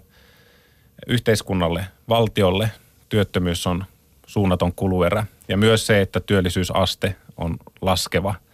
yhteiskunnalle, 1.08 1.86
valtiolle 2.10 2.72
työttömyys 3.10 3.68
on 3.68 3.86
suunnaton 4.28 4.74
kuluerä. 4.74 5.26
Ja 5.48 5.58
myös 5.58 5.88
se, 5.88 6.02
että 6.02 6.20
työllisyysaste 6.20 7.16
on 7.38 7.58
laskeva– 7.82 8.36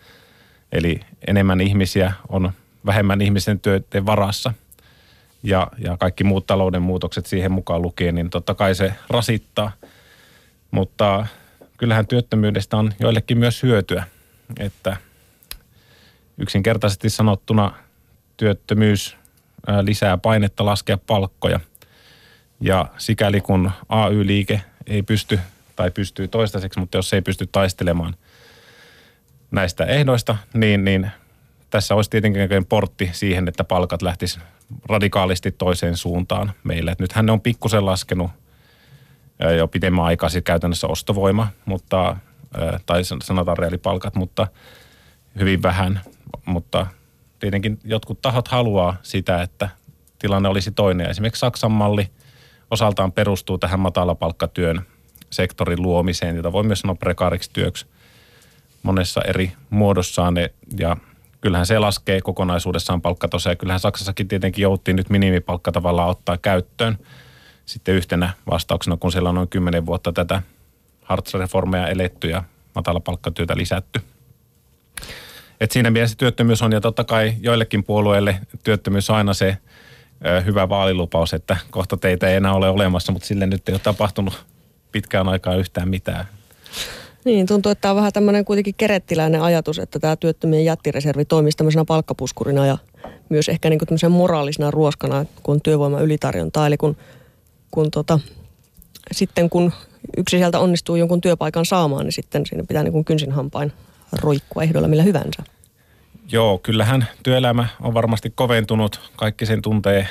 Eli 0.73 0.99
enemmän 1.27 1.61
ihmisiä 1.61 2.13
on 2.29 2.51
vähemmän 2.85 3.21
ihmisen 3.21 3.59
työiden 3.59 4.05
varassa 4.05 4.53
ja, 5.43 5.67
ja 5.77 5.97
kaikki 5.97 6.23
muut 6.23 6.47
talouden 6.47 6.81
muutokset 6.81 7.25
siihen 7.25 7.51
mukaan 7.51 7.81
lukien, 7.81 8.15
niin 8.15 8.29
totta 8.29 8.55
kai 8.55 8.75
se 8.75 8.93
rasittaa. 9.09 9.71
Mutta 10.71 11.27
kyllähän 11.77 12.07
työttömyydestä 12.07 12.77
on 12.77 12.93
joillekin 12.99 13.37
myös 13.37 13.63
hyötyä, 13.63 14.03
että 14.59 14.97
yksinkertaisesti 16.37 17.09
sanottuna 17.09 17.73
työttömyys 18.37 19.17
lisää 19.81 20.17
painetta 20.17 20.65
laskea 20.65 20.97
palkkoja. 20.97 21.59
Ja 22.59 22.85
sikäli 22.97 23.41
kun 23.41 23.71
AY-liike 23.89 24.61
ei 24.87 25.03
pysty, 25.03 25.39
tai 25.75 25.91
pystyy 25.91 26.27
toistaiseksi, 26.27 26.79
mutta 26.79 26.97
jos 26.97 27.13
ei 27.13 27.21
pysty 27.21 27.47
taistelemaan– 27.51 28.15
näistä 29.53 29.85
ehdoista, 29.85 30.37
niin, 30.53 30.85
niin 30.85 31.11
tässä 31.69 31.95
olisi 31.95 32.09
tietenkin 32.09 32.65
portti 32.69 33.09
siihen, 33.13 33.47
että 33.47 33.63
palkat 33.63 34.01
lähtis 34.01 34.39
radikaalisti 34.89 35.51
toiseen 35.51 35.97
suuntaan 35.97 36.51
meille. 36.63 36.91
Et 36.91 36.99
nythän 36.99 37.25
ne 37.25 37.31
on 37.31 37.41
pikkusen 37.41 37.85
laskenut 37.85 38.31
jo 39.57 39.67
pidemmän 39.67 40.05
aikaa 40.05 40.29
siis 40.29 40.43
käytännössä 40.43 40.87
ostovoima, 40.87 41.47
mutta, 41.65 42.17
tai 42.85 43.03
sanotaan 43.03 43.57
reaalipalkat, 43.57 44.15
mutta 44.15 44.47
hyvin 45.39 45.63
vähän. 45.63 46.01
Mutta 46.45 46.87
tietenkin 47.39 47.79
jotkut 47.83 48.21
tahot 48.21 48.47
haluaa 48.47 48.95
sitä, 49.03 49.41
että 49.41 49.69
tilanne 50.19 50.49
olisi 50.49 50.71
toinen. 50.71 51.09
Esimerkiksi 51.09 51.39
Saksan 51.39 51.71
malli 51.71 52.07
osaltaan 52.71 53.11
perustuu 53.11 53.57
tähän 53.57 53.79
matalapalkkatyön 53.79 54.81
sektorin 55.29 55.81
luomiseen, 55.81 56.35
jota 56.35 56.51
voi 56.51 56.63
myös 56.63 56.79
sanoa 56.79 56.95
prekaariksi 56.95 57.49
työksi 57.53 57.85
monessa 58.83 59.21
eri 59.21 59.51
muodossaan 59.69 60.35
ja 60.79 60.97
kyllähän 61.41 61.65
se 61.65 61.79
laskee 61.79 62.21
kokonaisuudessaan 62.21 63.01
palkkatosa 63.01 63.49
ja 63.49 63.55
kyllähän 63.55 63.79
Saksassakin 63.79 64.27
tietenkin 64.27 64.63
jouttiin 64.63 64.95
nyt 64.95 65.09
minimipalkka 65.09 65.71
tavallaan 65.71 66.09
ottaa 66.09 66.37
käyttöön 66.37 66.97
sitten 67.65 67.95
yhtenä 67.95 68.33
vastauksena, 68.51 68.97
kun 68.97 69.11
siellä 69.11 69.29
on 69.29 69.35
noin 69.35 69.47
10 69.47 69.85
vuotta 69.85 70.13
tätä 70.13 70.41
Hartz-reformeja 71.01 71.87
eletty 71.87 72.29
ja 72.29 72.43
matalapalkkatyötä 72.75 73.57
lisätty. 73.57 74.01
Et 75.59 75.71
siinä 75.71 75.91
mielessä 75.91 76.17
työttömyys 76.17 76.61
on 76.61 76.71
ja 76.71 76.81
totta 76.81 77.03
kai 77.03 77.33
joillekin 77.39 77.83
puolueille 77.83 78.39
työttömyys 78.63 79.09
on 79.09 79.15
aina 79.15 79.33
se 79.33 79.57
ö, 80.25 80.41
hyvä 80.41 80.69
vaalilupaus, 80.69 81.33
että 81.33 81.57
kohta 81.71 81.97
teitä 81.97 82.27
ei 82.27 82.35
enää 82.35 82.53
ole 82.53 82.69
olemassa, 82.69 83.11
mutta 83.11 83.27
sille 83.27 83.45
nyt 83.45 83.69
ei 83.69 83.73
ole 83.73 83.79
tapahtunut 83.79 84.45
pitkään 84.91 85.29
aikaa 85.29 85.55
yhtään 85.55 85.89
mitään. 85.89 86.25
Niin, 87.25 87.47
tuntuu, 87.47 87.71
että 87.71 87.81
tämä 87.81 87.91
on 87.91 87.95
vähän 87.95 88.13
tämmöinen 88.13 88.45
kuitenkin 88.45 88.75
kerettiläinen 88.77 89.41
ajatus, 89.41 89.79
että 89.79 89.99
tämä 89.99 90.15
työttömien 90.15 90.65
jättireservi 90.65 91.25
toimisi 91.25 91.57
tämmöisenä 91.57 91.85
palkkapuskurina 91.85 92.65
ja 92.65 92.77
myös 93.29 93.49
ehkä 93.49 93.69
niin 93.69 93.79
kuin 93.79 94.11
moraalisena 94.11 94.71
ruoskana, 94.71 95.25
kun 95.43 95.61
työvoima 95.61 95.99
ylitarjontaa. 95.99 96.67
Eli 96.67 96.77
kun 96.77 96.97
kun 97.73 97.91
tota, 97.91 98.19
sitten 99.11 99.49
kun 99.49 99.73
yksi 100.17 100.37
sieltä 100.37 100.59
onnistuu 100.59 100.95
jonkun 100.95 101.21
työpaikan 101.21 101.65
saamaan, 101.65 102.05
niin 102.05 102.11
sitten 102.13 102.45
siinä 102.45 102.63
pitää 102.67 102.83
niin 102.83 102.91
kuin 102.91 103.05
kynsin 103.05 103.31
hampain 103.31 103.73
roikkua 104.21 104.63
ehdolla 104.63 104.87
millä 104.87 105.03
hyvänsä. 105.03 105.43
Joo, 106.31 106.57
kyllähän 106.57 107.07
työelämä 107.23 107.67
on 107.81 107.93
varmasti 107.93 108.29
koventunut. 108.35 109.11
Kaikki 109.15 109.45
sen 109.45 109.61
tuntee 109.61 110.07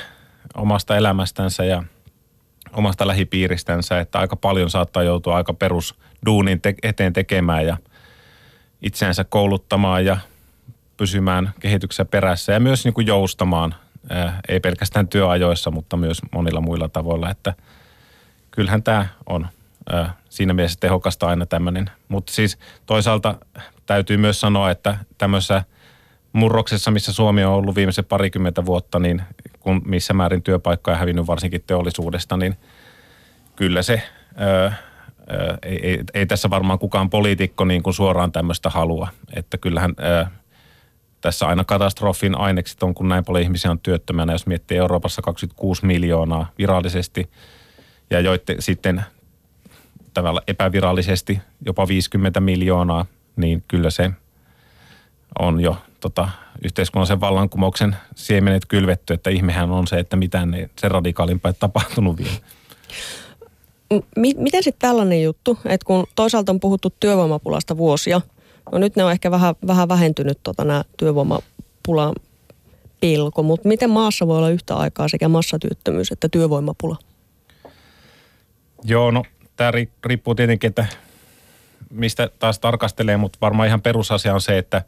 omasta 0.55 0.97
elämästänsä 0.97 1.65
ja 1.65 1.83
omasta 2.73 3.07
lähipiiristänsä, 3.07 3.99
että 3.99 4.19
aika 4.19 4.35
paljon 4.35 4.69
saattaa 4.69 5.03
joutua 5.03 5.35
aika 5.35 5.53
perusduunin 5.53 6.61
te- 6.61 6.75
eteen 6.83 7.13
tekemään 7.13 7.65
ja 7.65 7.77
itseänsä 8.81 9.23
kouluttamaan 9.23 10.05
ja 10.05 10.17
pysymään 10.97 11.53
kehityksessä 11.59 12.05
perässä 12.05 12.53
ja 12.53 12.59
myös 12.59 12.83
niin 12.85 12.93
kuin 12.93 13.07
joustamaan, 13.07 13.75
ää, 14.09 14.39
ei 14.47 14.59
pelkästään 14.59 15.07
työajoissa, 15.07 15.71
mutta 15.71 15.97
myös 15.97 16.21
monilla 16.31 16.61
muilla 16.61 16.89
tavoilla, 16.89 17.29
että 17.29 17.53
kyllähän 18.51 18.83
tämä 18.83 19.07
on 19.25 19.47
ää, 19.91 20.13
siinä 20.29 20.53
mielessä 20.53 20.79
tehokasta 20.79 21.27
aina 21.27 21.45
tämmöinen. 21.45 21.89
Mutta 22.07 22.33
siis 22.33 22.57
toisaalta 22.85 23.35
täytyy 23.85 24.17
myös 24.17 24.39
sanoa, 24.39 24.71
että 24.71 24.97
tämmöisessä 25.17 25.63
murroksessa, 26.33 26.91
missä 26.91 27.13
Suomi 27.13 27.43
on 27.43 27.53
ollut 27.53 27.75
viimeiset 27.75 28.07
parikymmentä 28.07 28.65
vuotta, 28.65 28.99
niin 28.99 29.21
kun 29.63 29.81
missä 29.85 30.13
määrin 30.13 30.43
työpaikkoja 30.43 30.97
hävinnyt 30.97 31.27
varsinkin 31.27 31.63
teollisuudesta, 31.67 32.37
niin 32.37 32.55
kyllä 33.55 33.81
se, 33.81 34.01
öö, 34.41 34.69
öö, 35.31 35.57
ei, 35.63 35.79
ei, 35.89 36.03
ei 36.13 36.25
tässä 36.25 36.49
varmaan 36.49 36.79
kukaan 36.79 37.09
poliitikko 37.09 37.65
niin 37.65 37.83
kuin 37.83 37.93
suoraan 37.93 38.31
tämmöistä 38.31 38.69
halua. 38.69 39.07
Että 39.35 39.57
kyllähän 39.57 39.93
öö, 39.99 40.25
tässä 41.21 41.47
aina 41.47 41.63
katastrofin 41.63 42.37
ainekset 42.37 42.83
on, 42.83 42.93
kun 42.93 43.09
näin 43.09 43.25
paljon 43.25 43.43
ihmisiä 43.43 43.71
on 43.71 43.79
työttömänä, 43.79 44.33
jos 44.33 44.47
miettii 44.47 44.77
Euroopassa 44.77 45.21
26 45.21 45.85
miljoonaa 45.85 46.51
virallisesti 46.57 47.29
ja 48.09 48.19
joitte 48.19 48.55
sitten 48.59 49.05
tavalla 50.13 50.41
epävirallisesti 50.47 51.41
jopa 51.65 51.87
50 51.87 52.39
miljoonaa, 52.39 53.05
niin 53.35 53.63
kyllä 53.67 53.89
se 53.89 54.11
on 55.39 55.59
jo 55.59 55.77
tota, 56.03 56.29
yhteiskunnallisen 56.63 57.19
vallankumouksen 57.19 57.95
siemenet 58.15 58.65
kylvetty, 58.65 59.13
että 59.13 59.29
ihmehän 59.29 59.71
on 59.71 59.87
se, 59.87 59.99
että 59.99 60.15
mitään 60.15 60.53
ei 60.53 60.67
se 60.79 60.89
radikaalimpaa 60.89 61.49
ei 61.49 61.55
tapahtunut 61.59 62.17
vielä. 62.17 62.35
M- 63.93 64.37
miten 64.37 64.63
sitten 64.63 64.89
tällainen 64.89 65.23
juttu, 65.23 65.57
että 65.65 65.85
kun 65.85 66.07
toisaalta 66.15 66.51
on 66.51 66.59
puhuttu 66.59 66.93
työvoimapulasta 66.99 67.77
vuosia, 67.77 68.21
no 68.71 68.77
nyt 68.77 68.95
ne 68.95 69.03
on 69.03 69.11
ehkä 69.11 69.31
vähän, 69.31 69.55
vähän 69.67 69.89
vähentynyt 69.89 70.39
tota, 70.43 70.63
nämä 70.63 70.83
työvoimapulan 70.97 72.13
pelko, 73.01 73.43
mutta 73.43 73.67
miten 73.67 73.89
maassa 73.89 74.27
voi 74.27 74.37
olla 74.37 74.49
yhtä 74.49 74.75
aikaa 74.75 75.07
sekä 75.07 75.27
massatyöttömyys 75.27 76.11
että 76.11 76.29
työvoimapula? 76.29 76.97
Joo, 78.83 79.11
no 79.11 79.23
tämä 79.55 79.71
riippuu 80.05 80.35
tietenkin, 80.35 80.67
että 80.67 80.85
mistä 81.89 82.29
taas 82.39 82.59
tarkastelee, 82.59 83.17
mutta 83.17 83.37
varmaan 83.41 83.67
ihan 83.67 83.81
perusasia 83.81 84.33
on 84.33 84.41
se, 84.41 84.57
että 84.57 84.81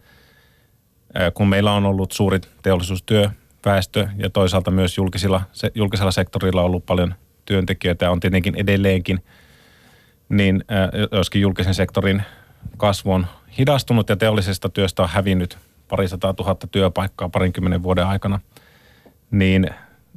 kun 1.33 1.47
meillä 1.47 1.71
on 1.71 1.85
ollut 1.85 2.11
suuri 2.11 2.39
teollisuustyöväestö 2.61 4.07
ja 4.17 4.29
toisaalta 4.29 4.71
myös 4.71 4.97
julkisilla, 4.97 5.41
julkisella 5.75 6.11
sektorilla 6.11 6.61
on 6.61 6.65
ollut 6.65 6.85
paljon 6.85 7.13
työntekijöitä 7.45 8.05
ja 8.05 8.11
on 8.11 8.19
tietenkin 8.19 8.55
edelleenkin, 8.57 9.23
niin 10.29 10.63
joskin 11.11 11.41
julkisen 11.41 11.73
sektorin 11.73 12.23
kasvu 12.77 13.11
on 13.11 13.27
hidastunut 13.57 14.09
ja 14.09 14.15
teollisesta 14.15 14.69
työstä 14.69 15.03
on 15.03 15.09
hävinnyt 15.09 15.57
parisataa 15.87 16.33
tuhatta 16.33 16.67
työpaikkaa 16.67 17.29
parinkymmenen 17.29 17.83
vuoden 17.83 18.07
aikana, 18.07 18.39
niin 19.31 19.69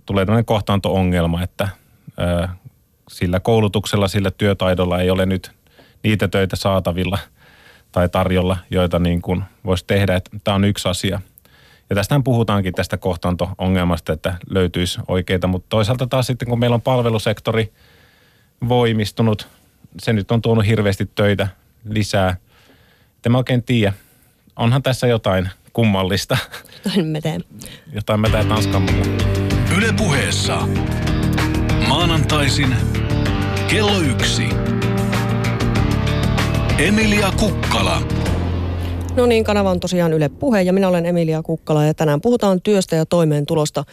tulee 0.07 0.25
tämmöinen 0.27 0.45
kohtaanto-ongelma, 0.45 1.43
että 1.43 1.69
sillä 3.11 3.41
koulutuksella, 3.41 4.09
sillä 4.09 4.31
työtaidolla 4.31 5.01
ei 5.01 5.11
ole 5.11 5.27
nyt 5.27 5.53
niitä 6.03 6.29
töitä 6.29 6.57
saatavilla 6.57 7.19
tai 7.93 8.09
tarjolla, 8.09 8.57
joita 8.71 8.99
niin 8.99 9.23
kuin 9.23 9.45
voisi 9.65 9.85
tehdä. 9.87 10.17
Että 10.17 10.31
tämä 10.45 10.55
on 10.55 10.65
yksi 10.65 10.89
asia. 10.89 11.21
Ja 11.91 11.97
tästähän 11.97 12.25
puhutaankin 12.25 12.75
tästä 12.75 12.97
kohtaanto-ongelmasta, 12.97 14.13
että 14.13 14.35
löytyisi 14.51 15.01
oikeita, 15.09 15.47
mutta 15.47 15.67
toisaalta 15.69 16.07
taas 16.07 16.27
sitten 16.27 16.49
kun 16.49 16.59
meillä 16.59 16.75
on 16.75 16.83
palvelusektori 16.83 17.73
voimistunut, 18.69 19.49
se 20.01 20.13
nyt 20.13 20.31
on 20.31 20.43
tuonut 20.43 20.67
hirveästi 20.67 21.11
töitä 21.15 21.49
lisää. 21.89 22.37
Että 23.17 23.29
mä 23.29 23.39
oikein 23.39 23.63
tiedä, 23.63 23.93
onhan 24.57 24.83
tässä 24.83 25.07
jotain 25.07 25.49
kummallista. 25.73 26.37
Jotain 26.85 27.07
mä 27.07 27.21
teen. 27.21 27.45
Jotain 27.93 28.21
mä 28.21 28.29
teen 28.29 28.49
Tanskan 28.49 28.87
Yle 29.77 29.93
puheessa. 29.93 30.69
Maanantaisin 31.89 32.77
kello 33.69 34.01
yksi. 34.01 34.49
Emilia 36.79 37.33
Kukkala. 37.39 38.03
No 39.17 39.27
niin, 39.27 39.45
kanava 39.45 39.71
on 39.71 39.81
tosiaan 39.81 40.13
Yle 40.13 40.29
Puhe 40.29 40.63
ja 40.63 40.73
minä 40.73 40.89
olen 40.89 41.07
Emilia 41.07 41.43
Kukkala 41.43 41.85
ja 41.85 41.95
tänään 41.95 42.21
puhutaan 42.21 42.61
työstä 42.63 42.97
ja 42.97 43.07
toimeentulosta. 43.07 43.85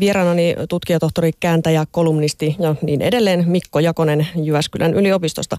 Vieraanani 0.00 0.54
tutkijatohtori, 0.68 1.30
kääntäjä, 1.40 1.86
kolumnisti 1.90 2.56
ja 2.58 2.74
niin 2.82 3.02
edelleen 3.02 3.44
Mikko 3.48 3.80
Jakonen 3.80 4.26
Jyväskylän 4.42 4.94
yliopistosta. 4.94 5.56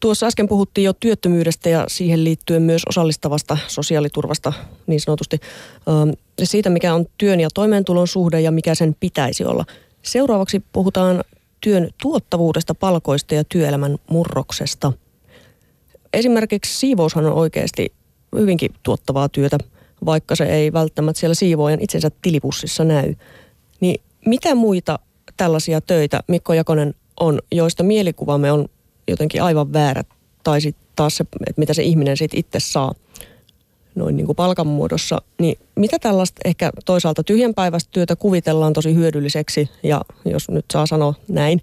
Tuossa 0.00 0.26
äsken 0.26 0.48
puhuttiin 0.48 0.84
jo 0.84 0.92
työttömyydestä 0.92 1.68
ja 1.68 1.84
siihen 1.88 2.24
liittyen 2.24 2.62
myös 2.62 2.82
osallistavasta 2.88 3.58
sosiaaliturvasta 3.66 4.52
niin 4.86 5.00
sanotusti. 5.00 5.40
Siitä, 6.42 6.70
mikä 6.70 6.94
on 6.94 7.06
työn 7.18 7.40
ja 7.40 7.48
toimeentulon 7.54 8.08
suhde 8.08 8.40
ja 8.40 8.50
mikä 8.50 8.74
sen 8.74 8.96
pitäisi 9.00 9.44
olla. 9.44 9.64
Seuraavaksi 10.02 10.62
puhutaan 10.72 11.24
työn 11.60 11.90
tuottavuudesta, 12.02 12.74
palkoista 12.74 13.34
ja 13.34 13.44
työelämän 13.44 13.96
murroksesta. 14.10 14.92
Esimerkiksi 16.12 16.78
siivoushan 16.78 17.26
on 17.26 17.32
oikeasti 17.32 17.92
hyvinkin 18.36 18.74
tuottavaa 18.82 19.28
työtä, 19.28 19.58
vaikka 20.04 20.36
se 20.36 20.44
ei 20.44 20.72
välttämättä 20.72 21.20
siellä 21.20 21.34
siivoojan 21.34 21.80
itsensä 21.80 22.10
tilipussissa 22.22 22.84
näy. 22.84 23.14
Niin 23.80 24.02
mitä 24.26 24.54
muita 24.54 24.98
tällaisia 25.36 25.80
töitä 25.80 26.20
Mikko 26.28 26.54
Jakonen 26.54 26.94
on, 27.20 27.38
joista 27.52 27.82
mielikuvamme 27.82 28.52
on 28.52 28.68
jotenkin 29.08 29.42
aivan 29.42 29.72
väärä, 29.72 30.02
tai 30.44 30.60
sitten 30.60 30.86
taas 30.96 31.16
se, 31.16 31.24
että 31.46 31.60
mitä 31.60 31.74
se 31.74 31.82
ihminen 31.82 32.16
sitten 32.16 32.40
itse 32.40 32.60
saa 32.60 32.94
noin 33.94 34.16
niin 34.16 34.26
kuin 34.26 34.36
palkan 34.36 34.66
muodossa, 34.66 35.22
niin 35.40 35.58
mitä 35.76 35.98
tällaista 35.98 36.40
ehkä 36.44 36.70
toisaalta 36.84 37.22
tyhjänpäiväistä 37.24 37.90
työtä 37.92 38.16
kuvitellaan 38.16 38.72
tosi 38.72 38.94
hyödylliseksi, 38.94 39.70
ja 39.82 40.02
jos 40.24 40.48
nyt 40.48 40.64
saa 40.72 40.86
sanoa 40.86 41.14
näin, 41.28 41.60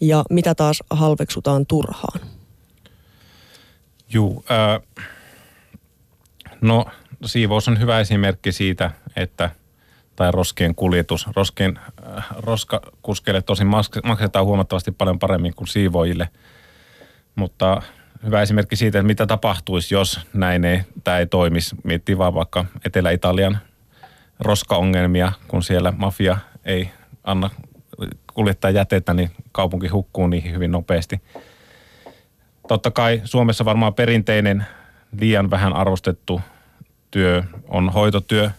ja 0.00 0.24
mitä 0.30 0.54
taas 0.54 0.82
halveksutaan 0.90 1.66
turhaan? 1.66 2.20
Juu, 4.08 4.44
äh, 4.50 5.06
no 6.60 6.86
siivous 7.24 7.68
on 7.68 7.80
hyvä 7.80 8.00
esimerkki 8.00 8.52
siitä, 8.52 8.90
että 9.16 9.50
tai 10.16 10.30
roskien 10.30 10.74
kuljetus. 10.74 11.26
Roskien, 11.36 11.78
äh, 12.16 12.26
roskakuskeille 12.36 13.42
tosin 13.42 13.66
maksetaan 14.04 14.44
huomattavasti 14.44 14.92
paljon 14.92 15.18
paremmin 15.18 15.54
kuin 15.54 15.68
siivoojille, 15.68 16.28
mutta 17.34 17.82
hyvä 18.24 18.42
esimerkki 18.42 18.76
siitä, 18.76 18.98
että 18.98 19.06
mitä 19.06 19.26
tapahtuisi, 19.26 19.94
jos 19.94 20.20
näin 20.32 20.64
ei, 20.64 20.82
tämä 21.04 21.18
ei 21.18 21.26
toimisi. 21.26 21.76
Miettii 21.84 22.18
vaan 22.18 22.34
vaikka 22.34 22.64
Etelä-Italian 22.84 23.58
roskaongelmia, 24.40 25.32
kun 25.48 25.62
siellä 25.62 25.92
mafia 25.96 26.38
ei 26.64 26.90
anna 27.24 27.50
kuljettaa 28.34 28.70
jätettä, 28.70 29.14
niin 29.14 29.30
kaupunki 29.52 29.88
hukkuu 29.88 30.26
niihin 30.26 30.52
hyvin 30.52 30.72
nopeasti. 30.72 31.20
Totta 32.68 32.90
kai 32.90 33.20
Suomessa 33.24 33.64
varmaan 33.64 33.94
perinteinen 33.94 34.66
liian 35.20 35.50
vähän 35.50 35.72
arvostettu 35.72 36.40
työ 37.10 37.42
on 37.68 37.92
hoitotyö 37.92 38.50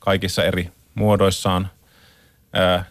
kaikissa 0.00 0.44
eri 0.44 0.70
muodoissaan. 0.94 1.68
Ää, 2.52 2.84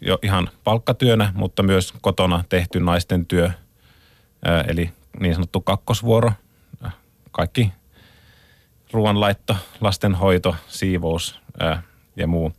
jo 0.00 0.18
ihan 0.22 0.50
palkkatyönä, 0.64 1.32
mutta 1.34 1.62
myös 1.62 1.92
kotona 2.00 2.44
tehty 2.48 2.80
naisten 2.80 3.26
työ, 3.26 3.50
ää, 4.44 4.64
eli 4.68 4.90
niin 5.20 5.34
sanottu 5.34 5.60
kakkosvuoro. 5.60 6.32
Kaikki 7.32 7.72
ruoanlaitto, 8.92 9.56
lastenhoito, 9.80 10.56
siivous 10.68 11.40
ää, 11.60 11.82
ja 12.16 12.26
muu. 12.26 12.52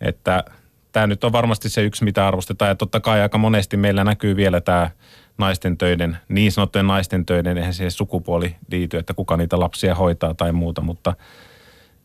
Että 0.00 0.44
tämä 0.92 1.06
nyt 1.06 1.24
on 1.24 1.32
varmasti 1.32 1.68
se 1.68 1.82
yksi, 1.82 2.04
mitä 2.04 2.26
arvostetaan. 2.26 2.68
Ja 2.68 2.74
totta 2.74 3.00
kai 3.00 3.20
aika 3.20 3.38
monesti 3.38 3.76
meillä 3.76 4.04
näkyy 4.04 4.36
vielä 4.36 4.60
tämä 4.60 4.90
naisten 5.38 5.78
töiden, 5.78 6.18
niin 6.28 6.52
sanottujen 6.52 6.86
naisten 6.86 7.26
töiden, 7.26 7.58
eihän 7.58 7.74
siihen 7.74 7.90
sukupuoli 7.90 8.56
liity, 8.70 8.96
että 8.96 9.14
kuka 9.14 9.36
niitä 9.36 9.60
lapsia 9.60 9.94
hoitaa 9.94 10.34
tai 10.34 10.52
muuta, 10.52 10.80
mutta 10.80 11.14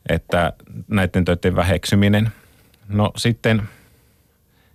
että 0.10 0.54
näiden 0.88 1.26
töiden 1.26 1.56
väheksyminen. 1.56 2.32
No 2.88 3.12
sitten 3.17 3.62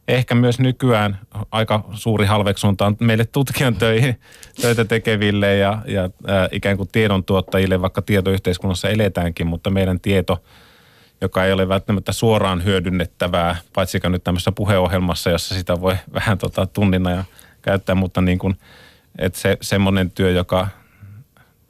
ehkä 0.09 0.35
myös 0.35 0.59
nykyään 0.59 1.19
aika 1.51 1.85
suuri 1.93 2.27
halveksunta 2.27 2.87
on 2.87 2.97
meille 3.01 3.25
tutkijan 3.25 3.75
töihin, 3.75 4.21
töitä 4.61 4.85
tekeville 4.85 5.57
ja, 5.57 5.83
ja 5.87 6.11
ää, 6.27 6.49
ikään 6.53 6.77
kuin 6.77 6.89
tiedontuottajille, 6.93 7.83
vaikka 7.83 8.03
tietoyhteiskunnassa 8.03 8.89
eletäänkin, 8.89 9.47
mutta 9.47 9.71
meidän 9.71 10.01
tieto 10.01 10.43
joka 11.21 11.45
ei 11.45 11.53
ole 11.53 11.69
välttämättä 11.69 12.13
suoraan 12.13 12.65
hyödynnettävää, 12.65 13.57
paitsi 13.75 14.01
nyt 14.09 14.25
tämmöisessä 14.25 14.53
puheohjelmassa, 14.53 15.31
jossa 15.31 15.55
sitä 15.55 15.81
voi 15.81 15.97
vähän 16.15 16.39
tota, 16.39 16.67
tunnina 16.67 17.11
ja 17.11 17.25
käyttää, 17.69 17.95
mutta 17.95 18.21
niin 18.21 18.39
kuin, 18.39 18.59
että 19.19 19.39
se, 19.39 19.57
semmoinen 19.61 20.11
työ, 20.11 20.31
joka 20.31 20.69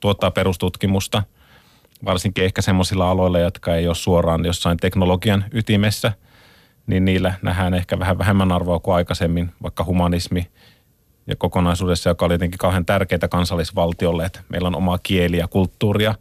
tuottaa 0.00 0.30
perustutkimusta, 0.30 1.22
varsinkin 2.04 2.44
ehkä 2.44 2.62
semmoisilla 2.62 3.10
aloilla, 3.10 3.38
jotka 3.38 3.74
ei 3.74 3.86
ole 3.86 3.94
suoraan 3.94 4.44
jossain 4.44 4.76
teknologian 4.76 5.44
ytimessä, 5.52 6.12
niin 6.86 7.04
niillä 7.04 7.34
nähdään 7.42 7.74
ehkä 7.74 7.98
vähän 7.98 8.18
vähemmän 8.18 8.52
arvoa 8.52 8.80
kuin 8.80 8.94
aikaisemmin, 8.94 9.52
vaikka 9.62 9.84
humanismi 9.84 10.46
ja 11.26 11.36
kokonaisuudessa, 11.36 12.10
joka 12.10 12.26
oli 12.26 12.34
jotenkin 12.34 12.58
kauhean 12.58 12.86
tärkeää 12.86 13.28
kansallisvaltiolle, 13.30 14.24
että 14.24 14.40
meillä 14.48 14.68
on 14.68 14.76
omaa 14.76 14.98
kieliä, 15.02 15.48
kulttuuria 15.48 16.14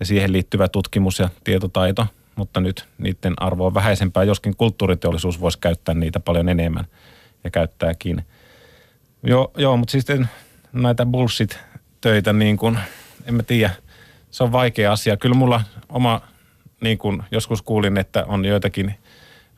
ja 0.00 0.06
siihen 0.06 0.32
liittyvä 0.32 0.68
tutkimus 0.68 1.18
ja 1.18 1.28
tietotaito, 1.44 2.06
mutta 2.36 2.60
nyt 2.60 2.88
niiden 2.98 3.34
arvo 3.36 3.66
on 3.66 3.74
vähäisempää, 3.74 4.24
joskin 4.24 4.56
kulttuuriteollisuus 4.56 5.40
voisi 5.40 5.58
käyttää 5.58 5.94
niitä 5.94 6.20
paljon 6.20 6.48
enemmän 6.48 6.84
ja 7.44 7.50
käyttääkin. 7.50 8.24
Joo, 9.22 9.52
joo 9.56 9.76
mutta 9.76 9.92
siis 9.92 10.06
näitä 10.72 11.06
bullshit-töitä 11.06 12.32
niin 12.32 12.56
kuin, 12.56 12.78
en 13.24 13.34
mä 13.34 13.42
tiedä, 13.42 13.70
se 14.30 14.44
on 14.44 14.52
vaikea 14.52 14.92
asia. 14.92 15.16
Kyllä 15.16 15.34
mulla 15.34 15.62
oma, 15.88 16.20
niin 16.80 16.98
kuin 16.98 17.22
joskus 17.30 17.62
kuulin, 17.62 17.98
että 17.98 18.24
on 18.24 18.44
joitakin, 18.44 18.94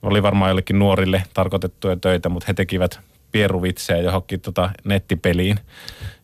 oli 0.03 0.23
varmaan 0.23 0.49
jollekin 0.49 0.79
nuorille 0.79 1.23
tarkoitettuja 1.35 1.97
töitä, 1.97 2.29
mutta 2.29 2.45
he 2.49 2.55
tekivät 2.55 3.01
pieruvitsejä 3.33 4.03
johonkin 4.03 4.41
tota 4.41 4.71
nettipeliin. 4.85 5.59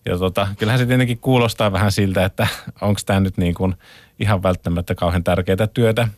Ja 0.04 0.18
tota, 0.18 0.48
kyllähän 0.58 0.78
se 0.78 0.86
tietenkin 0.86 1.18
kuulostaa 1.18 1.72
vähän 1.72 1.92
siltä, 1.92 2.24
että 2.24 2.46
onko 2.80 3.00
tämä 3.06 3.20
nyt 3.20 3.36
niin 3.36 3.54
kuin 3.54 3.74
ihan 4.18 4.42
välttämättä 4.42 4.94
kauhean 4.94 5.24
tärkeää 5.24 5.66
työtä. 5.74 6.08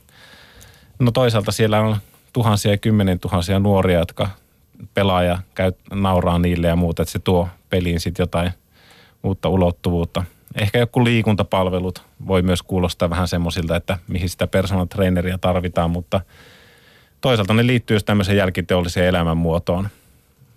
No 0.99 1.11
toisaalta 1.11 1.53
siellä 1.53 1.81
on 1.81 1.97
tuhansia 2.33 2.71
ja 2.71 2.79
kymmenen 2.79 3.21
tuhansia 3.21 3.59
nuoria, 3.59 3.99
jotka 3.99 4.29
pelaa 4.95 5.23
ja 5.23 5.39
käy, 5.55 5.73
nauraa 5.93 6.39
niille 6.39 6.67
ja 6.67 6.77
muuta, 6.77 7.03
että 7.03 7.13
se 7.13 7.19
tuo 7.19 7.49
peliin 7.71 8.01
sitten 8.01 8.23
jotain 8.23 8.53
uutta 9.23 9.49
ulottuvuutta. 9.49 10.25
Ehkä 10.61 10.79
joku 10.79 11.05
liikuntapalvelut 11.05 12.03
voi 12.27 12.43
myös 12.43 12.63
kuulostaa 12.63 13.11
vähän 13.11 13.29
semmoisilta, 13.29 13.77
että 13.77 13.99
mihin 14.09 14.29
sitä 14.29 14.47
personal 14.47 14.87
traineria 14.87 15.39
tarvitaan, 15.39 15.91
mutta 15.91 16.21
toisaalta 17.21 17.55
ne 17.55 17.67
liittyy 17.67 18.01
tämmöiseen 18.01 18.39
jälkiteolliseen 18.39 19.07
elämänmuotoon. 19.07 19.89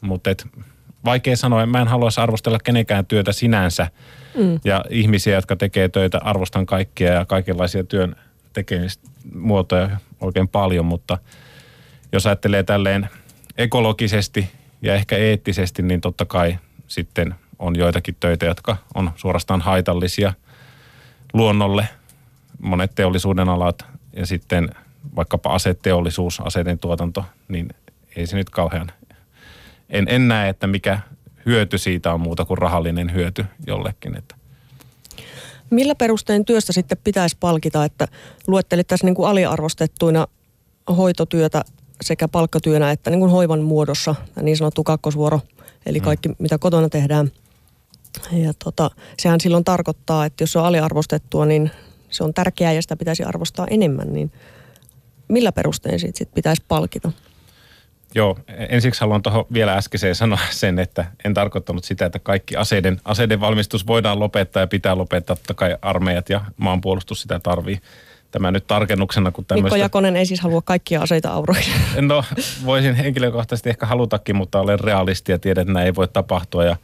Mutta 0.01 0.29
vaikea 1.05 1.37
sanoa, 1.37 1.65
mä 1.65 1.81
en 1.81 1.87
haluaisi 1.87 2.21
arvostella 2.21 2.59
kenenkään 2.59 3.05
työtä 3.05 3.31
sinänsä. 3.31 3.87
Mm. 4.37 4.59
Ja 4.63 4.85
ihmisiä, 4.89 5.35
jotka 5.35 5.55
tekee 5.55 5.89
töitä, 5.89 6.19
arvostan 6.23 6.65
kaikkia 6.65 7.13
ja 7.13 7.25
kaikenlaisia 7.25 7.83
työn 7.83 8.15
muotoja 9.35 9.89
oikein 10.21 10.47
paljon, 10.47 10.85
mutta 10.85 11.17
jos 12.11 12.25
ajattelee 12.25 12.63
tälleen 12.63 13.09
ekologisesti 13.59 14.49
ja 14.81 14.95
ehkä 14.95 15.17
eettisesti, 15.17 15.81
niin 15.81 16.01
totta 16.01 16.25
kai 16.25 16.59
sitten 16.87 17.35
on 17.59 17.75
joitakin 17.75 18.15
töitä, 18.19 18.45
jotka 18.45 18.77
on 18.95 19.11
suorastaan 19.15 19.61
haitallisia 19.61 20.33
luonnolle, 21.33 21.87
monet 22.61 22.95
teollisuuden 22.95 23.49
alat 23.49 23.85
ja 24.13 24.25
sitten 24.25 24.69
vaikkapa 25.15 25.53
aseteollisuus, 25.53 26.39
aseiden 26.39 26.79
tuotanto, 26.79 27.25
niin 27.47 27.69
ei 28.15 28.27
se 28.27 28.37
nyt 28.37 28.49
kauhean. 28.49 28.91
En, 29.89 30.05
en 30.09 30.27
näe, 30.27 30.49
että 30.49 30.67
mikä 30.67 30.99
hyöty 31.45 31.77
siitä 31.77 32.13
on 32.13 32.21
muuta 32.21 32.45
kuin 32.45 32.57
rahallinen 32.57 33.13
hyöty 33.13 33.45
jollekin. 33.67 34.17
Että. 34.17 34.35
Millä 35.69 35.95
perustein 35.95 36.45
työstä 36.45 36.73
sitten 36.73 36.97
pitäisi 37.03 37.37
palkita, 37.39 37.85
että 37.85 38.07
luettelit 38.47 38.87
tässä 38.87 39.07
niin 39.07 39.15
kuin 39.15 39.29
aliarvostettuina 39.29 40.27
hoitotyötä 40.97 41.63
sekä 42.01 42.27
palkkatyönä 42.27 42.91
että 42.91 43.09
niin 43.09 43.19
kuin 43.19 43.31
hoivan 43.31 43.61
muodossa, 43.61 44.15
niin 44.41 44.57
sanottu 44.57 44.83
kakkosvuoro, 44.83 45.41
eli 45.85 45.99
mm. 45.99 46.05
kaikki 46.05 46.29
mm. 46.29 46.35
mitä 46.39 46.57
kotona 46.57 46.89
tehdään. 46.89 47.31
Ja 48.31 48.53
tota, 48.63 48.91
sehän 49.17 49.41
silloin 49.41 49.63
tarkoittaa, 49.63 50.25
että 50.25 50.43
jos 50.43 50.51
se 50.51 50.59
on 50.59 50.65
aliarvostettua, 50.65 51.45
niin 51.45 51.71
se 52.09 52.23
on 52.23 52.33
tärkeää 52.33 52.73
ja 52.73 52.81
sitä 52.81 52.95
pitäisi 52.95 53.23
arvostaa 53.23 53.67
enemmän, 53.69 54.13
niin 54.13 54.31
millä 55.27 55.51
perustein 55.51 55.99
siitä 55.99 56.17
sit 56.17 56.33
pitäisi 56.33 56.63
palkita? 56.67 57.11
Joo, 58.15 58.37
ensiksi 58.69 59.01
haluan 59.01 59.21
tuohon 59.21 59.45
vielä 59.53 59.73
äskeiseen 59.73 60.15
sanoa 60.15 60.39
sen, 60.49 60.79
että 60.79 61.05
en 61.25 61.33
tarkoittanut 61.33 61.83
sitä, 61.83 62.05
että 62.05 62.19
kaikki 62.19 62.55
aseiden, 62.55 63.01
aseiden 63.05 63.39
valmistus 63.39 63.87
voidaan 63.87 64.19
lopettaa 64.19 64.61
ja 64.61 64.67
pitää 64.67 64.97
lopettaa. 64.97 65.35
Totta 65.35 65.53
kai 65.53 65.77
armeijat 65.81 66.29
ja 66.29 66.45
maanpuolustus 66.57 67.21
sitä 67.21 67.39
tarvii. 67.39 67.79
Tämä 68.31 68.51
nyt 68.51 68.67
tarkennuksena, 68.67 69.31
kun 69.31 69.45
tämmöistä... 69.45 69.75
Mikko 69.75 69.75
Jakonen 69.75 70.15
ei 70.15 70.25
siis 70.25 70.41
halua 70.41 70.61
kaikkia 70.61 71.01
aseita 71.01 71.31
auroihin. 71.31 71.73
No, 72.01 72.23
voisin 72.65 72.95
henkilökohtaisesti 72.95 73.69
ehkä 73.69 73.85
halutakin, 73.85 74.35
mutta 74.35 74.59
olen 74.59 74.79
realisti 74.79 75.31
ja 75.31 75.39
tiedän, 75.39 75.61
että 75.61 75.73
näin 75.73 75.85
ei 75.85 75.95
voi 75.95 76.07
tapahtua 76.07 76.65
ja 76.65 76.75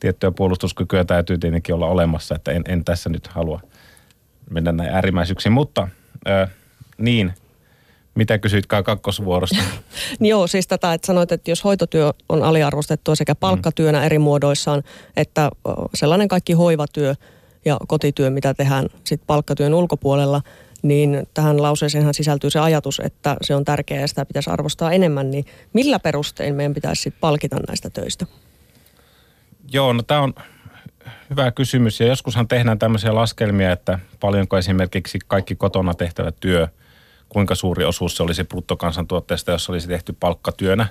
tiettyä 0.00 0.30
puolustuskykyä 0.30 1.04
täytyy 1.04 1.38
tietenkin 1.38 1.74
olla 1.74 1.86
olemassa, 1.86 2.34
että 2.34 2.52
en, 2.52 2.62
en 2.68 2.84
tässä 2.84 3.10
nyt 3.10 3.26
halua 3.26 3.60
mennä 4.50 4.72
näin 4.72 4.90
äärimmäisyyksiin. 4.90 5.52
Mutta 5.52 5.88
äh, 6.28 6.50
niin, 6.98 7.32
mitä 8.14 8.38
kysyitkään 8.38 8.84
kakkosvuorosta? 8.84 9.56
niin 10.18 10.30
joo, 10.34 10.46
siis 10.46 10.66
tätä, 10.66 10.92
että 10.92 11.06
sanoit, 11.06 11.32
että 11.32 11.50
jos 11.50 11.64
hoitotyö 11.64 12.12
on 12.28 12.42
aliarvostettua 12.42 13.14
sekä 13.14 13.32
mm. 13.32 13.38
palkkatyönä 13.40 14.04
eri 14.04 14.18
muodoissaan, 14.18 14.82
että 15.16 15.50
sellainen 15.94 16.28
kaikki 16.28 16.52
hoivatyö 16.52 17.14
ja 17.64 17.76
kotityö, 17.88 18.30
mitä 18.30 18.54
tehdään 18.54 18.88
sit 19.04 19.20
palkkatyön 19.26 19.74
ulkopuolella, 19.74 20.42
niin 20.82 21.26
tähän 21.34 21.62
lauseeseenhan 21.62 22.14
sisältyy 22.14 22.50
se 22.50 22.58
ajatus, 22.58 23.00
että 23.04 23.36
se 23.42 23.54
on 23.54 23.64
tärkeää 23.64 24.00
ja 24.00 24.08
sitä 24.08 24.26
pitäisi 24.26 24.50
arvostaa 24.50 24.92
enemmän, 24.92 25.30
niin 25.30 25.46
millä 25.72 25.98
perustein 25.98 26.54
meidän 26.54 26.74
pitäisi 26.74 27.02
sit 27.02 27.14
palkita 27.20 27.56
näistä 27.68 27.90
töistä? 27.90 28.26
Joo, 29.72 29.92
no 29.92 30.02
tämä 30.02 30.20
on 30.20 30.34
hyvä 31.30 31.50
kysymys 31.50 32.00
ja 32.00 32.06
joskushan 32.06 32.48
tehdään 32.48 32.78
tämmöisiä 32.78 33.14
laskelmia, 33.14 33.72
että 33.72 33.98
paljonko 34.20 34.58
esimerkiksi 34.58 35.18
kaikki 35.26 35.54
kotona 35.54 35.94
tehtävä 35.94 36.32
työ, 36.32 36.68
kuinka 37.28 37.54
suuri 37.54 37.84
osuus 37.84 38.16
se 38.16 38.22
olisi 38.22 38.44
bruttokansantuotteesta, 38.44 39.50
jos 39.50 39.70
olisi 39.70 39.88
tehty 39.88 40.16
palkkatyönä 40.20 40.86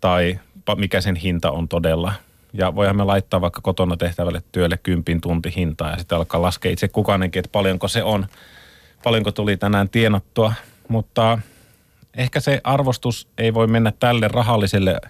tai 0.00 0.38
mikä 0.76 1.00
sen 1.00 1.16
hinta 1.16 1.50
on 1.50 1.68
todella. 1.68 2.12
Ja 2.52 2.74
voihan 2.74 2.96
me 2.96 3.04
laittaa 3.04 3.40
vaikka 3.40 3.60
kotona 3.60 3.96
tehtävälle 3.96 4.42
työlle 4.52 4.78
kympin 4.82 5.20
tunti 5.20 5.52
hintaa 5.56 5.90
ja 5.90 5.98
sitten 5.98 6.18
alkaa 6.18 6.42
laskea 6.42 6.72
itse 6.72 6.88
kukainenkin, 6.88 7.40
että 7.40 7.52
paljonko 7.52 7.88
se 7.88 8.02
on, 8.02 8.26
paljonko 9.02 9.32
tuli 9.32 9.56
tänään 9.56 9.88
tienattua. 9.88 10.52
Mutta 10.88 11.38
ehkä 12.16 12.40
se 12.40 12.60
arvostus 12.64 13.28
ei 13.38 13.54
voi 13.54 13.66
mennä 13.66 13.92
tälle 14.00 14.28
rahalliselle 14.28 15.00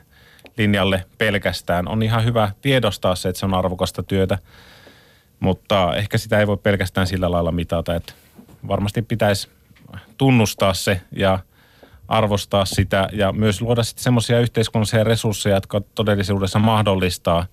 linjalle 0.58 1.04
pelkästään. 1.18 1.88
On 1.88 2.02
ihan 2.02 2.24
hyvä 2.24 2.50
tiedostaa 2.62 3.14
se, 3.14 3.28
että 3.28 3.40
se 3.40 3.46
on 3.46 3.54
arvokasta 3.54 4.02
työtä, 4.02 4.38
mutta 5.40 5.96
ehkä 5.96 6.18
sitä 6.18 6.40
ei 6.40 6.46
voi 6.46 6.56
pelkästään 6.56 7.06
sillä 7.06 7.30
lailla 7.30 7.52
mitata, 7.52 7.94
että 7.94 8.12
varmasti 8.68 9.02
pitäisi 9.02 9.48
tunnustaa 10.18 10.74
se 10.74 11.00
ja 11.12 11.38
arvostaa 12.08 12.64
sitä 12.64 13.08
ja 13.12 13.32
myös 13.32 13.60
luoda 13.60 13.82
sitten 13.82 14.02
semmoisia 14.02 14.40
yhteiskunnallisia 14.40 15.04
resursseja, 15.04 15.56
jotka 15.56 15.80
todellisuudessa 15.94 16.58
mahdollistaa 16.58 17.46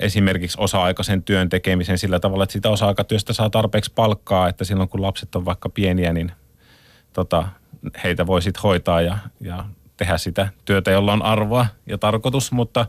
esimerkiksi 0.00 0.58
osa-aikaisen 0.60 1.22
työn 1.22 1.48
tekemisen 1.48 1.98
sillä 1.98 2.20
tavalla, 2.20 2.44
että 2.44 2.52
sitä 2.52 2.70
osa-aikatyöstä 2.70 3.32
saa 3.32 3.50
tarpeeksi 3.50 3.92
palkkaa, 3.94 4.48
että 4.48 4.64
silloin 4.64 4.88
kun 4.88 5.02
lapset 5.02 5.34
on 5.34 5.44
vaikka 5.44 5.68
pieniä, 5.68 6.12
niin 6.12 6.32
tota, 7.12 7.48
heitä 8.04 8.26
voi 8.26 8.42
sitten 8.42 8.62
hoitaa 8.62 9.00
ja, 9.00 9.18
ja 9.40 9.64
tehdä 9.96 10.18
sitä 10.18 10.48
työtä, 10.64 10.90
jolla 10.90 11.12
on 11.12 11.22
arvoa 11.22 11.66
ja 11.86 11.98
tarkoitus, 11.98 12.52
mutta 12.52 12.86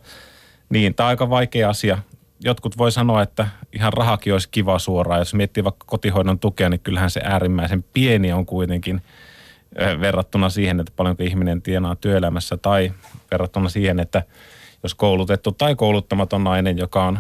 niin, 0.70 0.96
tämä 0.96 1.08
on 1.08 1.10
aika 1.10 1.30
vaikea 1.30 1.70
asia. 1.70 1.98
Jotkut 2.40 2.78
voi 2.78 2.92
sanoa, 2.92 3.22
että 3.22 3.48
ihan 3.74 3.94
rahakin 3.94 4.34
olisi 4.34 4.50
kiva 4.50 4.80
suoraan. 4.80 5.22
Jos 5.22 5.34
miettii 5.34 5.64
vaikka 5.64 5.86
kotihoidon 5.88 6.40
tukea, 6.40 6.70
niin 6.70 6.80
kyllähän 6.80 7.10
se 7.10 7.22
äärimmäisen 7.24 7.86
pieni 7.94 8.34
on 8.34 8.46
kuitenkin 8.46 9.02
verrattuna 10.02 10.50
siihen, 10.50 10.80
että 10.80 10.94
paljonko 10.96 11.24
ihminen 11.24 11.62
tienaa 11.62 11.96
työelämässä 11.96 12.58
tai 12.58 12.92
verrattuna 13.32 13.70
siihen, 13.70 14.00
että 14.00 14.24
jos 14.88 14.96
koulutettu 14.96 15.52
tai 15.52 15.76
kouluttamaton 15.76 16.44
nainen, 16.44 16.78
joka 16.78 17.04
on 17.04 17.20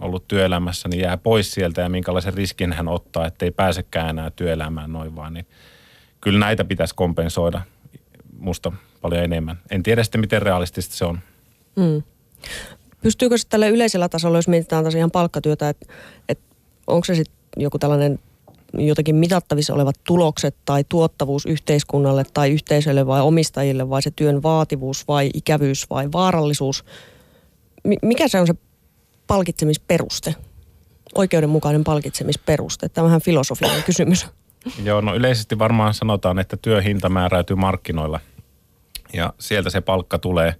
ollut 0.00 0.28
työelämässä, 0.28 0.88
niin 0.88 1.00
jää 1.00 1.16
pois 1.16 1.52
sieltä 1.52 1.80
ja 1.80 1.88
minkälaisen 1.88 2.34
riskin 2.34 2.72
hän 2.72 2.88
ottaa, 2.88 3.26
ettei 3.26 3.50
pääsekään 3.50 4.10
enää 4.10 4.30
työelämään 4.30 4.92
noin 4.92 5.16
vaan, 5.16 5.34
niin 5.34 5.46
kyllä 6.20 6.38
näitä 6.38 6.64
pitäisi 6.64 6.94
kompensoida 6.94 7.60
musta 8.38 8.72
paljon 9.00 9.24
enemmän. 9.24 9.58
En 9.70 9.82
tiedä 9.82 10.02
sitten, 10.02 10.20
miten 10.20 10.42
realistista 10.42 10.94
se 10.94 11.04
on. 11.04 11.18
Mm. 11.76 12.02
Pystyykö 13.02 13.38
se 13.38 13.48
tälle 13.48 13.68
yleisellä 13.68 14.08
tasolla, 14.08 14.38
jos 14.38 14.48
mietitään 14.48 14.84
tosiaan 14.84 15.10
palkkatyötä, 15.10 15.68
että, 15.68 15.86
että 16.28 16.44
onko 16.86 17.04
se 17.04 17.14
sitten 17.14 17.62
joku 17.62 17.78
tällainen 17.78 18.18
jotenkin 18.72 19.16
mitattavissa 19.16 19.74
olevat 19.74 19.96
tulokset 20.06 20.56
tai 20.64 20.84
tuottavuus 20.88 21.46
yhteiskunnalle 21.46 22.24
tai 22.34 22.50
yhteisölle 22.50 23.06
vai 23.06 23.20
omistajille 23.20 23.90
vai 23.90 24.02
se 24.02 24.10
työn 24.10 24.42
vaativuus 24.42 25.08
vai 25.08 25.30
ikävyys 25.34 25.90
vai 25.90 26.12
vaarallisuus? 26.12 26.84
Mikä 28.02 28.28
se 28.28 28.40
on 28.40 28.46
se 28.46 28.54
palkitsemisperuste? 29.26 30.34
Oikeudenmukainen 31.14 31.84
palkitsemisperuste. 31.84 32.88
Tämä 32.88 33.04
on 33.04 33.08
vähän 33.08 33.20
filosofinen 33.20 33.82
kysymys. 33.82 34.26
Joo, 34.84 35.00
no 35.00 35.14
yleisesti 35.14 35.58
varmaan 35.58 35.94
sanotaan, 35.94 36.38
että 36.38 36.56
työhinta 36.56 37.08
määräytyy 37.08 37.56
markkinoilla 37.56 38.20
ja 39.12 39.32
sieltä 39.38 39.70
se 39.70 39.80
palkka 39.80 40.18
tulee. 40.18 40.54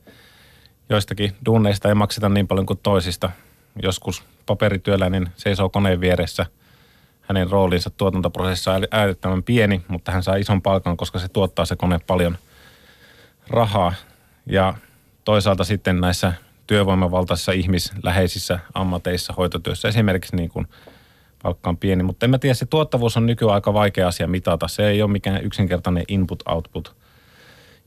Joistakin 0.89 1.33
duuneista 1.47 1.89
ei 1.89 1.95
makseta 1.95 2.29
niin 2.29 2.49
paljon 2.49 2.67
kuin 2.67 2.81
toisista. 2.83 3.31
Joskus 3.83 4.23
paperityöläinen 4.47 5.29
seisoo 5.37 5.69
koneen 5.69 6.01
vieressä. 6.01 6.47
Hänen 7.29 7.51
roolinsa 7.51 7.91
tuotantoprosessissa 7.91 8.73
on 8.73 8.87
äärettömän 8.91 9.43
pieni, 9.43 9.83
mutta 9.89 10.13
hän 10.13 10.23
saa 10.23 10.37
ison 10.37 10.63
palkan, 10.63 10.97
koska 10.97 11.19
se 11.19 11.29
tuottaa 11.29 11.65
se 11.65 11.77
kone 11.77 11.99
paljon 12.07 12.39
rahaa. 13.49 13.95
Ja 14.47 14.75
toisaalta 15.25 15.65
sitten 15.65 16.01
näissä 16.01 16.33
työvoimavaltaisissa 16.67 17.53
ihmisläheisissä 17.53 18.59
ammateissa, 18.75 19.33
hoitotyössä 19.33 19.89
esimerkiksi 19.89 20.37
niin 20.37 20.49
kuin 20.49 20.67
palkka 21.43 21.71
on 21.71 21.77
pieni. 21.77 22.03
Mutta 22.03 22.27
en 22.27 22.31
mä 22.31 22.39
tiedä, 22.39 22.55
se 22.55 22.67
tuottavuus 22.67 23.17
on 23.17 23.27
nykyään 23.27 23.55
aika 23.55 23.75
vaikea 23.75 24.09
asia 24.09 24.27
mitata. 24.27 24.69
Se 24.69 24.89
ei 24.89 25.03
ole 25.03 25.11
mikään 25.11 25.45
yksinkertainen 25.45 26.05
input-output 26.09 26.95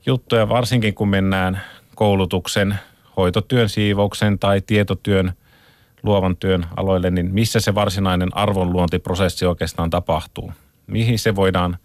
juttu 0.06 0.36
ja 0.36 0.48
varsinkin 0.48 0.94
kun 0.94 1.08
mennään 1.08 1.60
koulutuksen, 1.94 2.78
hoitotyön, 3.16 3.68
siivouksen 3.68 4.38
tai 4.38 4.60
tietotyön, 4.60 5.32
luovan 6.02 6.36
työn 6.36 6.66
aloille, 6.76 7.10
niin 7.10 7.34
missä 7.34 7.60
se 7.60 7.74
varsinainen 7.74 8.36
arvonluontiprosessi 8.36 9.46
oikeastaan 9.46 9.90
tapahtuu? 9.90 10.52
Mihin 10.86 11.18
se 11.18 11.36
voidaan 11.36 11.76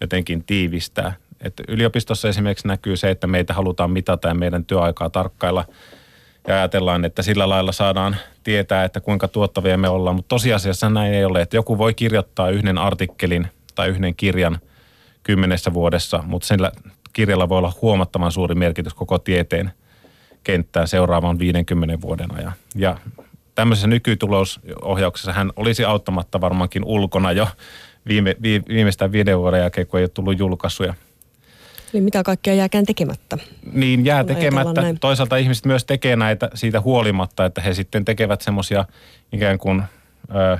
jotenkin 0.00 0.44
tiivistää? 0.44 1.12
Et 1.40 1.54
yliopistossa 1.68 2.28
esimerkiksi 2.28 2.68
näkyy 2.68 2.96
se, 2.96 3.10
että 3.10 3.26
meitä 3.26 3.54
halutaan 3.54 3.90
mitata 3.90 4.28
ja 4.28 4.34
meidän 4.34 4.64
työaikaa 4.64 5.10
tarkkailla– 5.10 5.64
ja 6.48 6.54
ajatellaan, 6.54 7.04
että 7.04 7.22
sillä 7.22 7.48
lailla 7.48 7.72
saadaan 7.72 8.16
tietää, 8.44 8.84
että 8.84 9.00
kuinka 9.00 9.28
tuottavia 9.28 9.78
me 9.78 9.88
ollaan. 9.88 10.16
Mutta 10.16 10.28
tosiasiassa 10.28 10.90
näin 10.90 11.14
ei 11.14 11.24
ole, 11.24 11.42
että 11.42 11.56
joku 11.56 11.78
voi 11.78 11.94
kirjoittaa 11.94 12.50
yhden 12.50 12.78
artikkelin 12.78 13.48
tai 13.74 13.88
yhden 13.88 14.14
kirjan 14.14 14.58
kymmenessä 15.22 15.72
vuodessa, 15.72 16.22
mutta 16.26 16.48
sillä 16.48 16.72
kirjalla 17.12 17.48
voi 17.48 17.58
olla 17.58 17.72
huomattavan 17.82 18.32
suuri 18.32 18.54
merkitys 18.54 18.94
koko 18.94 19.18
tieteen 19.18 19.72
kenttään 20.44 20.88
seuraavan 20.88 21.38
50 21.38 22.00
vuoden 22.00 22.34
ajan. 22.34 22.52
Ja 22.74 22.96
tämmöisessä 23.54 23.88
nykytulosohjauksessa 23.88 25.32
hän 25.32 25.52
olisi 25.56 25.84
auttamatta 25.84 26.40
varmaankin 26.40 26.84
ulkona 26.84 27.32
jo 27.32 27.48
viime, 28.08 28.36
viimeistään 28.68 29.12
viiden 29.12 29.38
vuoden 29.38 29.60
jälkeen, 29.60 29.86
kun 29.86 30.00
ei 30.00 30.04
ole 30.04 30.08
tullut 30.08 30.38
julkaisuja. 30.38 30.94
Eli 31.94 32.02
mitä 32.02 32.22
kaikkea 32.22 32.54
jääkään 32.54 32.86
tekemättä. 32.86 33.38
Niin, 33.72 34.04
jää 34.04 34.24
tekemättä. 34.24 34.82
Toisaalta 35.00 35.36
ihmiset 35.36 35.66
myös 35.66 35.84
tekee 35.84 36.16
näitä 36.16 36.50
siitä 36.54 36.80
huolimatta, 36.80 37.44
että 37.44 37.60
he 37.60 37.74
sitten 37.74 38.04
tekevät 38.04 38.40
semmoisia 38.40 38.84
ikään 39.32 39.58
kuin 39.58 39.82
ö, 40.34 40.58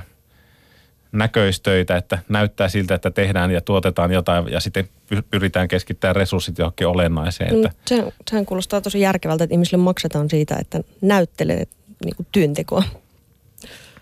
näköistöitä, 1.11 1.97
että 1.97 2.19
näyttää 2.29 2.69
siltä, 2.69 2.95
että 2.95 3.11
tehdään 3.11 3.51
ja 3.51 3.61
tuotetaan 3.61 4.11
jotain 4.11 4.51
ja 4.51 4.59
sitten 4.59 4.89
pyritään 5.31 5.67
keskittämään 5.67 6.15
resurssit 6.15 6.57
johonkin 6.57 6.87
olennaiseen. 6.87 7.55
Että. 7.55 7.67
Mm, 7.67 7.75
se, 7.85 8.13
sehän 8.29 8.45
kuulostaa 8.45 8.81
tosi 8.81 8.99
järkevältä, 8.99 9.43
että 9.43 9.53
ihmisille 9.53 9.83
maksetaan 9.83 10.29
siitä, 10.29 10.55
että 10.55 10.79
näyttelee 11.01 11.63
niin 12.05 12.15
kuin 12.15 12.27
työntekoa. 12.31 12.83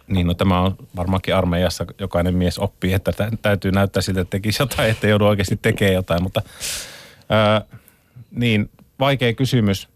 Niin, 0.08 0.28
no 0.28 0.34
tämä 0.34 0.62
on 0.62 0.76
varmaankin 0.96 1.36
armeijassa 1.36 1.86
jokainen 2.00 2.36
mies 2.36 2.60
oppii, 2.60 2.94
että 2.94 3.12
täytyy 3.42 3.72
näyttää 3.72 4.02
siltä, 4.02 4.22
että 4.22 4.32
tekisi 4.32 4.62
jotain, 4.62 4.92
että 4.92 5.08
joudu 5.08 5.26
oikeasti 5.26 5.60
tekemään 5.62 5.96
jotain, 5.96 6.24
mutta 6.24 6.42
Öö, 7.32 7.78
niin, 8.32 8.70
vaikea 9.00 9.34
kysymys 9.34 9.90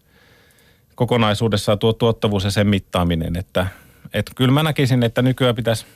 kokonaisuudessaan 0.94 1.78
tuo 1.78 1.92
tuottavuus 1.92 2.44
ja 2.44 2.50
sen 2.50 2.66
mittaaminen, 2.66 3.36
että, 3.36 3.66
että 4.12 4.32
kyllä 4.36 4.52
mä 4.52 4.62
näkisin, 4.62 5.02
että 5.02 5.22
nykyään 5.22 5.54
pitäisi 5.54 5.86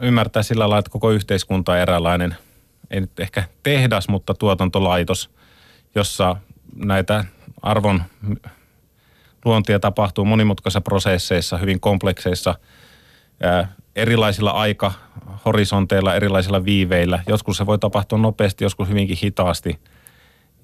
ymmärtää 0.00 0.42
sillä 0.42 0.62
lailla, 0.62 0.78
että 0.78 0.90
koko 0.90 1.10
yhteiskunta 1.10 1.72
on 1.72 1.78
eräänlainen, 1.78 2.36
ei 2.90 3.00
nyt 3.00 3.20
ehkä 3.20 3.44
tehdas, 3.62 4.08
mutta 4.08 4.34
tuotantolaitos, 4.34 5.30
jossa 5.94 6.36
näitä 6.74 7.24
arvon 7.62 8.02
luontia 9.44 9.80
tapahtuu 9.80 10.24
monimutkaisissa 10.24 10.80
prosesseissa, 10.80 11.58
hyvin 11.58 11.80
komplekseissa, 11.80 12.54
ää, 13.42 13.72
erilaisilla 13.96 14.50
aikahorisonteilla, 14.50 16.14
erilaisilla 16.14 16.64
viiveillä. 16.64 17.22
Joskus 17.26 17.56
se 17.56 17.66
voi 17.66 17.78
tapahtua 17.78 18.18
nopeasti, 18.18 18.64
joskus 18.64 18.88
hyvinkin 18.88 19.18
hitaasti– 19.22 19.78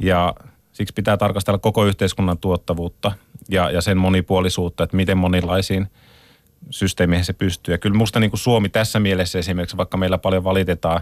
ja 0.01 0.35
siksi 0.73 0.95
pitää 0.95 1.17
tarkastella 1.17 1.59
koko 1.59 1.85
yhteiskunnan 1.85 2.39
tuottavuutta 2.39 3.13
ja, 3.49 3.71
ja 3.71 3.81
sen 3.81 3.99
monipuolisuutta, 3.99 4.85
että 4.85 4.97
miten 4.97 5.19
monilaisiin 5.19 5.87
systeemeihin 6.71 7.25
se 7.25 7.33
pystyy. 7.33 7.75
Ja 7.75 7.79
kyllä 7.79 7.97
musta 7.97 8.21
niin 8.21 8.31
kuin 8.31 8.41
Suomi 8.41 8.69
tässä 8.69 9.01
mielessä 9.01 9.39
esimerkiksi, 9.39 9.77
vaikka 9.77 9.97
meillä 9.97 10.19
paljon 10.19 10.45
valitetaan 10.45 11.01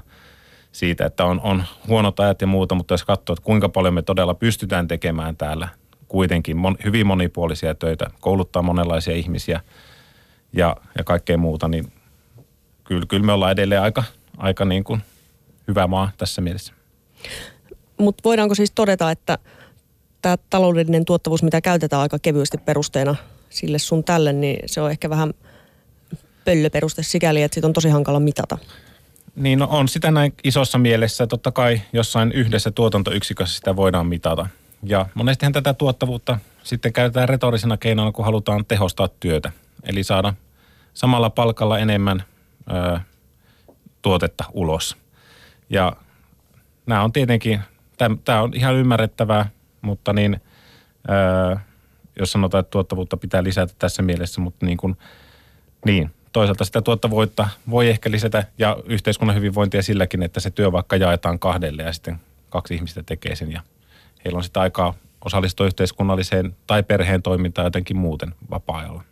siitä, 0.72 1.06
että 1.06 1.24
on, 1.24 1.40
on 1.40 1.64
huonot 1.88 2.20
ajat 2.20 2.40
ja 2.40 2.46
muuta, 2.46 2.74
mutta 2.74 2.94
jos 2.94 3.04
katsoo, 3.04 3.32
että 3.32 3.44
kuinka 3.44 3.68
paljon 3.68 3.94
me 3.94 4.02
todella 4.02 4.34
pystytään 4.34 4.88
tekemään 4.88 5.36
täällä 5.36 5.68
kuitenkin 6.08 6.56
mon, 6.56 6.76
hyvin 6.84 7.06
monipuolisia 7.06 7.74
töitä, 7.74 8.10
kouluttaa 8.20 8.62
monenlaisia 8.62 9.14
ihmisiä 9.14 9.60
ja, 10.52 10.76
ja 10.98 11.04
kaikkea 11.04 11.38
muuta, 11.38 11.68
niin 11.68 11.92
kyllä, 12.84 13.06
kyllä 13.08 13.26
me 13.26 13.32
ollaan 13.32 13.52
edelleen 13.52 13.82
aika, 13.82 14.04
aika 14.36 14.64
niin 14.64 14.84
kuin 14.84 15.00
hyvä 15.68 15.86
maa 15.86 16.10
tässä 16.18 16.40
mielessä. 16.40 16.72
Mutta 17.98 18.20
voidaanko 18.24 18.54
siis 18.54 18.70
todeta, 18.70 19.10
että 19.10 19.38
tämä 20.22 20.36
taloudellinen 20.50 21.04
tuottavuus, 21.04 21.42
mitä 21.42 21.60
käytetään 21.60 22.02
aika 22.02 22.18
kevyesti 22.18 22.58
perusteena 22.58 23.16
sille 23.50 23.78
sun 23.78 24.04
tälle, 24.04 24.32
niin 24.32 24.58
se 24.66 24.80
on 24.80 24.90
ehkä 24.90 25.10
vähän 25.10 25.34
pöllöperuste 26.44 27.02
sikäli, 27.02 27.42
että 27.42 27.54
siitä 27.54 27.66
on 27.66 27.72
tosi 27.72 27.88
hankala 27.88 28.20
mitata. 28.20 28.58
Niin 29.36 29.58
no 29.58 29.68
on 29.70 29.88
sitä 29.88 30.10
näin 30.10 30.34
isossa 30.44 30.78
mielessä. 30.78 31.26
Totta 31.26 31.52
kai 31.52 31.80
jossain 31.92 32.32
yhdessä 32.32 32.70
tuotantoyksikössä 32.70 33.56
sitä 33.56 33.76
voidaan 33.76 34.06
mitata. 34.06 34.46
Ja 34.82 35.06
monestihan 35.14 35.52
tätä 35.52 35.74
tuottavuutta 35.74 36.38
sitten 36.62 36.92
käytetään 36.92 37.28
retorisena 37.28 37.76
keinona, 37.76 38.12
kun 38.12 38.24
halutaan 38.24 38.64
tehostaa 38.64 39.08
työtä. 39.08 39.52
Eli 39.82 40.02
saada 40.02 40.34
samalla 40.94 41.30
palkalla 41.30 41.78
enemmän 41.78 42.22
ö, 42.70 43.00
tuotetta 44.02 44.44
ulos. 44.52 44.96
Ja 45.70 45.92
nämä 46.86 47.04
on 47.04 47.12
tietenkin 47.12 47.60
tämä 48.24 48.42
on 48.42 48.52
ihan 48.54 48.74
ymmärrettävää, 48.74 49.50
mutta 49.82 50.12
niin, 50.12 50.40
öö, 51.10 51.56
jos 52.18 52.32
sanotaan, 52.32 52.60
että 52.60 52.70
tuottavuutta 52.70 53.16
pitää 53.16 53.44
lisätä 53.44 53.74
tässä 53.78 54.02
mielessä, 54.02 54.40
mutta 54.40 54.66
niin, 54.66 54.78
kuin, 54.78 54.96
niin 55.84 56.10
toisaalta 56.32 56.64
sitä 56.64 56.82
tuottavuutta 56.82 57.48
voi 57.70 57.88
ehkä 57.88 58.10
lisätä 58.10 58.44
ja 58.58 58.76
yhteiskunnan 58.84 59.36
hyvinvointia 59.36 59.82
silläkin, 59.82 60.22
että 60.22 60.40
se 60.40 60.50
työ 60.50 60.72
vaikka 60.72 60.96
jaetaan 60.96 61.38
kahdelle 61.38 61.82
ja 61.82 61.92
sitten 61.92 62.20
kaksi 62.50 62.74
ihmistä 62.74 63.02
tekee 63.02 63.34
sen 63.34 63.52
ja 63.52 63.62
heillä 64.24 64.36
on 64.36 64.44
sitä 64.44 64.60
aikaa 64.60 64.94
osallistua 65.24 65.66
yhteiskunnalliseen 65.66 66.56
tai 66.66 66.82
perheen 66.82 67.22
toimintaan 67.22 67.66
jotenkin 67.66 67.96
muuten 67.96 68.34
vapaa-ajalla. 68.50 69.02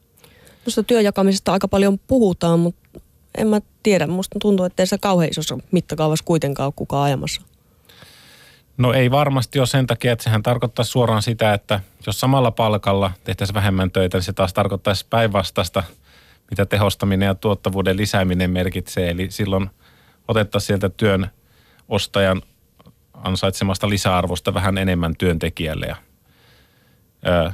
Tuosta 0.64 0.82
työjakamisesta 0.82 1.52
aika 1.52 1.68
paljon 1.68 1.98
puhutaan, 1.98 2.60
mutta 2.60 3.00
en 3.38 3.48
mä 3.48 3.60
tiedä. 3.82 4.06
Musta 4.06 4.38
tuntuu, 4.38 4.66
että 4.66 4.82
ei 4.82 4.86
se 4.86 4.98
kauhean 4.98 5.30
isossa 5.30 5.58
mittakaavassa 5.70 6.24
kuitenkaan 6.24 6.66
ole 6.66 6.72
kukaan 6.76 7.04
ajamassa. 7.04 7.42
No 8.78 8.92
ei 8.92 9.10
varmasti 9.10 9.58
ole 9.58 9.66
sen 9.66 9.86
takia, 9.86 10.12
että 10.12 10.24
sehän 10.24 10.42
tarkoittaa 10.42 10.84
suoraan 10.84 11.22
sitä, 11.22 11.54
että 11.54 11.80
jos 12.06 12.20
samalla 12.20 12.50
palkalla 12.50 13.10
tehtäisiin 13.24 13.54
vähemmän 13.54 13.90
töitä, 13.90 14.18
niin 14.18 14.22
se 14.22 14.32
taas 14.32 14.52
tarkoittaisi 14.52 15.06
päinvastaista, 15.10 15.82
mitä 16.50 16.66
tehostaminen 16.66 17.26
ja 17.26 17.34
tuottavuuden 17.34 17.96
lisääminen 17.96 18.50
merkitsee. 18.50 19.10
Eli 19.10 19.30
silloin 19.30 19.70
otettaisiin 20.28 20.66
sieltä 20.66 20.88
työn 20.88 21.30
ostajan 21.88 22.42
ansaitsemasta 23.22 23.88
lisäarvosta 23.88 24.54
vähän 24.54 24.78
enemmän 24.78 25.16
työntekijälle. 25.18 25.86
Ja 25.86 25.96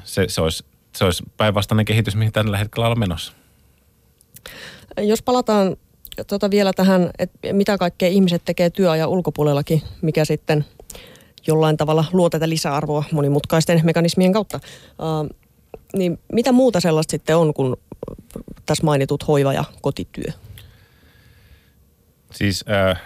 se, 0.05 0.25
se 0.29 0.41
olisi, 0.41 0.65
se 0.97 1.05
olisi 1.05 1.23
päinvastainen 1.37 1.85
kehitys, 1.85 2.17
mihin 2.17 2.33
tällä 2.33 2.59
hetkellä 2.59 2.89
on 2.89 2.99
menossa. 2.99 3.33
Jos 4.97 5.23
palataan 5.23 5.77
tuota 6.27 6.51
vielä 6.51 6.73
tähän, 6.73 7.11
että 7.19 7.53
mitä 7.53 7.79
kaikkea 7.79 8.09
ihmiset 8.09 8.43
tekee 8.45 8.71
työajan 8.71 9.09
ulkopuolellakin, 9.09 9.83
mikä 10.03 10.25
sitten– 10.25 10.65
jollain 11.47 11.77
tavalla 11.77 12.05
luo 12.13 12.31
tätä 12.31 12.49
lisäarvoa 12.49 13.05
monimutkaisten 13.13 13.81
mekanismien 13.85 14.33
kautta. 14.33 14.61
Uh, 14.99 15.37
niin 15.97 16.19
mitä 16.33 16.53
muuta 16.53 16.81
sellaista 16.81 17.11
sitten 17.11 17.37
on 17.37 17.55
kuin 17.55 17.77
tässä 18.67 18.85
mainitut 18.85 19.29
hoiva- 19.29 19.53
ja 19.53 19.65
kotityö? 19.81 20.33
Siis 22.33 22.65
äh, 22.71 23.03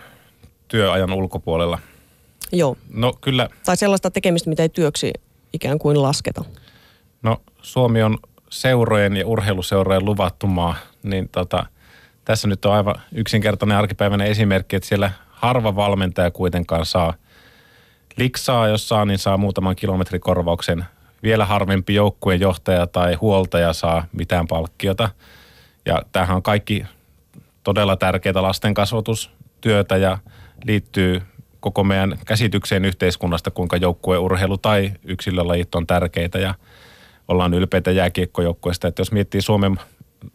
työajan 0.69 1.13
ulkopuolella? 1.13 1.79
Joo. 2.53 2.77
No 2.93 3.13
kyllä. 3.21 3.49
Tai 3.65 3.77
sellaista 3.77 4.11
tekemistä, 4.11 4.51
mitä 4.51 4.63
ei 4.63 4.69
työksi 4.69 5.13
ikään 5.53 5.79
kuin 5.79 6.03
lasketa. 6.03 6.45
No 7.23 7.43
Suomi 7.63 8.03
on 8.03 8.19
seurojen 8.51 9.17
ja 9.17 9.27
urheiluseurojen 9.27 10.05
luvattu 10.05 10.47
maa, 10.47 10.75
niin 11.03 11.29
tota, 11.29 11.67
tässä 12.25 12.49
nyt 12.49 12.65
on 12.65 12.73
aivan 12.73 12.95
yksinkertainen 13.13 13.79
arkipäiväinen 13.79 14.27
esimerkki, 14.27 14.77
että 14.77 14.89
siellä 14.89 15.11
harva 15.31 15.77
valmentaja 15.77 16.31
kuitenkaan 16.31 16.87
saa– 16.87 17.15
liksaa, 18.17 18.69
jos 18.69 18.89
saa, 18.89 19.05
niin 19.05 19.19
saa 19.19 19.37
muutaman 19.37 19.77
kilometrikorvauksen. 19.77 20.85
Vielä 21.23 21.45
harvempi 21.45 21.95
joukkueen 21.95 22.41
johtaja 22.41 22.87
tai 22.87 23.15
huoltaja 23.15 23.73
saa 23.73 24.07
mitään 24.13 24.47
palkkiota. 24.47 25.11
Ja 25.87 26.03
tämähän 26.13 26.37
on 26.37 26.43
kaikki 26.43 26.85
todella 27.65 27.97
tärkeää 27.97 28.43
lasten 28.43 28.75
kasvatustyötä 28.75 29.97
ja 29.97 30.19
liittyy 30.65 31.23
koko 31.67 31.85
meidän 31.85 32.19
käsitykseen 32.27 32.85
yhteiskunnasta, 32.85 33.51
kuinka 33.51 33.77
joukkueurheilu 33.77 34.59
tai 34.59 34.93
yksilölajit 35.05 35.75
on 35.75 35.87
tärkeitä 35.87 36.39
ja 36.39 36.55
ollaan 37.29 37.55
ylpeitä 37.55 37.91
jääkiekkojoukkueista. 37.91 38.89
Että 38.89 39.01
jos 39.01 39.13
miettii 39.13 39.43
Suomen 39.43 39.77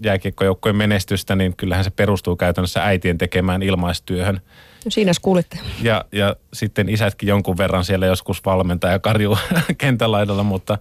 jääkiekkojoukkojen 0.03 0.75
menestystä, 0.75 1.35
niin 1.35 1.55
kyllähän 1.55 1.83
se 1.83 1.89
perustuu 1.89 2.35
käytännössä 2.35 2.85
äitien 2.85 3.17
tekemään 3.17 3.63
ilmaistyöhön. 3.63 4.41
No 4.85 4.91
siinä 4.91 5.11
kuulitte. 5.21 5.59
Ja, 5.81 6.05
ja 6.11 6.35
sitten 6.53 6.89
isätkin 6.89 7.29
jonkun 7.29 7.57
verran 7.57 7.85
siellä 7.85 8.05
joskus 8.05 8.45
valmentaa 8.45 8.91
ja 8.91 8.99
karjuu 8.99 9.37
kentälaidalla, 9.77 10.43
mutta 10.43 10.77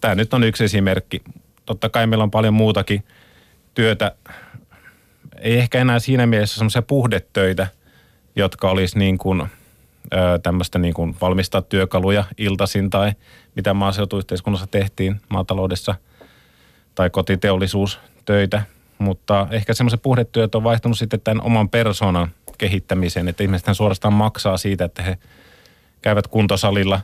tämä 0.00 0.14
nyt 0.14 0.34
on 0.34 0.44
yksi 0.44 0.64
esimerkki. 0.64 1.22
Totta 1.66 1.88
kai 1.88 2.06
meillä 2.06 2.22
on 2.22 2.30
paljon 2.30 2.54
muutakin 2.54 3.04
työtä. 3.74 4.14
Ei 5.40 5.58
ehkä 5.58 5.80
enää 5.80 5.98
siinä 5.98 6.26
mielessä 6.26 6.56
semmoisia 6.56 6.82
puhdetöitä, 6.82 7.66
jotka 8.36 8.70
olisi 8.70 8.98
niin 8.98 9.18
kuin, 9.18 9.48
tämmöistä 10.42 10.78
niin 10.78 10.94
kuin 10.94 11.16
valmistaa 11.20 11.62
työkaluja 11.62 12.24
iltaisin 12.38 12.90
tai 12.90 13.12
mitä 13.54 13.74
maaseutuyhteiskunnassa 13.74 14.66
tehtiin 14.66 15.20
maataloudessa 15.28 15.94
tai 16.94 17.10
kotiteollisuustöitä. 17.10 18.62
Mutta 18.98 19.46
ehkä 19.50 19.74
semmoiset 19.74 20.02
puhdetyöt 20.02 20.54
on 20.54 20.64
vaihtunut 20.64 20.98
sitten 20.98 21.20
tämän 21.20 21.44
oman 21.44 21.68
persoonan 21.68 22.28
kehittämiseen, 22.58 23.28
että 23.28 23.42
ihmiset 23.42 23.68
suorastaan 23.72 24.14
maksaa 24.14 24.56
siitä, 24.56 24.84
että 24.84 25.02
he 25.02 25.18
käyvät 26.02 26.26
kuntosalilla 26.26 27.00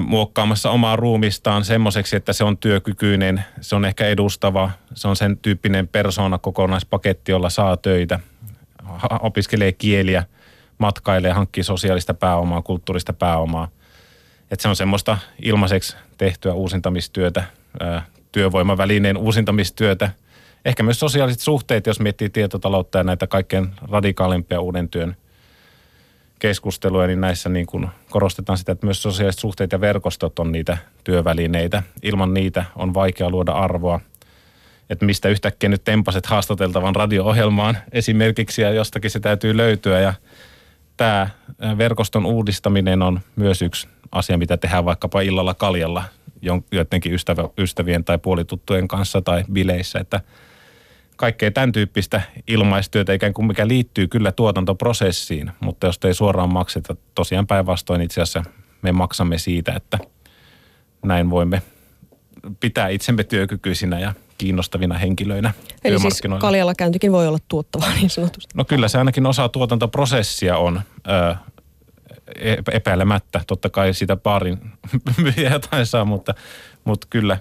muokkaamassa 0.00 0.70
omaa 0.70 0.96
ruumistaan 0.96 1.64
semmoiseksi, 1.64 2.16
että 2.16 2.32
se 2.32 2.44
on 2.44 2.58
työkykyinen, 2.58 3.44
se 3.60 3.76
on 3.76 3.84
ehkä 3.84 4.06
edustava, 4.06 4.70
se 4.94 5.08
on 5.08 5.16
sen 5.16 5.36
tyyppinen 5.36 5.88
persona 5.88 6.38
kokonaispaketti, 6.38 7.32
jolla 7.32 7.50
saa 7.50 7.76
töitä, 7.76 8.20
opiskelee 9.20 9.72
kieliä, 9.72 10.24
matkailee, 10.80 11.32
hankkii 11.32 11.64
sosiaalista 11.64 12.14
pääomaa, 12.14 12.62
kulttuurista 12.62 13.12
pääomaa. 13.12 13.68
Että 14.50 14.62
se 14.62 14.68
on 14.68 14.76
semmoista 14.76 15.18
ilmaiseksi 15.42 15.96
tehtyä 16.18 16.52
uusintamistyötä, 16.52 17.44
työvoimavälineen 18.32 19.16
uusintamistyötä– 19.16 20.10
ehkä 20.64 20.82
myös 20.82 21.00
sosiaaliset 21.00 21.40
suhteet, 21.40 21.86
jos 21.86 22.00
miettii 22.00 22.30
tietotaloutta 22.30 22.98
ja 22.98 23.04
näitä 23.04 23.26
kaikkein 23.26 23.70
radikaalimpia 23.90 24.60
uuden 24.60 24.88
työn 24.88 25.16
keskusteluja, 26.38 27.06
niin 27.06 27.20
näissä 27.20 27.48
niin 27.48 27.66
kuin 27.66 27.88
korostetaan 28.10 28.58
sitä, 28.58 28.72
että 28.72 28.86
myös 28.86 29.02
sosiaaliset 29.02 29.40
suhteet 29.40 29.72
ja 29.72 29.80
verkostot 29.80 30.38
on 30.38 30.52
niitä 30.52 30.78
työvälineitä. 31.04 31.82
Ilman 32.02 32.34
niitä 32.34 32.64
on 32.76 32.94
vaikea 32.94 33.30
luoda 33.30 33.52
arvoa. 33.52 34.00
Että 34.90 35.04
mistä 35.04 35.28
yhtäkkiä 35.28 35.68
nyt 35.68 35.84
tempaset 35.84 36.26
haastateltavan 36.26 36.96
radio-ohjelmaan 36.96 37.78
esimerkiksi 37.92 38.62
ja 38.62 38.70
jostakin 38.70 39.10
se 39.10 39.20
täytyy 39.20 39.56
löytyä. 39.56 40.00
Ja 40.00 40.14
tämä 41.00 41.28
verkoston 41.78 42.26
uudistaminen 42.26 43.02
on 43.02 43.20
myös 43.36 43.62
yksi 43.62 43.88
asia, 44.12 44.38
mitä 44.38 44.56
tehdään 44.56 44.84
vaikkapa 44.84 45.20
illalla 45.20 45.54
kaljalla 45.54 46.04
joidenkin 46.72 47.12
ystävien 47.58 48.04
tai 48.04 48.18
puolituttujen 48.18 48.88
kanssa 48.88 49.22
tai 49.22 49.44
bileissä, 49.52 49.98
että– 49.98 50.20
kaikkea 51.20 51.50
tämän 51.50 51.72
tyyppistä 51.72 52.22
ilmaistyötä 52.46 53.12
ikään 53.12 53.34
kuin 53.34 53.46
mikä 53.46 53.68
liittyy 53.68 54.08
kyllä 54.08 54.32
tuotantoprosessiin, 54.32 55.50
mutta 55.60 55.86
jos 55.86 55.98
ei 56.04 56.14
suoraan 56.14 56.52
makseta, 56.52 56.96
tosiaan 57.14 57.46
päinvastoin 57.46 58.00
itse 58.00 58.22
asiassa 58.22 58.50
me 58.82 58.92
maksamme 58.92 59.38
siitä, 59.38 59.72
että 59.72 59.98
näin 61.04 61.30
voimme 61.30 61.62
pitää 62.60 62.88
itsemme 62.88 63.24
työkykyisinä 63.24 63.98
ja 63.98 64.12
kiinnostavina 64.40 64.98
henkilöinä 64.98 65.54
Eli 65.84 66.00
siis 66.00 66.22
kaljalla 66.40 66.74
käyntikin 66.74 67.12
voi 67.12 67.28
olla 67.28 67.38
tuottavaa 67.48 67.94
niin 68.00 68.10
sanotusti. 68.10 68.54
No 68.54 68.64
kyllä 68.64 68.88
se 68.88 68.98
ainakin 68.98 69.26
osa 69.26 69.48
tuotantoprosessia 69.48 70.56
on 70.58 70.80
ö, 71.08 71.36
epäilemättä. 72.72 73.40
Totta 73.46 73.70
kai 73.70 73.94
sitä 73.94 74.16
parin 74.16 74.58
myyjä 75.22 75.50
jotain 75.50 75.86
saa, 75.86 76.04
mutta, 76.04 76.34
mutta 76.84 77.06
kyllä. 77.10 77.38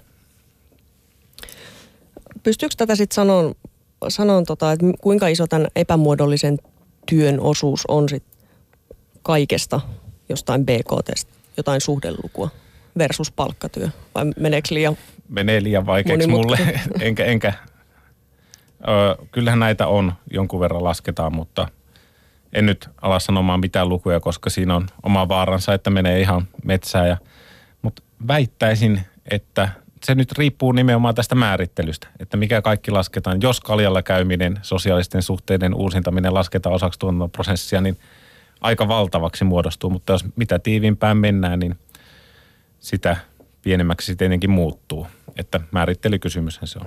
Pystyykö 2.44 2.76
tätä 2.78 2.96
sitten 2.96 3.16
sanoa 3.16 3.54
sanon 4.08 4.46
tota, 4.46 4.72
että 4.72 4.86
kuinka 5.02 5.28
iso 5.28 5.48
tämän 5.48 5.68
epämuodollisen 5.76 6.58
työn 7.10 7.40
osuus 7.40 7.84
on 7.88 8.10
sit 8.10 8.24
kaikesta 9.22 9.82
jostain 10.30 10.66
BKT, 10.66 11.28
jotain 11.58 11.82
suhdelukua 11.82 12.50
versus 12.98 13.32
palkkatyö? 13.32 13.90
Vai 14.16 14.26
meneekö 14.40 14.68
liian 14.72 14.98
Menee 15.30 15.64
liian 15.64 15.86
vaikeaksi 15.86 16.28
mulle, 16.28 16.58
enkä, 17.00 17.26
enkä 17.26 17.54
ö, 18.82 19.26
kyllähän 19.32 19.60
näitä 19.60 19.88
on, 19.88 20.14
jonkun 20.32 20.60
verran 20.60 20.84
lasketaan, 20.84 21.36
mutta 21.36 21.68
en 22.54 22.66
nyt 22.66 22.90
ala 23.02 23.20
sanomaan 23.20 23.60
mitään 23.60 23.90
lukuja, 23.90 24.20
koska 24.20 24.50
siinä 24.50 24.76
on 24.76 24.88
oma 25.04 25.28
vaaransa, 25.28 25.74
että 25.74 25.90
menee 25.90 26.20
ihan 26.20 26.48
metsään. 26.64 27.08
Ja, 27.08 27.18
mutta 27.82 28.04
väittäisin, 28.28 29.02
että 29.32 29.70
se 30.04 30.16
nyt 30.16 30.32
riippuu 30.32 30.72
nimenomaan 30.72 31.16
tästä 31.16 31.36
määrittelystä, 31.36 32.08
että 32.20 32.38
mikä 32.38 32.62
kaikki 32.62 32.92
lasketaan. 32.92 33.42
Jos 33.42 33.62
kaljalla 33.62 34.02
käyminen, 34.02 34.60
sosiaalisten 34.62 35.22
suhteiden 35.22 35.74
uusintaminen 35.74 36.34
lasketaan 36.34 36.76
osaksi 36.76 37.00
tuotantoprosessia, 37.00 37.82
niin 37.82 37.98
aika 38.62 38.88
valtavaksi 38.88 39.44
muodostuu. 39.44 39.90
Mutta 39.90 40.14
jos 40.14 40.26
mitä 40.36 40.60
tiivimpään 40.60 41.18
mennään, 41.18 41.60
niin 41.60 41.78
sitä 42.80 43.18
pienemmäksi 43.62 44.08
se 44.08 44.16
tietenkin 44.16 44.50
muuttuu. 44.50 45.08
Että 45.38 45.62
määrittelykysymyshän 45.72 46.68
se 46.68 46.80
on. 46.80 46.86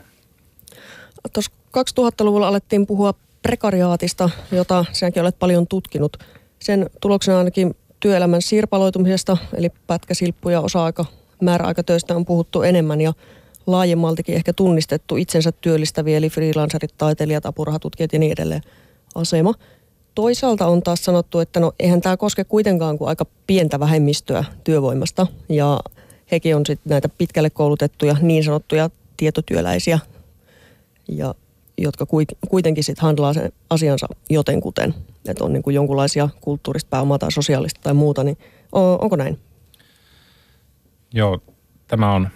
Tuossa 1.32 1.52
2000-luvulla 1.78 2.48
alettiin 2.48 2.86
puhua 2.86 3.14
prekariaatista, 3.42 4.30
jota 4.52 4.84
sinäkin 4.92 5.22
olet 5.22 5.38
paljon 5.38 5.66
tutkinut. 5.66 6.16
Sen 6.58 6.90
tuloksena 7.00 7.38
ainakin 7.38 7.76
työelämän 8.00 8.42
sirpaloitumisesta, 8.42 9.36
eli 9.54 9.70
pätkäsilppu 9.86 10.48
ja 10.48 10.60
osa-aika 10.60 11.04
määräaikatöistä 11.42 12.16
on 12.16 12.24
puhuttu 12.24 12.62
enemmän 12.62 13.00
ja 13.00 13.12
laajemmaltikin 13.66 14.34
ehkä 14.34 14.52
tunnistettu 14.52 15.16
itsensä 15.16 15.52
työllistäviä, 15.52 16.16
eli 16.16 16.30
freelancerit, 16.30 16.94
taiteilijat, 16.98 17.46
apurahatutkijat 17.46 18.12
ja 18.12 18.18
niin 18.18 18.32
edelleen 18.32 18.62
asema. 19.14 19.54
Toisaalta 20.14 20.66
on 20.66 20.82
taas 20.82 21.04
sanottu, 21.04 21.38
että 21.40 21.60
no 21.60 21.72
eihän 21.80 22.00
tämä 22.00 22.16
koske 22.16 22.44
kuitenkaan 22.44 22.98
kuin 22.98 23.08
aika 23.08 23.26
pientä 23.46 23.80
vähemmistöä 23.80 24.44
työvoimasta. 24.64 25.26
Ja 25.48 25.80
hekin 26.32 26.56
on 26.56 26.66
sitten 26.66 26.90
näitä 26.90 27.08
pitkälle 27.08 27.50
koulutettuja 27.50 28.16
niin 28.20 28.44
sanottuja 28.44 28.90
tietotyöläisiä, 29.16 29.98
ja, 31.08 31.34
jotka 31.78 32.06
kuitenkin 32.48 32.84
sitten 32.84 33.02
handlaa 33.02 33.32
sen 33.32 33.52
asiansa 33.70 34.06
jotenkuten, 34.30 34.94
että 35.28 35.44
on 35.44 35.52
niin 35.52 35.62
kuin 35.62 35.74
jonkunlaisia 35.74 36.28
kulttuurista 36.40 36.88
pääomaa 36.88 37.18
tai 37.18 37.32
sosiaalista 37.32 37.80
tai 37.82 37.94
muuta, 37.94 38.24
niin 38.24 38.38
onko 38.72 39.16
näin? 39.16 39.38
Joo, 41.14 41.38
tämä 41.88 42.14
on 42.14 42.28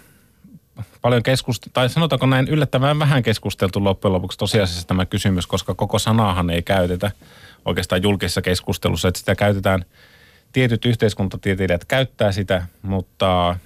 paljon 1.03 1.23
keskusteltu, 1.23 1.73
tai 1.73 1.89
sanotaanko 1.89 2.27
näin 2.27 2.49
yllättävän 2.49 2.99
vähän 2.99 3.23
keskusteltu 3.23 3.85
loppujen 3.85 4.13
lopuksi 4.13 4.39
tosiasiassa 4.39 4.89
tämä 4.89 5.07
kysymys, 5.07 5.47
koska 5.47 5.75
koko 5.75 5.99
sanaahan 5.99 6.51
ei 6.51 6.63
käytetä 6.63 7.11
oikeastaan 7.67 8.03
julkisessa 8.03 8.43
keskustelussa, 8.43 9.09
että 9.09 9.19
sitä 9.19 9.35
käytetään, 9.35 9.85
tietyt 10.53 10.85
yhteiskuntatieteilijät 10.85 11.85
käyttää 11.85 12.33
sitä, 12.33 12.67
mutta 12.83 13.57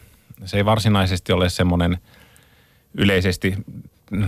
se 0.45 0.57
ei 0.57 0.65
varsinaisesti 0.65 1.33
ole 1.33 1.49
semmoinen 1.49 1.99
yleisesti 2.95 3.55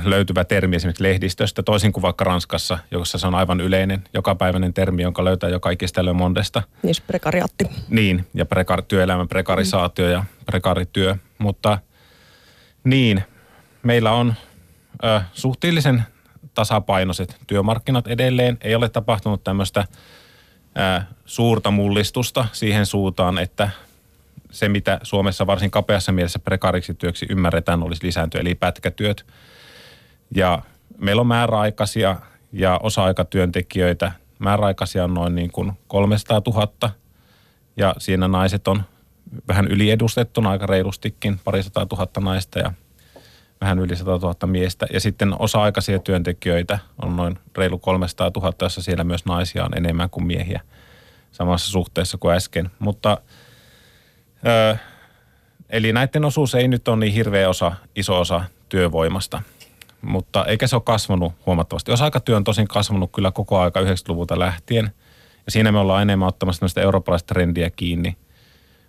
löytyvä 0.05 0.45
termi 0.45 0.77
esimerkiksi 0.77 1.03
lehdistöstä, 1.03 1.63
toisin 1.63 1.93
kuin 1.93 2.03
vaikka 2.03 2.25
Ranskassa, 2.25 2.79
jossa 2.91 3.19
se 3.19 3.27
on 3.27 3.35
aivan 3.35 3.61
yleinen, 3.61 4.05
jokapäiväinen 4.15 4.75
termi, 4.75 5.03
jonka 5.03 5.25
löytää 5.25 5.51
joka 5.51 5.71
ikistä 5.71 6.05
Le 6.05 6.13
Mondesta. 6.13 6.63
Niin, 6.83 6.95
prekariatti. 7.07 7.65
Niin, 7.89 8.27
ja 8.35 8.47
prekar, 8.47 8.83
työelämän 8.83 9.29
prekarisaatio 9.29 10.07
mm. 10.07 10.13
ja 10.13 10.25
prekarityö. 10.47 11.17
Mutta 11.39 11.79
niin, 12.85 13.25
meillä 13.83 14.13
on 14.13 14.35
ö, 15.05 15.21
suhteellisen 15.33 16.05
tasapainoiset 16.55 17.37
työmarkkinat 17.47 18.07
edelleen. 18.07 18.59
Ei 18.61 18.75
ole 18.75 18.89
tapahtunut 18.89 19.45
tämmöistä 19.45 19.85
ö, 20.99 21.03
suurta 21.25 21.71
mullistusta 21.71 22.47
siihen 22.53 22.87
suuntaan, 22.87 23.39
että 23.39 23.71
se, 24.51 24.69
mitä 24.69 25.01
Suomessa 25.03 25.47
varsin 25.47 25.71
kapeassa 25.71 26.13
mielessä 26.13 26.39
prekariksi 26.39 26.95
työksi 26.95 27.27
ymmärretään, 27.31 27.83
olisi 27.83 28.07
lisääntyä, 28.07 28.41
eli 28.41 28.55
pätkätyöt– 28.55 29.27
ja 30.35 30.63
meillä 30.99 31.21
on 31.21 31.27
määräaikaisia 31.27 32.17
ja 32.53 32.81
osa-aikatyöntekijöitä. 32.83 34.13
Määräaikaisia 34.39 35.05
on 35.05 35.15
noin 35.15 35.35
niin 35.35 35.51
kuin 35.51 35.73
300 35.87 36.43
000 36.47 36.91
ja 37.77 37.95
siinä 37.99 38.29
naiset 38.29 38.69
on 38.69 38.83
vähän 39.49 39.67
yliedustettuna 39.67 40.51
aika 40.51 40.67
reilustikin, 40.67 41.41
parisataa 41.45 41.87
tuhatta 41.87 42.21
naista 42.21 42.59
ja 42.59 42.73
vähän 43.63 43.79
yli 43.79 43.97
100 43.97 44.11
000 44.11 44.47
miestä. 44.47 44.87
Ja 44.93 45.01
sitten 45.01 45.35
osa-aikaisia 45.39 45.99
työntekijöitä 45.99 46.79
on 47.03 47.17
noin 47.17 47.39
reilu 47.57 47.79
300 47.79 48.31
000, 48.37 48.53
jossa 48.63 48.83
siellä 48.83 49.05
myös 49.05 49.25
naisia 49.25 49.65
on 49.65 49.77
enemmän 49.77 50.11
kuin 50.11 50.27
miehiä 50.27 50.61
samassa 51.33 51.71
suhteessa 51.73 52.19
kuin 52.19 52.35
äsken. 52.35 52.71
Mutta 52.79 53.19
ö, 54.47 54.77
eli 55.71 55.93
näiden 55.93 56.25
osuus 56.25 56.55
ei 56.55 56.69
nyt 56.69 56.89
ole 56.89 56.97
niin 56.97 57.13
hirveä 57.13 57.49
osa, 57.49 57.73
iso 57.97 58.21
osa 58.21 58.45
työvoimasta– 58.69 59.43
mutta 60.03 60.45
eikä 60.45 60.67
se 60.67 60.77
ole 60.77 60.83
kasvanut 60.87 61.33
huomattavasti. 61.47 61.93
Osa-aikatyö 61.93 62.37
on 62.37 62.45
tosin 62.45 62.69
kasvanut 62.69 63.13
kyllä 63.13 63.31
koko 63.31 63.61
aika 63.61 63.81
90-luvulta 63.81 64.39
lähtien. 64.39 64.91
Ja 65.47 65.53
siinä 65.53 65.73
me 65.73 65.79
ollaan 65.79 66.03
enemmän 66.03 66.29
ottamassa 66.29 66.61
tämmöistä 66.61 66.81
eurooppalaista 66.81 67.35
trendiä 67.35 67.71
kiinni, 67.71 68.17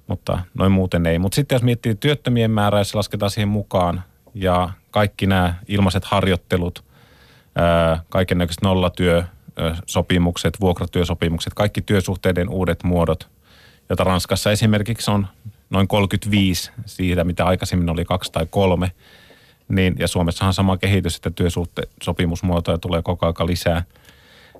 mutta 0.07 0.39
noin 0.53 0.71
muuten 0.71 1.05
ei. 1.05 1.19
Mutta 1.19 1.35
sitten 1.35 1.55
jos 1.55 1.63
miettii 1.63 1.95
työttömien 1.95 2.51
määrää, 2.51 2.79
jos 2.79 2.89
se 2.89 2.97
lasketaan 2.97 3.31
siihen 3.31 3.47
mukaan 3.47 4.03
ja 4.33 4.69
kaikki 4.91 5.27
nämä 5.27 5.55
ilmaiset 5.67 6.05
harjoittelut, 6.05 6.83
kaiken 8.09 8.37
näköiset 8.37 8.63
nollatyösopimukset, 8.63 10.59
vuokratyösopimukset, 10.61 11.53
kaikki 11.53 11.81
työsuhteiden 11.81 12.49
uudet 12.49 12.83
muodot, 12.83 13.29
joita 13.89 14.03
Ranskassa 14.03 14.51
esimerkiksi 14.51 15.11
on 15.11 15.27
noin 15.69 15.87
35 15.87 16.71
siitä, 16.85 17.23
mitä 17.23 17.45
aikaisemmin 17.45 17.89
oli 17.89 18.05
kaksi 18.05 18.31
tai 18.31 18.47
kolme, 18.49 18.91
niin, 19.67 19.95
ja 19.99 20.07
Suomessahan 20.07 20.53
sama 20.53 20.77
kehitys, 20.77 21.15
että 21.15 21.31
työsopimusmuotoja 21.31 22.77
tulee 22.77 23.01
koko 23.01 23.25
ajan 23.25 23.47
lisää, 23.47 23.83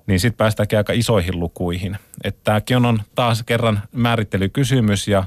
niin 0.08 0.20
sitten 0.20 0.38
päästäänkin 0.38 0.78
aika 0.78 0.94
isoihin 0.94 1.40
lukuihin. 1.40 1.98
Että 2.24 2.42
tämäkin 2.44 2.86
on 2.86 3.02
taas 3.16 3.44
kerran 3.44 3.82
määrittelykysymys 3.92 5.08
ja 5.08 5.24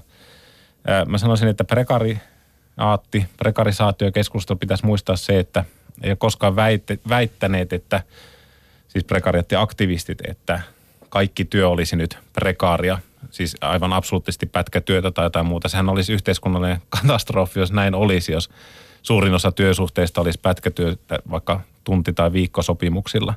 ää, 0.86 1.05
mä 1.05 1.18
sanoisin, 1.18 1.49
että 1.49 1.64
prekari 1.64 2.18
Aatti, 2.77 3.27
prekarisaatiokeskustelu 3.37 4.59
pitäisi 4.59 4.87
muistaa 4.87 5.16
se, 5.16 5.39
että 5.39 5.64
ei 6.03 6.11
ole 6.11 6.16
koskaan 6.16 6.57
väitte, 6.57 6.99
väittäneet, 7.09 7.72
että 7.72 8.03
siis 8.89 9.05
prekariattiaktivistit, 9.05 10.18
että 10.29 10.61
kaikki 11.09 11.45
työ 11.45 11.68
olisi 11.68 11.97
nyt 11.97 12.18
prekaaria, 12.33 12.99
siis 13.31 13.57
aivan 13.61 13.93
absoluuttisesti 13.93 14.47
pätkätyötä 14.47 15.11
tai 15.11 15.27
jotain 15.27 15.47
muuta. 15.47 15.68
Sehän 15.68 15.89
olisi 15.89 16.12
yhteiskunnallinen 16.12 16.83
katastrofi, 17.01 17.61
jos 17.61 17.72
näin 17.72 17.95
olisi, 17.95 18.33
jos 18.33 18.51
suurin 19.03 19.35
osa 19.35 19.53
työsuhteista 19.53 20.20
olisi 20.20 20.41
pätkätyötä 20.43 21.18
vaikka 21.31 21.61
tunti- 21.85 22.12
tai 22.12 22.33
viikkosopimuksilla. 22.33 23.35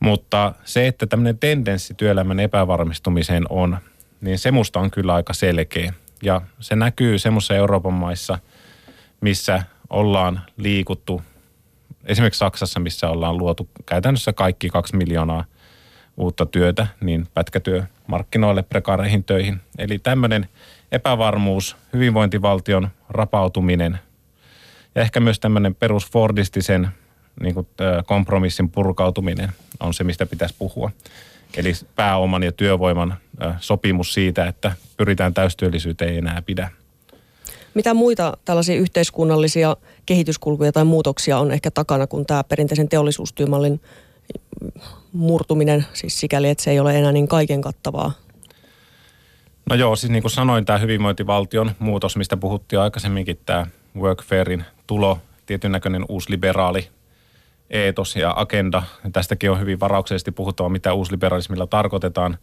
Mutta 0.00 0.52
se, 0.64 0.86
että 0.86 1.06
tämmöinen 1.06 1.38
tendenssi 1.38 1.94
työelämän 1.94 2.40
epävarmistumiseen 2.40 3.44
on, 3.48 3.78
niin 4.20 4.38
se 4.38 4.50
musta 4.50 4.80
on 4.80 4.90
kyllä 4.90 5.14
aika 5.14 5.32
selkeä. 5.32 5.92
Ja 6.22 6.40
se 6.60 6.76
näkyy 6.76 7.18
semmoisissa 7.18 7.54
Euroopan 7.54 7.92
maissa, 7.92 8.38
missä 9.20 9.62
ollaan 9.90 10.40
liikuttu, 10.56 11.22
esimerkiksi 12.04 12.38
Saksassa, 12.38 12.80
missä 12.80 13.08
ollaan 13.08 13.38
luotu 13.38 13.68
käytännössä 13.86 14.32
kaikki 14.32 14.68
kaksi 14.68 14.96
miljoonaa 14.96 15.44
uutta 16.16 16.46
työtä, 16.46 16.86
niin 17.00 17.28
pätkätyömarkkinoille, 17.34 18.62
prekaareihin 18.62 19.24
töihin. 19.24 19.60
Eli 19.78 19.98
tämmöinen 19.98 20.48
epävarmuus, 20.92 21.76
hyvinvointivaltion 21.92 22.88
rapautuminen 23.08 23.98
ja 24.94 25.02
ehkä 25.02 25.20
myös 25.20 25.40
tämmöinen 25.40 25.74
perusfordistisen 25.74 26.88
niin 27.40 27.54
kuin, 27.54 27.66
kompromissin 28.06 28.70
purkautuminen 28.70 29.52
on 29.80 29.94
se, 29.94 30.04
mistä 30.04 30.26
pitäisi 30.26 30.54
puhua. 30.58 30.90
Eli 31.56 31.72
pääoman 31.96 32.42
ja 32.42 32.52
työvoiman 32.52 33.14
sopimus 33.60 34.14
siitä, 34.14 34.46
että 34.46 34.72
pyritään 34.96 35.34
täystyöllisyyteen 35.34 36.10
ei 36.10 36.18
enää 36.18 36.42
pidä. 36.42 36.70
Mitä 37.74 37.94
muita 37.94 38.36
tällaisia 38.44 38.76
yhteiskunnallisia 38.76 39.76
kehityskulkuja 40.06 40.72
tai 40.72 40.84
muutoksia 40.84 41.38
on 41.38 41.52
ehkä 41.52 41.70
takana 41.70 42.06
kuin 42.06 42.26
tämä 42.26 42.44
perinteisen 42.44 42.88
teollisuustyömallin 42.88 43.80
murtuminen, 45.12 45.86
siis 45.92 46.20
sikäli, 46.20 46.48
että 46.48 46.64
se 46.64 46.70
ei 46.70 46.80
ole 46.80 46.98
enää 46.98 47.12
niin 47.12 47.28
kaiken 47.28 47.60
kattavaa? 47.60 48.12
No 49.70 49.76
joo, 49.76 49.96
siis 49.96 50.10
niin 50.10 50.22
kuin 50.22 50.32
sanoin, 50.32 50.64
tämä 50.64 50.78
hyvinvointivaltion 50.78 51.70
muutos, 51.78 52.16
mistä 52.16 52.36
puhuttiin 52.36 52.80
aikaisemminkin, 52.80 53.38
tämä 53.46 53.66
workfarein 53.96 54.64
tulo, 54.86 55.18
tietyn 55.46 55.72
näköinen 55.72 56.04
uusi 56.08 56.30
liberaali 56.30 56.88
eetos 57.70 58.16
ja 58.16 58.32
agenda. 58.36 58.82
Tästäkin 59.12 59.50
on 59.50 59.60
hyvin 59.60 59.80
varauksellisesti 59.80 60.32
puhuttava, 60.32 60.68
mitä 60.68 60.92
uusliberalismilla 60.92 61.66
tarkoitetaan. 61.66 62.38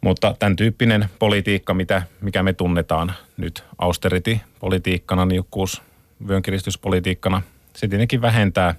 Mutta 0.00 0.34
tämän 0.38 0.56
tyyppinen 0.56 1.08
politiikka, 1.18 1.74
mitä, 1.74 2.02
mikä 2.20 2.42
me 2.42 2.52
tunnetaan 2.52 3.12
nyt 3.36 3.64
austerity-politiikkana, 3.78 5.26
niukkuus, 5.26 5.82
vyönkiristyspolitiikkana, 6.28 7.42
se 7.76 7.88
tietenkin 7.88 8.22
vähentää. 8.22 8.74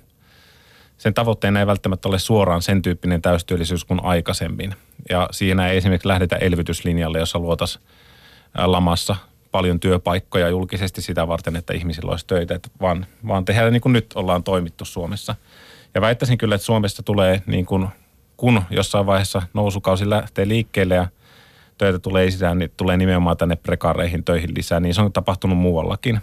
Sen 0.98 1.14
tavoitteena 1.14 1.60
ei 1.60 1.68
välttämättä 1.68 2.08
ole 2.10 2.20
suoraan 2.20 2.62
sen 2.62 2.82
tyyppinen 2.82 3.22
täystyöllisyys 3.22 3.86
kuin 3.86 4.04
aikaisemmin. 4.04 4.76
Ja 5.10 5.28
siinä 5.32 5.68
ei 5.68 5.78
esimerkiksi 5.78 6.08
lähdetä 6.08 6.36
elvytyslinjalle, 6.36 7.20
jossa 7.20 7.40
luotaisiin 7.40 7.84
lamassa 8.66 9.16
paljon 9.58 9.80
työpaikkoja 9.80 10.50
julkisesti 10.50 11.02
sitä 11.02 11.28
varten, 11.28 11.56
että 11.56 11.74
ihmisillä 11.74 12.12
olisi 12.12 12.28
töitä, 12.28 12.56
että 12.56 12.70
vaan, 12.82 13.06
vaan 13.28 13.46
tehdään 13.46 13.74
niin 13.74 13.82
kuin 13.82 13.94
nyt 13.94 14.14
ollaan 14.16 14.44
toimittu 14.44 14.86
Suomessa. 14.86 15.36
Ja 15.94 16.02
väittäisin 16.02 16.38
kyllä, 16.38 16.56
että 16.56 16.66
Suomesta 16.66 17.04
tulee 17.04 17.44
niin 17.46 17.66
kuin, 17.66 17.88
kun 18.38 18.62
jossain 18.70 19.06
vaiheessa 19.06 19.42
nousukausi 19.54 20.10
lähtee 20.10 20.48
liikkeelle 20.48 20.96
ja 20.96 21.08
töitä 21.78 22.00
tulee 22.00 22.26
lisää, 22.26 22.56
niin 22.56 22.72
tulee 22.78 22.98
nimenomaan 22.98 23.38
tänne 23.38 23.56
prekaareihin 23.56 24.24
töihin 24.24 24.54
lisää, 24.58 24.80
niin 24.80 24.94
se 24.94 25.02
on 25.02 25.14
tapahtunut 25.14 25.58
muuallakin. 25.58 26.20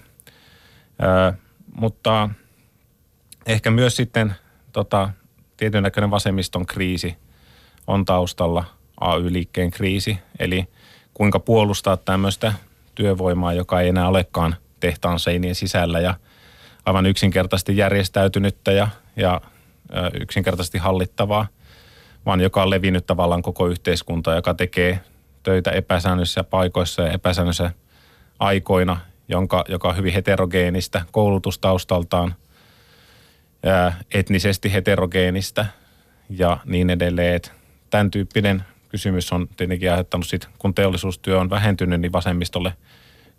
Öö, 1.02 1.32
mutta 1.74 2.30
ehkä 3.46 3.70
myös 3.70 3.96
sitten 3.96 4.34
tota, 4.72 5.10
tietyn 5.56 5.82
näköinen 5.82 6.10
vasemmiston 6.10 6.66
kriisi 6.66 7.16
on 7.86 8.04
taustalla, 8.04 8.64
AY-liikkeen 9.00 9.70
kriisi, 9.70 10.18
eli 10.38 10.68
kuinka 11.14 11.40
puolustaa 11.40 11.96
tämmöistä 11.96 12.52
työvoimaa, 12.94 13.52
joka 13.52 13.80
ei 13.80 13.88
enää 13.88 14.08
olekaan 14.08 14.56
tehtaan 14.80 15.18
seinien 15.18 15.54
sisällä 15.54 16.00
ja 16.00 16.14
aivan 16.84 17.06
yksinkertaisesti 17.06 17.76
järjestäytynyttä 17.76 18.72
ja, 18.72 18.88
ja 19.16 19.40
yksinkertaisesti 20.20 20.78
hallittavaa, 20.78 21.46
vaan 22.26 22.40
joka 22.40 22.62
on 22.62 22.70
levinnyt 22.70 23.06
tavallaan 23.06 23.42
koko 23.42 23.66
yhteiskunta, 23.66 24.34
joka 24.34 24.54
tekee 24.54 25.00
töitä 25.42 25.70
epäsäännöllisissä 25.70 26.44
paikoissa 26.44 27.02
ja 27.02 27.12
epäsäännöllisissä 27.12 27.70
aikoina, 28.38 29.00
jonka, 29.28 29.64
joka 29.68 29.88
on 29.88 29.96
hyvin 29.96 30.12
heterogeenistä 30.12 31.02
koulutustaustaltaan, 31.12 32.34
etnisesti 34.14 34.72
heterogeenistä 34.72 35.66
ja 36.28 36.58
niin 36.64 36.90
edelleen. 36.90 37.40
Tämän 37.90 38.10
tyyppinen 38.10 38.64
kysymys 38.94 39.32
on 39.32 39.48
tietenkin 39.56 39.90
aiheuttanut 39.90 40.26
sit, 40.26 40.48
kun 40.58 40.74
teollisuustyö 40.74 41.40
on 41.40 41.50
vähentynyt, 41.50 42.00
niin 42.00 42.12
vasemmistolle 42.12 42.72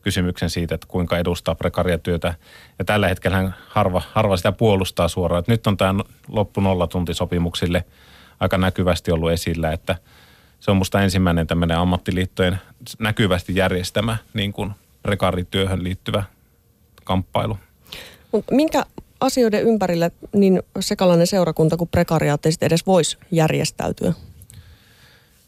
kysymyksen 0.02 0.50
siitä, 0.50 0.76
että 0.76 0.88
kuinka 0.88 1.18
edustaa 1.18 1.56
prekariatyötä. 1.56 2.34
Ja 2.80 2.86
tällä 2.86 3.08
hetkellä 3.08 3.52
harva, 3.68 4.02
harva 4.14 4.38
sitä 4.38 4.52
puolustaa 4.52 5.08
suoraan. 5.08 5.40
Et 5.40 5.48
nyt 5.48 5.68
on 5.68 5.78
tämä 5.78 6.04
loppu 6.28 6.62
nollatuntisopimuksille 6.62 7.86
aika 8.40 8.58
näkyvästi 8.58 9.12
ollut 9.12 9.32
esillä, 9.32 9.72
että 9.72 9.96
se 10.60 10.72
on 10.72 10.78
musta 10.78 11.02
ensimmäinen 11.02 11.48
tämmöinen 11.48 11.78
ammattiliittojen 11.78 12.58
näkyvästi 13.00 13.56
järjestämä 13.56 14.18
niin 14.34 14.54
kuin 14.54 14.72
prekarityöhön 15.04 15.84
liittyvä 15.84 16.24
kamppailu. 17.04 17.58
Minkä 18.52 18.86
asioiden 19.20 19.64
ympärille 19.64 20.12
niin 20.34 20.64
sekalainen 20.80 21.28
seurakunta 21.28 21.78
kuin 21.78 21.90
prekariaatteista 21.90 22.66
edes 22.66 22.86
voisi 22.86 23.18
järjestäytyä? 23.32 24.14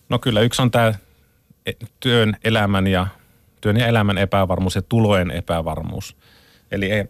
No 0.09 0.19
kyllä 0.19 0.41
yksi 0.41 0.61
on 0.61 0.71
tämä 0.71 0.93
työn, 1.99 2.37
elämän 2.43 2.87
ja, 2.87 3.07
työn 3.61 3.77
ja 3.77 3.87
elämän 3.87 4.17
epävarmuus 4.17 4.75
ja 4.75 4.81
tulojen 4.81 5.31
epävarmuus. 5.31 6.17
Eli 6.71 6.91
ei, 6.91 7.05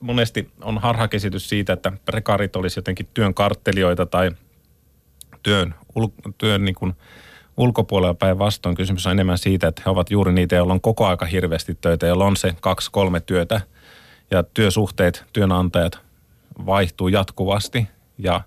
monesti 0.00 0.50
on 0.62 0.78
harhakäsitys 0.78 1.48
siitä, 1.48 1.72
että 1.72 1.92
prekarit 2.04 2.56
olisi 2.56 2.78
jotenkin 2.78 3.08
työn 3.14 3.34
karttelijoita 3.34 4.06
tai 4.06 4.30
työn, 5.42 5.74
ul, 5.94 6.06
työn 6.38 6.64
niin 6.64 6.74
kuin 6.74 6.94
ulkopuolella 7.56 8.14
päinvastoin. 8.14 8.74
Kysymys 8.74 9.06
on 9.06 9.12
enemmän 9.12 9.38
siitä, 9.38 9.68
että 9.68 9.82
he 9.86 9.90
ovat 9.90 10.10
juuri 10.10 10.32
niitä, 10.32 10.56
joilla 10.56 10.72
on 10.72 10.80
koko 10.80 11.06
aika 11.06 11.26
hirveästi 11.26 11.78
töitä, 11.80 12.06
joilla 12.06 12.24
on 12.24 12.36
se 12.36 12.54
kaksi, 12.60 12.90
kolme 12.90 13.20
työtä 13.20 13.60
ja 14.30 14.42
työsuhteet, 14.42 15.24
työnantajat 15.32 15.98
vaihtuu 16.66 17.08
jatkuvasti. 17.08 17.88
Ja, 18.18 18.40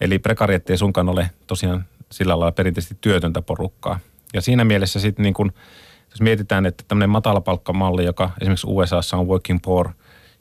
eli 0.00 0.18
prekarietti 0.18 0.72
ei 0.72 0.78
sunkaan 0.78 1.08
ole 1.08 1.30
tosiaan 1.46 1.84
sillä 2.14 2.38
lailla 2.40 2.52
perinteisesti 2.52 2.98
työtöntä 3.00 3.42
porukkaa. 3.42 3.98
Ja 4.34 4.40
siinä 4.40 4.64
mielessä 4.64 5.00
sitten 5.00 5.22
niin 5.22 5.34
kun, 5.34 5.52
jos 6.10 6.20
mietitään, 6.20 6.66
että 6.66 6.84
tämmöinen 6.88 7.10
matalapalkkamalli, 7.10 8.04
joka 8.04 8.30
esimerkiksi 8.40 8.66
USAssa 8.70 9.16
on 9.16 9.28
working 9.28 9.58
poor 9.62 9.88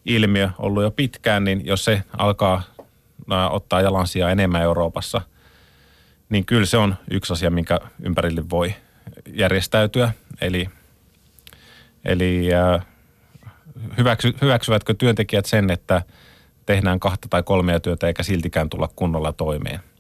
ilmiö 0.05 0.49
ollut 0.59 0.83
jo 0.83 0.91
pitkään, 0.91 1.43
niin 1.43 1.65
jos 1.65 1.85
se 1.85 2.03
alkaa 2.17 2.63
ottaa 3.49 3.81
jalansijaa 3.81 4.31
enemmän 4.31 4.61
Euroopassa, 4.61 5.21
niin 6.29 6.45
kyllä 6.45 6.65
se 6.65 6.77
on 6.77 6.95
yksi 7.11 7.33
asia, 7.33 7.49
minkä 7.49 7.79
ympärille 8.03 8.43
voi 8.49 8.75
järjestäytyä. 9.33 10.11
Eli, 10.41 10.69
eli 12.05 12.47
hyväksy, 13.97 14.33
hyväksyvätkö 14.41 14.93
työntekijät 14.97 15.45
sen, 15.45 15.69
että 15.69 16.01
tehdään 16.65 16.99
kahta 16.99 17.27
tai 17.29 17.43
kolmea 17.43 17.79
työtä 17.79 18.07
eikä 18.07 18.23
siltikään 18.23 18.69
tulla 18.69 18.89
kunnolla 18.95 19.33
toimeen– 19.33 19.79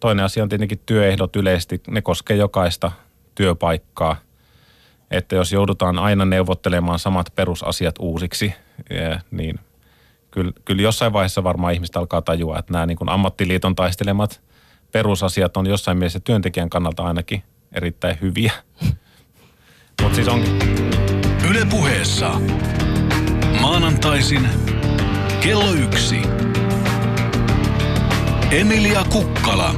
Toinen 0.00 0.24
asia 0.24 0.42
on 0.42 0.48
tietenkin 0.48 0.80
työehdot 0.86 1.36
yleisesti. 1.36 1.80
Ne 1.88 2.02
koskee 2.02 2.36
jokaista 2.36 2.92
työpaikkaa. 3.34 4.16
Että 5.10 5.34
jos 5.34 5.52
joudutaan 5.52 5.98
aina 5.98 6.24
neuvottelemaan 6.24 6.98
samat 6.98 7.32
perusasiat 7.34 7.94
uusiksi, 7.98 8.54
niin 9.30 9.58
kyllä, 10.30 10.52
kyllä 10.64 10.82
jossain 10.82 11.12
vaiheessa 11.12 11.44
varmaan 11.44 11.74
ihmistä 11.74 11.98
alkaa 11.98 12.22
tajua, 12.22 12.58
että 12.58 12.72
nämä 12.72 12.86
niin 12.86 12.98
kuin 12.98 13.08
ammattiliiton 13.08 13.76
taistelemat 13.76 14.40
perusasiat 14.92 15.56
on 15.56 15.66
jossain 15.66 15.98
mielessä 15.98 16.20
työntekijän 16.20 16.70
kannalta 16.70 17.02
ainakin 17.02 17.42
erittäin 17.72 18.18
hyviä. 18.20 18.52
Mutta 20.02 20.14
siis 20.14 20.28
on, 20.28 20.42
Yle 21.50 21.66
puheessa. 21.70 22.30
Maanantaisin 23.60 24.48
kello 25.40 25.72
yksi. 25.72 26.16
Emilia 28.50 29.04
Kukkala. 29.12 29.74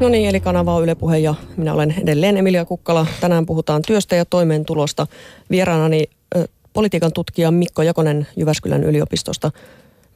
No 0.00 0.08
niin, 0.08 0.28
eli 0.28 0.40
kanava 0.40 0.74
on 0.74 0.82
Yle 0.82 0.94
Puhe 0.94 1.18
ja 1.18 1.34
minä 1.56 1.74
olen 1.74 1.94
edelleen 2.02 2.36
Emilia 2.36 2.64
Kukkala. 2.64 3.06
Tänään 3.20 3.46
puhutaan 3.46 3.82
työstä 3.86 4.16
ja 4.16 4.24
toimeentulosta. 4.24 5.06
Vieraanani 5.50 6.04
ö, 6.36 6.48
politiikan 6.72 7.12
tutkija 7.12 7.50
Mikko 7.50 7.82
Jakonen 7.82 8.26
Jyväskylän 8.36 8.84
yliopistosta. 8.84 9.50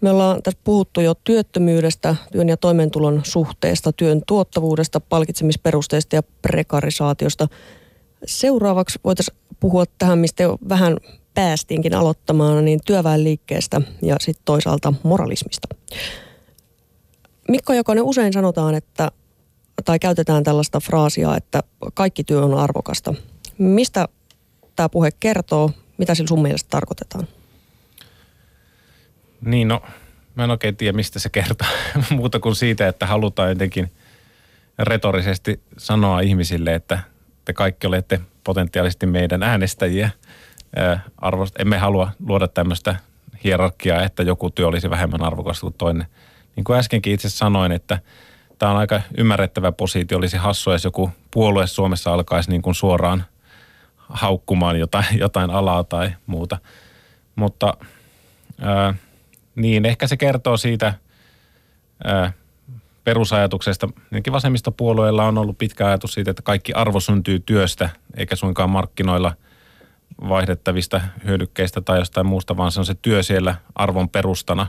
Me 0.00 0.10
ollaan 0.10 0.42
tässä 0.42 0.60
puhuttu 0.64 1.00
jo 1.00 1.14
työttömyydestä, 1.24 2.16
työn 2.32 2.48
ja 2.48 2.56
toimeentulon 2.56 3.20
suhteesta, 3.24 3.92
työn 3.92 4.22
tuottavuudesta, 4.26 5.00
palkitsemisperusteista 5.00 6.16
ja 6.16 6.22
prekarisaatiosta. 6.42 7.48
Seuraavaksi 8.26 8.98
voitaisiin 9.04 9.38
puhua 9.60 9.84
tähän, 9.98 10.18
mistä 10.18 10.42
jo 10.42 10.58
vähän 10.68 10.96
päästiinkin 11.34 11.94
aloittamaan, 11.94 12.64
niin 12.64 12.80
työväenliikkeestä 12.84 13.80
ja 14.02 14.16
sitten 14.20 14.42
toisaalta 14.44 14.92
moralismista. 15.02 15.68
Mikko 17.48 17.72
Jakonen, 17.72 18.04
usein 18.04 18.32
sanotaan, 18.32 18.74
että, 18.74 19.10
tai 19.84 19.98
käytetään 19.98 20.44
tällaista 20.44 20.80
fraasia, 20.80 21.36
että 21.36 21.62
kaikki 21.94 22.24
työ 22.24 22.44
on 22.44 22.54
arvokasta. 22.54 23.14
Mistä 23.58 24.08
tämä 24.76 24.88
puhe 24.88 25.10
kertoo? 25.20 25.70
Mitä 25.98 26.14
sillä 26.14 26.28
sun 26.28 26.42
mielestä 26.42 26.70
tarkoitetaan? 26.70 27.26
niin 29.44 29.68
no, 29.68 29.82
mä 30.34 30.44
en 30.44 30.50
oikein 30.50 30.76
tiedä 30.76 30.96
mistä 30.96 31.18
se 31.18 31.28
kertoo. 31.28 31.68
Muuta 32.10 32.40
kuin 32.40 32.56
siitä, 32.56 32.88
että 32.88 33.06
halutaan 33.06 33.48
jotenkin 33.48 33.92
retorisesti 34.78 35.60
sanoa 35.76 36.20
ihmisille, 36.20 36.74
että 36.74 36.98
te 37.44 37.52
kaikki 37.52 37.86
olette 37.86 38.20
potentiaalisesti 38.44 39.06
meidän 39.06 39.42
äänestäjiä. 39.42 40.10
Ää, 40.76 41.00
Arvost, 41.18 41.60
emme 41.60 41.78
halua 41.78 42.10
luoda 42.26 42.48
tämmöistä 42.48 42.96
hierarkiaa, 43.44 44.02
että 44.02 44.22
joku 44.22 44.50
työ 44.50 44.66
olisi 44.66 44.90
vähemmän 44.90 45.22
arvokasta 45.22 45.60
kuin 45.60 45.74
toinen. 45.78 46.06
Niin 46.56 46.64
kuin 46.64 46.78
äskenkin 46.78 47.12
itse 47.12 47.28
sanoin, 47.28 47.72
että 47.72 47.98
tämä 48.58 48.72
on 48.72 48.78
aika 48.78 49.00
ymmärrettävä 49.18 49.72
positio. 49.72 50.18
Olisi 50.18 50.36
hassua, 50.36 50.74
jos 50.74 50.84
joku 50.84 51.10
puolue 51.30 51.66
Suomessa 51.66 52.14
alkaisi 52.14 52.50
niin 52.50 52.62
kuin 52.62 52.74
suoraan 52.74 53.24
haukkumaan 53.96 54.78
jotain, 54.78 55.06
jotain 55.18 55.50
alaa 55.50 55.84
tai 55.84 56.14
muuta. 56.26 56.58
Mutta 57.36 57.76
ää, 58.60 58.94
niin, 59.54 59.84
ehkä 59.84 60.06
se 60.06 60.16
kertoo 60.16 60.56
siitä 60.56 60.94
ää, 62.04 62.32
perusajatuksesta. 63.04 63.88
Ainakin 64.12 64.32
vasemmistopuolueella 64.32 65.24
on 65.24 65.38
ollut 65.38 65.58
pitkä 65.58 65.86
ajatus 65.86 66.14
siitä, 66.14 66.30
että 66.30 66.42
kaikki 66.42 66.72
arvo 66.72 67.00
syntyy 67.00 67.40
työstä, 67.40 67.88
eikä 68.16 68.36
suinkaan 68.36 68.70
markkinoilla 68.70 69.32
vaihdettavista 70.28 71.00
hyödykkeistä 71.24 71.80
tai 71.80 71.98
jostain 71.98 72.26
muusta, 72.26 72.56
vaan 72.56 72.72
se 72.72 72.80
on 72.80 72.86
se 72.86 72.94
työ 73.02 73.22
siellä 73.22 73.54
arvon 73.74 74.08
perustana. 74.08 74.66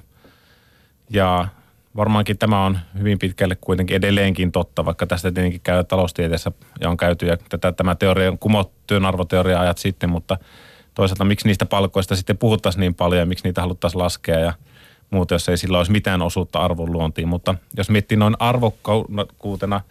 Ja 1.09 1.47
varmaankin 1.95 2.37
tämä 2.37 2.65
on 2.65 2.79
hyvin 2.99 3.19
pitkälle 3.19 3.55
kuitenkin 3.61 3.95
edelleenkin 3.95 4.51
totta, 4.51 4.85
vaikka 4.85 5.07
tästä 5.07 5.31
tietenkin 5.31 5.61
käy 5.61 5.83
taloustieteessä 5.83 6.51
ja 6.81 6.89
on 6.89 6.97
käyty, 6.97 7.25
ja 7.25 7.37
tätä, 7.49 7.71
tämä 7.71 7.95
teoria 7.95 8.31
on 8.31 8.39
kumottu 8.39 8.93
arvoteoria 9.07 9.59
ajat 9.59 9.77
sitten, 9.77 10.09
mutta 10.09 10.37
toisaalta 10.93 11.25
miksi 11.25 11.47
niistä 11.47 11.65
palkoista 11.65 12.15
sitten 12.15 12.37
puhuttaisiin 12.37 12.79
niin 12.79 12.95
paljon 12.95 13.19
ja 13.19 13.25
miksi 13.25 13.43
niitä 13.43 13.61
haluttaisiin 13.61 14.01
laskea 14.01 14.39
ja 14.39 14.53
muuta, 15.09 15.35
jos 15.35 15.49
ei 15.49 15.57
sillä 15.57 15.77
olisi 15.77 15.91
mitään 15.91 16.21
osuutta 16.21 16.59
arvon 16.59 16.91
luontiin. 16.91 17.27
Mutta 17.27 17.55
jos 17.77 17.89
miettii 17.89 18.17
noin 18.17 18.35
arvokkuutena 18.39 19.81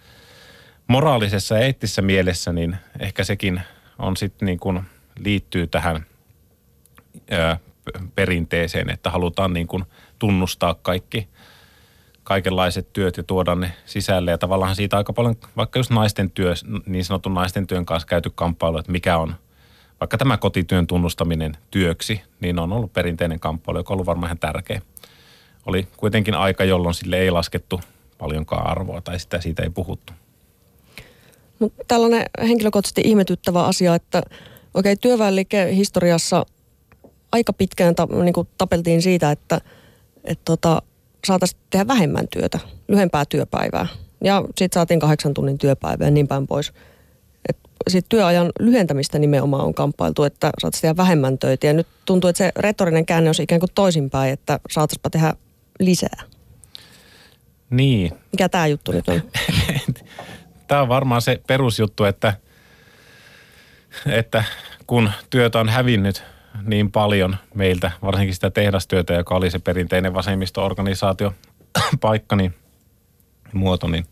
moraalisessa 0.86 1.54
ja 1.54 1.60
eettisessä 1.60 2.02
mielessä, 2.02 2.52
niin 2.52 2.76
ehkä 3.00 3.24
sekin 3.24 3.60
on 3.98 4.16
sitten 4.16 4.46
niin 4.46 4.58
kuin 4.58 4.80
liittyy 5.18 5.66
tähän 5.66 6.06
ää, 7.30 7.58
perinteeseen, 8.14 8.90
että 8.90 9.10
halutaan 9.10 9.52
niin 9.52 9.66
kuin 9.66 9.84
tunnustaa 10.18 10.74
kaikki 10.74 11.28
kaikenlaiset 12.24 12.92
työt 12.92 13.16
ja 13.16 13.22
tuoda 13.22 13.54
ne 13.54 13.72
sisälle. 13.86 14.30
Ja 14.30 14.38
tavallaan 14.38 14.76
siitä 14.76 14.96
aika 14.96 15.12
paljon, 15.12 15.36
vaikka 15.56 15.78
just 15.78 15.90
naisten 15.90 16.30
työ, 16.30 16.54
niin 16.86 17.04
sanotun 17.04 17.34
naisten 17.34 17.66
työn 17.66 17.86
kanssa 17.86 18.06
käyty 18.06 18.30
kamppailu, 18.34 18.78
että 18.78 18.92
mikä 18.92 19.18
on 19.18 19.34
vaikka 20.00 20.18
tämä 20.18 20.36
kotityön 20.36 20.86
tunnustaminen 20.86 21.56
työksi, 21.70 22.22
niin 22.40 22.58
on 22.58 22.72
ollut 22.72 22.92
perinteinen 22.92 23.40
kamppailu, 23.40 23.78
joka 23.78 23.92
on 23.92 23.94
ollut 23.94 24.06
varmaan 24.06 24.28
ihan 24.28 24.38
tärkeä. 24.38 24.80
Oli 25.66 25.88
kuitenkin 25.96 26.34
aika, 26.34 26.64
jolloin 26.64 26.94
sille 26.94 27.18
ei 27.18 27.30
laskettu 27.30 27.80
paljonkaan 28.18 28.66
arvoa 28.66 29.00
tai 29.00 29.20
sitä 29.20 29.40
siitä 29.40 29.62
ei 29.62 29.70
puhuttu. 29.70 30.12
Mut 31.58 31.72
tällainen 31.88 32.24
henkilökohtaisesti 32.42 33.02
ihmetyttävä 33.04 33.64
asia, 33.64 33.94
että 33.94 34.22
okei, 34.74 34.92
okay, 34.92 34.96
työväenliike 34.96 35.74
historiassa 35.74 36.46
aika 37.32 37.52
pitkään 37.52 37.94
ta, 37.94 38.06
niin 38.06 38.48
tapeltiin 38.58 39.02
siitä, 39.02 39.30
että 39.30 39.60
et 40.24 40.40
tota, 40.44 40.82
saataisiin 41.26 41.60
tehdä 41.70 41.86
vähemmän 41.86 42.28
työtä, 42.28 42.58
lyhempää 42.88 43.24
työpäivää. 43.28 43.86
Ja 44.24 44.42
sitten 44.46 44.74
saatiin 44.74 45.00
kahdeksan 45.00 45.34
tunnin 45.34 45.58
työpäivää 45.58 46.06
ja 46.06 46.10
niin 46.10 46.28
päin 46.28 46.46
pois. 46.46 46.72
Sitten 47.88 48.08
työajan 48.08 48.52
lyhentämistä 48.60 49.18
nimenomaan 49.18 49.64
on 49.64 49.74
kamppailtu, 49.74 50.24
että 50.24 50.50
saataisiin 50.58 50.82
tehdä 50.82 50.96
vähemmän 50.96 51.38
töitä. 51.38 51.66
Ja 51.66 51.72
nyt 51.72 51.86
tuntuu, 52.04 52.30
että 52.30 52.38
se 52.38 52.52
retorinen 52.56 53.06
käänne 53.06 53.30
on 53.30 53.34
ikään 53.40 53.60
kuin 53.60 53.70
toisinpäin, 53.74 54.32
että 54.32 54.60
saataisiinpa 54.70 55.10
tehdä 55.10 55.34
lisää. 55.80 56.22
Niin, 57.70 58.12
Mikä 58.32 58.48
tämä 58.48 58.66
juttu 58.66 58.92
nyt 58.92 59.08
on? 59.08 59.22
Tämä 60.68 60.82
on 60.82 60.88
varmaan 60.88 61.22
se 61.22 61.40
perusjuttu, 61.46 62.04
että, 62.04 62.34
että 64.06 64.44
kun 64.86 65.10
työtä 65.30 65.60
on 65.60 65.68
hävinnyt 65.68 66.22
niin 66.62 66.92
paljon 66.92 67.36
meiltä, 67.54 67.90
varsinkin 68.02 68.34
sitä 68.34 68.50
tehdastyötä, 68.50 69.14
joka 69.14 69.34
oli 69.34 69.50
se 69.50 69.58
perinteinen 69.58 70.14
vasemmisto-organisaatio 70.14 71.34
paikka, 72.00 72.36
niin 72.36 72.54
muoto, 73.52 73.86
niin 73.86 74.06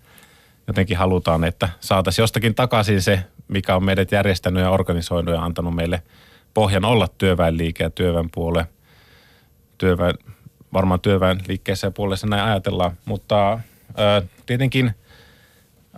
jotenkin 0.67 0.97
halutaan, 0.97 1.45
että 1.45 1.69
saataisiin 1.81 2.23
jostakin 2.23 2.55
takaisin 2.55 3.03
se, 3.03 3.21
mikä 3.49 3.77
on 3.77 3.85
meidät 3.85 4.13
järjestänyt 4.13 4.63
ja 4.63 4.71
organisoinut 4.71 5.35
ja 5.35 5.43
antanut 5.43 5.75
meille 5.75 6.03
pohjan 6.55 6.85
olla 6.85 7.09
työväenliike 7.19 7.85
ja 7.85 7.91
työväenpuolue. 7.91 8.67
Työväen, 9.79 10.15
varmaan 10.73 11.01
työväenliikkeessä 11.01 11.87
ja 11.87 11.91
puolessa 11.91 12.27
näin 12.27 12.43
ajatellaan, 12.43 12.93
mutta 13.05 13.61
ää, 13.97 14.23
tietenkin 14.47 14.95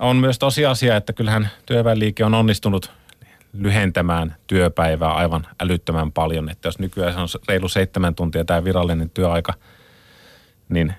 on 0.00 0.16
myös 0.16 0.38
tosiasia, 0.38 0.96
että 0.96 1.12
kyllähän 1.12 1.48
työväenliike 1.66 2.24
on 2.24 2.34
onnistunut 2.34 2.90
lyhentämään 3.54 4.36
työpäivää 4.46 5.12
aivan 5.12 5.46
älyttömän 5.60 6.12
paljon. 6.12 6.48
Että 6.48 6.68
jos 6.68 6.78
nykyään 6.78 7.12
se 7.12 7.20
on 7.20 7.28
reilu 7.48 7.68
seitsemän 7.68 8.14
tuntia 8.14 8.44
tämä 8.44 8.64
virallinen 8.64 9.10
työaika, 9.10 9.54
niin 10.68 10.94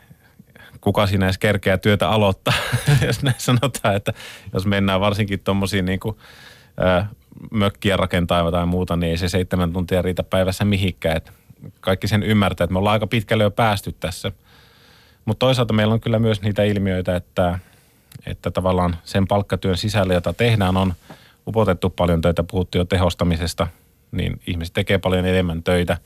kuka 0.82 1.08
siinä 1.08 1.26
edes 1.26 1.38
kerkeää 1.38 1.78
työtä 1.78 2.10
aloittaa, 2.10 2.54
jos 3.08 3.24
näin 3.24 3.36
sanotaan, 3.38 3.96
että 3.96 4.14
jos 4.54 4.66
mennään 4.66 5.02
varsinkin 5.02 5.40
tuommoisiin 5.40 5.86
niin 5.86 6.00
mökkiä 7.52 7.98
rakentaa 7.98 8.52
tai 8.52 8.66
muuta, 8.66 8.96
niin 8.96 9.12
ei 9.12 9.18
se 9.18 9.30
seitsemän 9.30 9.74
tuntia 9.74 10.02
riitä 10.02 10.24
päivässä 10.24 10.66
mihinkään. 10.66 11.18
Et 11.18 11.32
kaikki 11.80 12.08
sen 12.08 12.24
ymmärtää, 12.24 12.66
että 12.66 12.74
me 12.74 12.80
ollaan 12.80 12.94
aika 12.94 13.08
pitkälle 13.08 13.44
jo 13.44 13.52
päästy 13.52 13.96
tässä. 14.00 14.32
Mutta 15.26 15.46
toisaalta 15.46 15.74
meillä 15.74 15.94
on 15.94 16.02
kyllä 16.02 16.20
myös 16.20 16.42
niitä 16.42 16.64
ilmiöitä, 16.64 17.16
että, 17.16 17.60
että 18.26 18.52
tavallaan 18.52 18.98
sen 19.04 19.28
palkkatyön 19.28 19.78
sisällä, 19.78 20.14
jota 20.14 20.34
tehdään, 20.34 20.78
on 20.78 20.94
upotettu 21.48 21.90
paljon 21.90 22.22
töitä. 22.22 22.44
Puhuttiin 22.44 22.80
jo 22.80 22.86
tehostamisesta, 22.86 23.68
niin 24.12 24.40
ihmiset 24.48 24.74
tekee 24.74 24.98
paljon 24.98 25.26
enemmän 25.26 25.64
töitä 25.64 25.98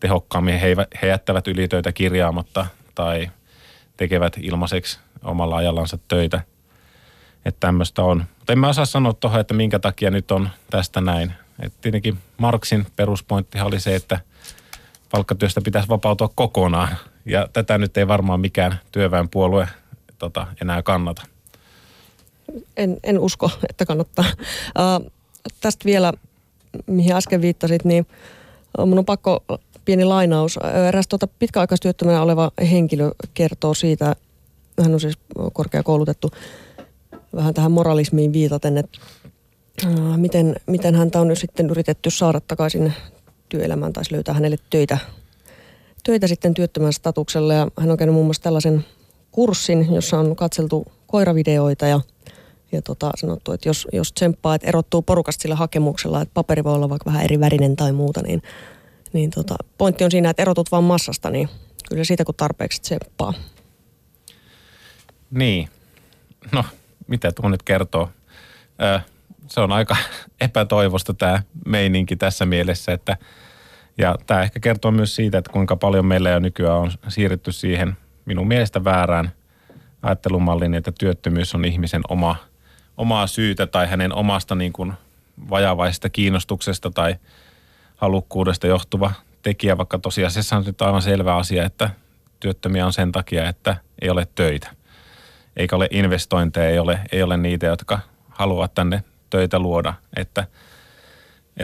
tehokkaammin. 0.00 0.60
He, 0.60 0.76
he 1.02 1.06
jättävät 1.06 1.48
ylitöitä 1.48 1.92
kirjaamatta 1.92 2.66
tai 2.94 3.30
tekevät 3.96 4.36
ilmaiseksi 4.40 4.98
omalla 5.24 5.56
ajallansa 5.56 5.98
töitä. 6.08 6.40
Että 7.44 7.60
tämmöistä 7.60 8.02
on. 8.02 8.24
Mutta 8.38 8.52
en 8.52 8.58
mä 8.58 8.68
osaa 8.68 8.84
sanoa 8.84 9.12
tuohon, 9.12 9.40
että 9.40 9.54
minkä 9.54 9.78
takia 9.78 10.10
nyt 10.10 10.30
on 10.30 10.48
tästä 10.70 11.00
näin. 11.00 11.32
Et 11.62 11.72
tietenkin 11.80 12.18
Marksin 12.38 12.86
peruspointtihan 12.96 13.66
oli 13.66 13.80
se, 13.80 13.94
että 13.94 14.20
palkkatyöstä 15.10 15.60
pitäisi 15.60 15.88
vapautua 15.88 16.30
kokonaan. 16.34 16.88
Ja 17.24 17.48
tätä 17.52 17.78
nyt 17.78 17.96
ei 17.96 18.08
varmaan 18.08 18.40
mikään 18.40 18.80
työväenpuolue 18.92 19.68
tota, 20.18 20.46
enää 20.62 20.82
kannata. 20.82 21.22
En, 22.76 22.96
en 23.02 23.18
usko, 23.18 23.50
että 23.68 23.86
kannattaa. 23.86 24.24
Uh, 24.28 25.10
tästä 25.60 25.84
vielä, 25.84 26.12
mihin 26.86 27.12
äsken 27.12 27.42
viittasit, 27.42 27.84
niin 27.84 28.06
mun 28.86 28.98
on 28.98 29.04
pakko 29.04 29.44
pieni 29.84 30.04
lainaus. 30.04 30.58
Eräs 30.88 31.08
tuota 31.08 31.28
pitkäaikaistyöttömänä 31.38 32.22
oleva 32.22 32.50
henkilö 32.70 33.10
kertoo 33.34 33.74
siitä, 33.74 34.16
hän 34.82 34.94
on 34.94 35.00
siis 35.00 35.18
korkeakoulutettu, 35.52 36.30
vähän 37.34 37.54
tähän 37.54 37.72
moralismiin 37.72 38.32
viitaten, 38.32 38.78
että 38.78 38.98
uh, 39.86 40.16
miten, 40.16 40.56
miten 40.66 40.94
häntä 40.94 41.20
on 41.20 41.28
nyt 41.28 41.38
sitten 41.38 41.70
yritetty 41.70 42.10
saada 42.10 42.40
takaisin 42.40 42.92
työelämään, 43.48 43.92
tai 43.92 44.04
löytää 44.10 44.34
hänelle 44.34 44.56
töitä, 44.70 44.98
töitä 46.04 46.26
sitten 46.26 46.54
työttömän 46.54 46.92
statuksella. 46.92 47.54
Ja 47.54 47.68
hän 47.80 47.90
on 47.90 47.96
käynyt 47.96 48.14
muun 48.14 48.26
muassa 48.26 48.42
tällaisen 48.42 48.84
kurssin, 49.30 49.94
jossa 49.94 50.18
on 50.18 50.36
katseltu 50.36 50.86
koiravideoita 51.06 51.86
ja, 51.86 52.00
ja 52.72 52.82
tota, 52.82 53.10
sanottu, 53.16 53.52
että 53.52 53.68
jos, 53.68 53.88
jos 53.92 54.12
tsemppaa, 54.12 54.54
että 54.54 54.68
erottuu 54.68 55.02
porukasta 55.02 55.42
sillä 55.42 55.54
hakemuksella, 55.54 56.22
että 56.22 56.34
paperi 56.34 56.64
voi 56.64 56.74
olla 56.74 56.88
vaikka 56.88 57.10
vähän 57.10 57.24
eri 57.24 57.40
värinen 57.40 57.76
tai 57.76 57.92
muuta, 57.92 58.22
niin, 58.22 58.42
niin 59.12 59.30
tota, 59.30 59.54
pointti 59.78 60.04
on 60.04 60.10
siinä, 60.10 60.30
että 60.30 60.42
erotut 60.42 60.72
vaan 60.72 60.84
massasta, 60.84 61.30
niin 61.30 61.48
kyllä 61.88 62.04
siitä 62.04 62.24
kun 62.24 62.34
tarpeeksi 62.34 62.82
tsemppaa. 62.82 63.34
Niin. 65.30 65.68
No, 66.52 66.64
mitä 67.06 67.32
tuo 67.32 67.48
nyt 67.48 67.62
kertoo? 67.62 68.10
Ö, 68.82 69.00
se 69.46 69.60
on 69.60 69.72
aika 69.72 69.96
epätoivosta 70.40 71.14
tämä 71.14 71.42
meininki 71.66 72.16
tässä 72.16 72.46
mielessä, 72.46 72.92
että 72.92 73.16
ja 73.98 74.16
tämä 74.26 74.42
ehkä 74.42 74.60
kertoo 74.60 74.90
myös 74.90 75.16
siitä, 75.16 75.38
että 75.38 75.52
kuinka 75.52 75.76
paljon 75.76 76.06
meillä 76.06 76.30
jo 76.30 76.38
nykyään 76.38 76.78
on 76.78 76.92
siirrytty 77.08 77.52
siihen 77.52 77.96
minun 78.24 78.48
mielestä 78.48 78.84
väärään 78.84 79.32
ajattelumalliin, 80.02 80.74
että 80.74 80.92
työttömyys 80.98 81.54
on 81.54 81.64
ihmisen 81.64 82.02
oma, 82.08 82.36
omaa 83.00 83.26
syytä 83.26 83.66
tai 83.66 83.86
hänen 83.86 84.14
omasta 84.14 84.54
niin 84.54 84.72
kuin 84.72 84.92
vajavaisesta 85.50 86.08
kiinnostuksesta 86.08 86.90
tai 86.90 87.16
halukkuudesta 87.96 88.66
johtuva 88.66 89.12
tekijä, 89.42 89.78
vaikka 89.78 89.98
tosiasiassa 89.98 90.56
on 90.56 90.64
nyt 90.64 90.82
aivan 90.82 91.02
selvä 91.02 91.36
asia, 91.36 91.64
että 91.64 91.90
työttömiä 92.40 92.86
on 92.86 92.92
sen 92.92 93.12
takia, 93.12 93.48
että 93.48 93.76
ei 94.02 94.10
ole 94.10 94.28
töitä. 94.34 94.70
Eikä 95.56 95.76
ole 95.76 95.88
investointeja, 95.90 96.70
ei 96.70 96.78
ole, 96.78 97.00
ei 97.12 97.22
ole 97.22 97.36
niitä, 97.36 97.66
jotka 97.66 97.98
haluavat 98.28 98.74
tänne 98.74 99.04
töitä 99.30 99.58
luoda, 99.58 99.94
että 100.16 100.46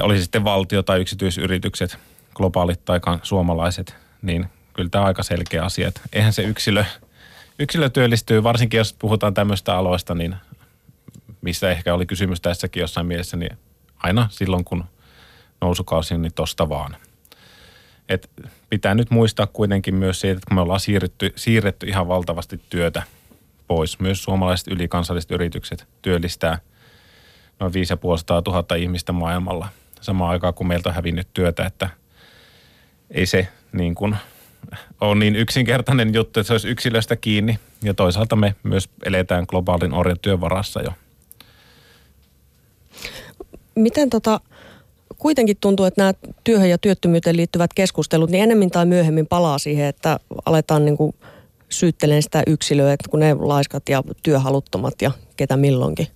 olisi 0.01 0.22
sitten 0.22 0.45
valtio 0.45 0.82
tai 0.82 1.01
yksityisyritykset, 1.01 1.99
globaalit 2.34 2.84
tai 2.84 3.01
suomalaiset, 3.22 3.97
niin 4.22 4.47
kyllä 4.72 4.89
tämä 4.89 5.03
on 5.03 5.09
aika 5.09 5.22
selkeä 5.22 5.64
asia, 5.64 5.89
että 5.89 6.01
eihän 6.12 6.32
se 6.32 6.43
yksilö, 6.43 6.84
yksilö 7.59 7.91
työllistyy, 7.91 8.43
varsinkin 8.43 8.78
jos 8.78 8.97
puhutaan 8.99 9.34
tämmöistä 9.34 9.76
aloista, 9.76 10.14
niin 10.14 10.37
missä 11.47 11.70
ehkä 11.70 11.94
oli 11.94 12.07
kysymys 12.07 12.40
tässäkin 12.40 12.80
jossain 12.80 13.07
mielessä, 13.07 13.36
niin 13.36 13.59
aina 13.97 14.28
silloin 14.30 14.64
kun 14.64 14.84
nousukausi 15.61 16.14
on, 16.14 16.22
niin 16.22 16.34
tosta 16.34 16.68
vaan. 16.68 16.97
Et 18.09 18.30
pitää 18.70 18.94
nyt 18.94 19.11
muistaa 19.11 19.47
kuitenkin 19.47 19.94
myös 19.94 20.20
siitä, 20.20 20.36
että 20.36 20.47
kun 20.49 20.55
me 20.55 20.61
ollaan 20.61 20.80
siirretty, 20.80 21.32
siirretty 21.36 21.86
ihan 21.86 22.09
valtavasti 22.09 22.61
työtä 22.70 23.03
pois, 23.66 24.01
myös 24.01 24.22
suomalaiset 24.22 24.68
ylikansalliset 24.68 25.30
yritykset 25.30 25.86
työllistää– 26.03 26.59
noin 27.61 27.72
5500 27.72 28.42
000 28.47 28.76
ihmistä 28.76 29.12
maailmalla 29.12 29.68
samaan 30.01 30.30
aikaan, 30.30 30.55
kun 30.55 30.66
meiltä 30.66 30.88
on 30.88 30.94
hävinnyt 30.94 31.28
työtä, 31.34 31.66
että 31.66 31.90
ei 33.11 33.26
se 33.26 33.49
niin 33.72 33.94
kuin 33.94 34.16
ole 35.01 35.14
niin 35.14 35.36
yksinkertainen 35.36 36.14
juttu, 36.14 36.40
että 36.40 36.49
se 36.49 36.55
olisi 36.55 36.68
yksilöstä 36.68 37.16
kiinni. 37.16 37.59
Ja 37.82 37.94
toisaalta 37.94 38.36
me 38.36 38.55
myös 38.62 38.88
eletään 39.05 39.44
globaalin 39.49 39.94
orjatyön 39.94 40.40
varassa 40.40 40.82
jo. 40.82 40.92
Miten 43.76 44.10
tota, 44.10 44.40
kuitenkin 45.18 45.56
tuntuu, 45.60 45.86
että 45.86 46.02
nämä 46.02 46.12
työhön 46.44 46.70
ja 46.70 46.78
työttömyyteen 46.78 47.36
liittyvät 47.36 47.70
keskustelut, 47.74 48.30
niin 48.30 48.42
enemmän 48.42 48.70
tai 48.70 48.86
myöhemmin 48.86 49.26
palaa 49.26 49.58
siihen, 49.58 49.86
että 49.86 50.20
aletaan 50.46 50.84
niin 50.84 50.96
kuin 50.96 51.14
syyttelemään 51.68 52.22
sitä 52.22 52.42
yksilöä, 52.46 52.92
että 52.92 53.10
kun 53.10 53.20
ne 53.20 53.34
laiskat 53.34 53.88
ja 53.88 54.02
työhaluttomat 54.22 55.02
ja 55.02 55.10
ketä 55.36 55.56
milloinkin. 55.56 56.06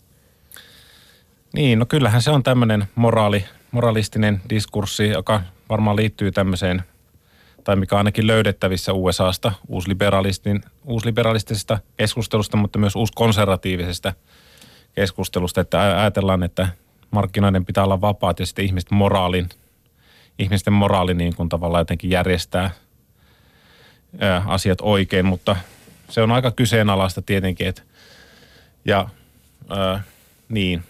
Niin, 1.54 1.78
no 1.78 1.86
kyllähän 1.86 2.22
se 2.22 2.30
on 2.30 2.42
tämmöinen 2.42 2.84
moraali, 2.94 3.44
moralistinen 3.70 4.40
diskurssi, 4.50 5.08
joka 5.08 5.42
varmaan 5.68 5.96
liittyy 5.96 6.32
tämmöiseen, 6.32 6.82
tai 7.64 7.76
mikä 7.76 7.94
on 7.94 7.98
ainakin 7.98 8.26
löydettävissä 8.26 8.92
USAsta, 8.92 9.52
uusliberalistin, 9.68 10.62
uusliberalistisesta 10.84 11.78
keskustelusta, 11.96 12.56
mutta 12.56 12.78
myös 12.78 12.96
uuskonservatiivisesta 12.96 14.12
keskustelusta, 14.94 15.61
että 15.61 15.80
ajatellaan, 15.80 16.42
että 16.42 16.68
markkinoiden 17.11 17.64
pitää 17.64 17.84
olla 17.84 18.00
vapaat 18.00 18.40
ja 18.40 18.46
sitten 18.46 18.64
ihmisten 18.64 18.98
moraalin, 18.98 19.48
ihmisten 20.38 20.72
moraali 20.72 21.14
niin 21.14 21.36
kuin 21.36 21.48
tavallaan 21.48 21.80
jotenkin 21.80 22.11
järjestää 22.11 22.70
asiat 24.46 24.78
oikein, 24.82 25.26
mutta 25.26 25.56
se 26.08 26.22
on 26.22 26.30
aika 26.30 26.50
kyseenalaista 26.50 27.22
tietenkin, 27.22 27.66
että 27.66 27.82
ja 28.84 29.08
ää, 29.68 30.02
niin, 30.48 30.84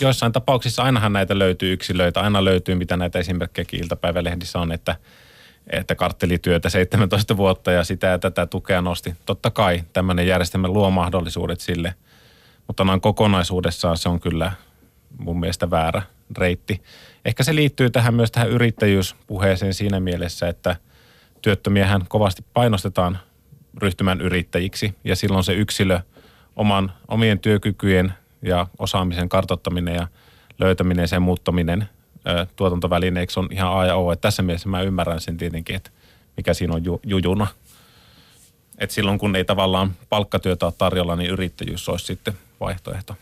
joissain 0.00 0.32
tapauksissa 0.32 0.82
ainahan 0.82 1.12
näitä 1.12 1.38
löytyy 1.38 1.72
yksilöitä, 1.72 2.20
aina 2.20 2.44
löytyy 2.44 2.74
mitä 2.74 2.96
näitä 2.96 3.18
esimerkkejä 3.18 3.66
iltapäivälehdissä 3.72 4.58
on, 4.58 4.72
että, 4.72 4.96
että 5.70 5.94
karttelityötä 5.94 6.68
17 6.68 7.36
vuotta 7.36 7.72
ja 7.72 7.84
sitä 7.84 8.06
ja 8.06 8.18
tätä 8.18 8.46
tukea 8.46 8.82
nosti. 8.82 9.14
Totta 9.26 9.50
kai 9.50 9.82
tämmöinen 9.92 10.26
järjestelmä 10.26 10.68
luo 10.68 10.90
mahdollisuudet 10.90 11.60
sille, 11.60 11.94
mutta 12.66 12.84
noin 12.84 13.00
kokonaisuudessaan 13.00 13.96
se 13.96 14.08
on 14.08 14.20
kyllä 14.20 14.52
mun 15.18 15.40
mielestä 15.40 15.70
väärä 15.70 16.02
reitti. 16.38 16.82
Ehkä 17.24 17.42
se 17.42 17.54
liittyy 17.54 17.90
tähän 17.90 18.14
myös 18.14 18.30
tähän 18.30 18.50
yrittäjyyspuheeseen 18.50 19.74
siinä 19.74 20.00
mielessä, 20.00 20.48
että 20.48 20.76
työttömiähän 21.42 22.04
kovasti 22.08 22.44
painostetaan 22.54 23.18
ryhtymään 23.76 24.20
yrittäjiksi 24.20 24.94
ja 25.04 25.16
silloin 25.16 25.44
se 25.44 25.52
yksilö 25.52 26.00
oman, 26.56 26.92
omien 27.08 27.38
työkykyjen 27.38 28.12
ja 28.42 28.66
osaamisen 28.78 29.28
kartottaminen 29.28 29.94
ja 29.94 30.08
löytäminen 30.58 31.02
ja 31.02 31.08
sen 31.08 31.22
muuttaminen 31.22 31.88
ö, 32.28 32.46
tuotantovälineeksi 32.56 33.40
on 33.40 33.48
ihan 33.50 33.78
A 33.78 33.86
ja 33.86 33.94
O. 33.94 34.12
Et 34.12 34.20
tässä 34.20 34.42
mielessä 34.42 34.68
mä 34.68 34.82
ymmärrän 34.82 35.20
sen 35.20 35.36
tietenkin, 35.36 35.76
että 35.76 35.90
mikä 36.36 36.54
siinä 36.54 36.74
on 36.74 36.84
ju, 36.84 37.00
jujuna. 37.06 37.46
Et 38.78 38.90
silloin 38.90 39.18
kun 39.18 39.36
ei 39.36 39.44
tavallaan 39.44 39.94
palkkatyötä 40.08 40.66
ole 40.66 40.74
tarjolla, 40.78 41.16
niin 41.16 41.30
yrittäjyys 41.30 41.88
olisi 41.88 42.04
sitten 42.04 42.34
vaihtoehto. 42.60 43.16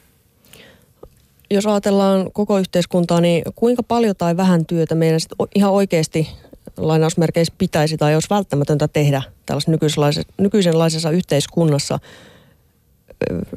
Jos 1.51 1.67
ajatellaan 1.67 2.33
koko 2.33 2.59
yhteiskuntaa, 2.59 3.21
niin 3.21 3.43
kuinka 3.55 3.83
paljon 3.83 4.17
tai 4.17 4.37
vähän 4.37 4.67
työtä 4.67 4.95
meidän 4.95 5.21
sit 5.21 5.33
ihan 5.55 5.73
oikeasti 5.73 6.29
lainausmerkeissä 6.77 7.55
pitäisi 7.59 7.97
tai 7.97 8.15
olisi 8.15 8.31
välttämätöntä 8.31 8.89
tehdä 8.89 9.23
tällaisessa 9.47 9.73
nykyisenlaisessa 10.39 11.11
yhteiskunnassa– 11.11 11.99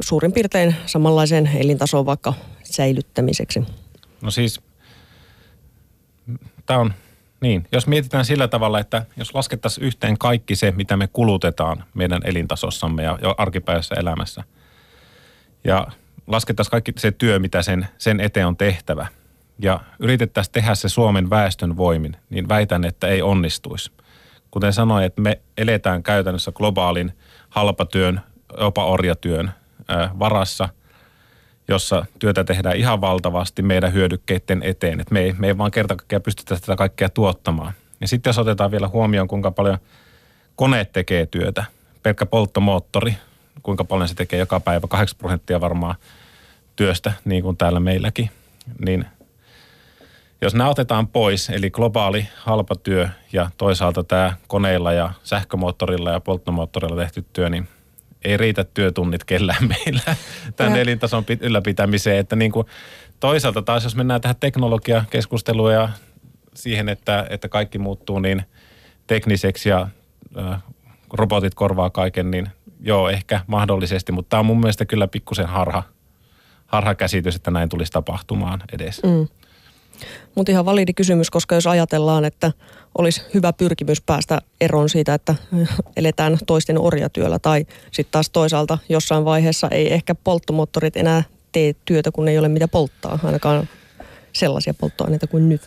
suurin 0.01 0.31
piirtein 0.31 0.75
samanlaisen 0.85 1.49
elintason 1.55 2.05
vaikka 2.05 2.33
säilyttämiseksi? 2.63 3.63
No 4.21 4.31
siis, 4.31 4.61
tämä 6.65 6.79
on 6.79 6.93
niin, 7.41 7.67
jos 7.71 7.87
mietitään 7.87 8.25
sillä 8.25 8.47
tavalla, 8.47 8.79
että 8.79 9.05
jos 9.17 9.33
laskettaisiin 9.33 9.87
yhteen 9.87 10.17
kaikki 10.17 10.55
se, 10.55 10.71
mitä 10.71 10.97
me 10.97 11.07
kulutetaan 11.07 11.83
meidän 11.93 12.21
elintasossamme 12.25 13.03
ja 13.03 13.17
arkipäivässä 13.37 13.95
elämässä, 13.95 14.43
ja 15.63 15.87
laskettaisiin 16.30 16.71
kaikki 16.71 16.93
se 16.97 17.11
työ, 17.11 17.39
mitä 17.39 17.61
sen, 17.61 17.88
sen 17.97 18.19
eteen 18.19 18.47
on 18.47 18.57
tehtävä, 18.57 19.07
ja 19.59 19.80
yritettäisiin 19.99 20.53
tehdä 20.53 20.75
se 20.75 20.89
Suomen 20.89 21.30
väestön 21.30 21.77
voimin, 21.77 22.17
niin 22.30 22.49
väitän, 22.49 22.86
että 22.86 23.07
ei 23.07 23.21
onnistuisi. 23.21 23.91
Kuten 24.51 24.73
sanoin, 24.73 25.05
että 25.05 25.21
me 25.21 25.41
eletään 25.57 26.03
käytännössä 26.03 26.51
globaalin 26.51 27.13
halpatyön 27.49 28.21
jopa 28.59 28.86
orjatyön 28.86 29.51
varassa, 30.19 30.69
jossa 31.67 32.05
työtä 32.19 32.43
tehdään 32.43 32.77
ihan 32.77 33.01
valtavasti 33.01 33.61
meidän 33.61 33.93
hyödykkeiden 33.93 34.63
eteen. 34.63 34.99
Et 34.99 35.11
me, 35.11 35.19
ei, 35.19 35.34
me 35.34 35.47
ei 35.47 35.57
vaan 35.57 35.71
kerta 35.71 35.95
kaikkiaan 35.95 36.21
pystytä 36.21 36.55
tätä 36.55 36.75
kaikkea 36.75 37.09
tuottamaan. 37.09 37.73
Ja 38.01 38.07
sitten 38.07 38.30
jos 38.30 38.38
otetaan 38.38 38.71
vielä 38.71 38.88
huomioon, 38.88 39.27
kuinka 39.27 39.51
paljon 39.51 39.77
koneet 40.55 40.91
tekee 40.91 41.25
työtä, 41.25 41.63
pelkkä 42.03 42.25
polttomoottori, 42.25 43.15
kuinka 43.64 43.84
paljon 43.84 44.07
se 44.07 44.16
tekee 44.16 44.39
joka 44.39 44.60
päivä, 44.60 44.88
8 44.88 45.18
prosenttia 45.18 45.62
varmaan 45.62 45.95
työstä, 46.76 47.14
niin 47.26 47.43
kuin 47.43 47.57
täällä 47.57 47.80
meilläkin, 47.80 48.30
niin 48.86 49.05
jos 50.41 50.55
nämä 50.55 50.70
otetaan 50.70 51.07
pois, 51.07 51.49
eli 51.49 51.70
globaali 51.70 52.28
halpatyö 52.36 53.10
ja 53.34 53.49
toisaalta 53.57 54.03
tämä 54.03 54.34
koneilla 54.47 54.93
ja 54.93 55.14
sähkömoottorilla 55.24 56.12
ja 56.12 56.20
polttomoottorilla 56.20 57.01
tehty 57.01 57.26
työ, 57.34 57.49
niin 57.49 57.68
ei 58.24 58.38
riitä 58.38 58.64
työtunnit 58.64 59.24
kellään 59.24 59.68
meillä 59.86 60.16
tämän 60.55 60.76
ja. 60.76 60.82
elintason 60.82 61.26
ylläpitämiseen. 61.39 62.18
Että 62.18 62.36
niin 62.36 62.51
kuin 62.51 62.68
toisaalta 63.20 63.62
taas, 63.62 63.84
jos 63.84 63.95
mennään 63.95 64.22
tähän 64.22 64.36
teknologiakeskusteluun 64.39 65.74
ja 65.74 65.89
siihen, 66.53 66.89
että, 66.89 67.28
että 67.30 67.49
kaikki 67.49 67.78
muuttuu 67.78 68.20
niin 68.20 68.43
tekniseksi 69.07 69.70
ja 69.70 69.88
robotit 71.14 71.55
korvaa 71.55 71.89
kaiken, 71.89 72.32
niin 72.32 72.49
joo, 72.80 73.09
ehkä 73.09 73.41
mahdollisesti, 73.47 74.11
mutta 74.11 74.30
tämä 74.30 74.39
on 74.39 74.45
mun 74.45 74.59
mielestä 74.59 74.86
kyllä 74.86 75.07
pikkusen 75.07 75.47
harha, 75.47 75.84
harha 76.67 76.95
käsitys, 76.95 77.36
että 77.36 77.51
näin 77.51 77.69
tulisi 77.69 77.91
tapahtumaan 77.91 78.63
edes. 78.73 79.01
Mm. 79.03 79.27
Mutta 80.36 80.51
ihan 80.51 80.65
validi 80.65 80.93
kysymys, 80.93 81.30
koska 81.30 81.55
jos 81.55 81.67
ajatellaan, 81.67 82.25
että 82.25 82.51
olisi 82.97 83.21
hyvä 83.34 83.53
pyrkimys 83.53 84.01
päästä 84.01 84.41
eroon 84.61 84.89
siitä, 84.89 85.13
että 85.13 85.36
eletään 85.97 86.38
toisten 86.47 86.77
orjatyöllä 86.77 87.39
tai 87.39 87.65
sitten 87.91 88.11
taas 88.11 88.30
toisaalta 88.30 88.77
jossain 88.89 89.25
vaiheessa 89.25 89.67
ei 89.71 89.93
ehkä 89.93 90.15
polttomoottorit 90.15 90.97
enää 90.97 91.23
tee 91.51 91.75
työtä, 91.86 92.11
kun 92.11 92.27
ei 92.27 92.39
ole 92.39 92.47
mitä 92.47 92.67
polttaa, 92.67 93.19
ainakaan 93.23 93.69
sellaisia 94.34 94.73
polttoaineita 94.73 95.27
kuin 95.27 95.49
nyt. 95.49 95.61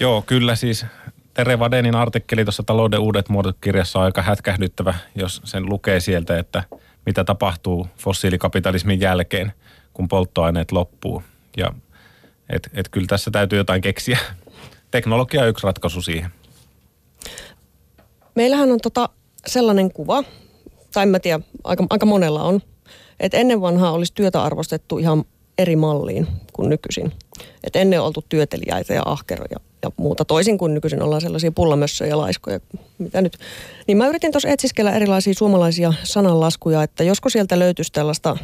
Joo, 0.00 0.22
kyllä 0.22 0.56
siis 0.56 0.86
Tere 1.34 1.58
Vadenin 1.58 1.94
artikkeli 1.94 2.44
tuossa 2.44 2.62
Talouden 2.62 3.00
uudet 3.00 3.28
muodot 3.28 3.56
kirjassa 3.60 3.98
on 3.98 4.04
aika 4.04 4.22
hätkähdyttävä, 4.22 4.94
jos 5.14 5.40
sen 5.44 5.68
lukee 5.68 6.00
sieltä, 6.00 6.38
että 6.38 6.64
mitä 7.06 7.24
tapahtuu 7.24 7.86
fossiilikapitalismin 7.96 9.00
jälkeen, 9.00 9.52
kun 9.92 10.08
polttoaineet 10.08 10.72
loppuu. 10.72 11.22
Ja 11.56 11.72
et, 12.50 12.70
et 12.74 12.88
kyllä 12.88 13.06
tässä 13.06 13.30
täytyy 13.30 13.58
jotain 13.58 13.82
keksiä. 13.82 14.18
Teknologia 14.90 15.42
on 15.42 15.48
yksi 15.48 15.66
ratkaisu 15.66 16.02
siihen. 16.02 16.30
Meillähän 18.34 18.72
on 18.72 18.80
tota 18.80 19.08
sellainen 19.46 19.92
kuva, 19.92 20.24
tai 20.92 21.02
en 21.02 21.08
mä 21.08 21.20
tiedä, 21.20 21.40
aika, 21.64 21.86
aika 21.90 22.06
monella 22.06 22.42
on, 22.42 22.60
että 23.20 23.36
ennen 23.36 23.60
vanhaa 23.60 23.92
olisi 23.92 24.14
työtä 24.14 24.42
arvostettu 24.42 24.98
ihan 24.98 25.24
eri 25.58 25.76
malliin 25.76 26.26
kuin 26.52 26.70
nykyisin. 26.70 27.12
Et 27.64 27.76
ennen 27.76 28.02
oltu 28.02 28.24
työtelijäitä 28.28 28.94
ja 28.94 29.02
ahkeroja 29.04 29.56
ja 29.82 29.90
muuta, 29.96 30.24
toisin 30.24 30.58
kuin 30.58 30.74
nykyisin 30.74 31.02
ollaan 31.02 31.20
sellaisia 31.20 31.52
pullamössöjä 31.52 32.08
ja 32.08 32.18
laiskoja, 32.18 32.60
mitä 32.98 33.22
nyt. 33.22 33.38
Niin 33.86 33.98
mä 33.98 34.08
yritin 34.08 34.32
tuossa 34.32 34.48
etsiskellä 34.48 34.92
erilaisia 34.92 35.34
suomalaisia 35.34 35.92
sananlaskuja, 36.04 36.82
että 36.82 37.04
josko 37.04 37.28
sieltä 37.28 37.58
löytyisi 37.58 37.92
tällaista 37.92 38.36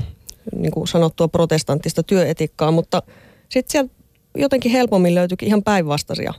niin 0.56 0.72
kuin 0.72 0.88
sanottua 0.88 1.28
protestanttista 1.28 2.02
työetikkaa, 2.02 2.70
mutta 2.70 3.02
sitten 3.48 3.72
sieltä 3.72 3.94
jotenkin 4.36 4.72
helpommin 4.72 5.14
löytyykin 5.14 5.48
ihan 5.48 5.62
päinvastaisia. 5.62 6.34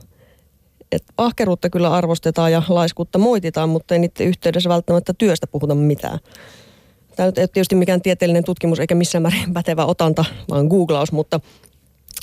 Et 0.92 1.04
ahkeruutta 1.16 1.70
kyllä 1.70 1.92
arvostetaan 1.92 2.52
ja 2.52 2.62
laiskuutta 2.68 3.18
moititaan, 3.18 3.68
mutta 3.68 3.94
ei 3.94 4.00
niiden 4.00 4.26
yhteydessä 4.26 4.68
välttämättä 4.68 5.14
työstä 5.18 5.46
puhuta 5.46 5.74
mitään. 5.74 6.18
Tämä 7.16 7.26
nyt 7.26 7.38
ei 7.38 7.42
ole 7.42 7.48
tietysti 7.48 7.74
mikään 7.74 8.02
tieteellinen 8.02 8.44
tutkimus 8.44 8.80
eikä 8.80 8.94
missään 8.94 9.22
määrin 9.22 9.54
pätevä 9.54 9.84
otanta, 9.84 10.24
vaan 10.50 10.66
googlaus, 10.66 11.12
mutta 11.12 11.40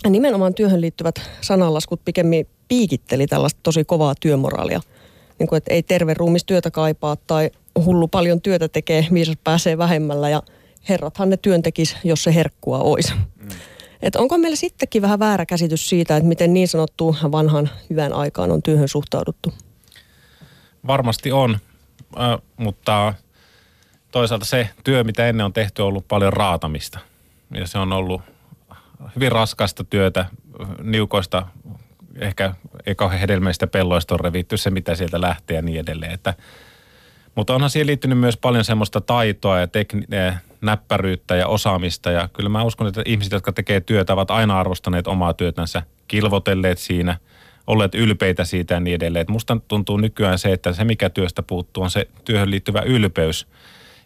nimenomaan 0.09 0.53
työhön 0.53 0.81
liittyvät 0.81 1.21
sananlaskut 1.41 2.01
pikemmin 2.05 2.47
piikitteli 2.67 3.27
tällaista 3.27 3.59
tosi 3.63 3.83
kovaa 3.85 4.15
työmoraalia. 4.19 4.81
Niin 5.39 5.47
kuin, 5.47 5.57
että 5.57 5.73
ei 5.73 5.83
terve 5.83 6.13
ruumis 6.13 6.45
työtä 6.45 6.71
kaipaa 6.71 7.15
tai 7.15 7.51
hullu 7.85 8.07
paljon 8.07 8.41
työtä 8.41 8.67
tekee, 8.67 9.07
viisas 9.13 9.37
pääsee 9.43 9.77
vähemmällä 9.77 10.29
ja 10.29 10.43
herrathan 10.89 11.29
ne 11.29 11.37
työntekis, 11.37 11.97
jos 12.03 12.23
se 12.23 12.35
herkkua 12.35 12.79
olisi. 12.79 13.13
Mm. 13.13 13.49
Et 14.01 14.15
onko 14.15 14.37
meillä 14.37 14.55
sittenkin 14.55 15.01
vähän 15.01 15.19
väärä 15.19 15.45
käsitys 15.45 15.89
siitä, 15.89 16.17
että 16.17 16.27
miten 16.27 16.53
niin 16.53 16.67
sanottu 16.67 17.15
vanhan 17.31 17.69
hyvän 17.89 18.13
aikaan 18.13 18.51
on 18.51 18.63
työhön 18.63 18.87
suhtauduttu? 18.87 19.53
Varmasti 20.87 21.31
on, 21.31 21.57
äh, 22.19 22.37
mutta 22.57 23.13
toisaalta 24.11 24.45
se 24.45 24.69
työ, 24.83 25.03
mitä 25.03 25.27
ennen 25.27 25.45
on 25.45 25.53
tehty, 25.53 25.81
on 25.81 25.87
ollut 25.87 26.07
paljon 26.07 26.33
raatamista. 26.33 26.99
Ja 27.53 27.67
se 27.67 27.77
on 27.77 27.93
ollut 27.93 28.21
hyvin 29.15 29.31
raskasta 29.31 29.83
työtä, 29.83 30.25
niukoista, 30.83 31.47
ehkä 32.19 32.53
ei 32.85 32.95
kauhean 32.95 33.19
hedelmäistä 33.19 33.67
pelloista 33.67 34.13
on 34.13 34.19
revitty 34.19 34.57
se, 34.57 34.69
mitä 34.69 34.95
sieltä 34.95 35.21
lähtee 35.21 35.55
ja 35.55 35.61
niin 35.61 35.79
edelleen. 35.79 36.11
Että, 36.11 36.33
mutta 37.35 37.55
onhan 37.55 37.69
siihen 37.69 37.87
liittynyt 37.87 38.19
myös 38.19 38.37
paljon 38.37 38.63
semmoista 38.63 39.01
taitoa 39.01 39.59
ja 39.59 39.67
tekni- 39.67 40.07
näppäryyttä 40.61 41.35
ja 41.35 41.47
osaamista. 41.47 42.11
Ja 42.11 42.29
kyllä 42.33 42.49
mä 42.49 42.63
uskon, 42.63 42.87
että 42.87 43.01
ihmiset, 43.05 43.33
jotka 43.33 43.51
tekee 43.51 43.81
työtä, 43.81 44.13
ovat 44.13 44.31
aina 44.31 44.59
arvostaneet 44.59 45.07
omaa 45.07 45.33
työtänsä, 45.33 45.83
kilvotelleet 46.07 46.77
siinä, 46.77 47.17
olleet 47.67 47.95
ylpeitä 47.95 48.45
siitä 48.45 48.73
ja 48.73 48.79
niin 48.79 48.95
edelleen. 48.95 49.21
Et 49.21 49.29
musta 49.29 49.57
tuntuu 49.67 49.97
nykyään 49.97 50.39
se, 50.39 50.53
että 50.53 50.73
se 50.73 50.83
mikä 50.83 51.09
työstä 51.09 51.43
puuttuu 51.43 51.83
on 51.83 51.91
se 51.91 52.07
työhön 52.25 52.51
liittyvä 52.51 52.81
ylpeys. 52.81 53.47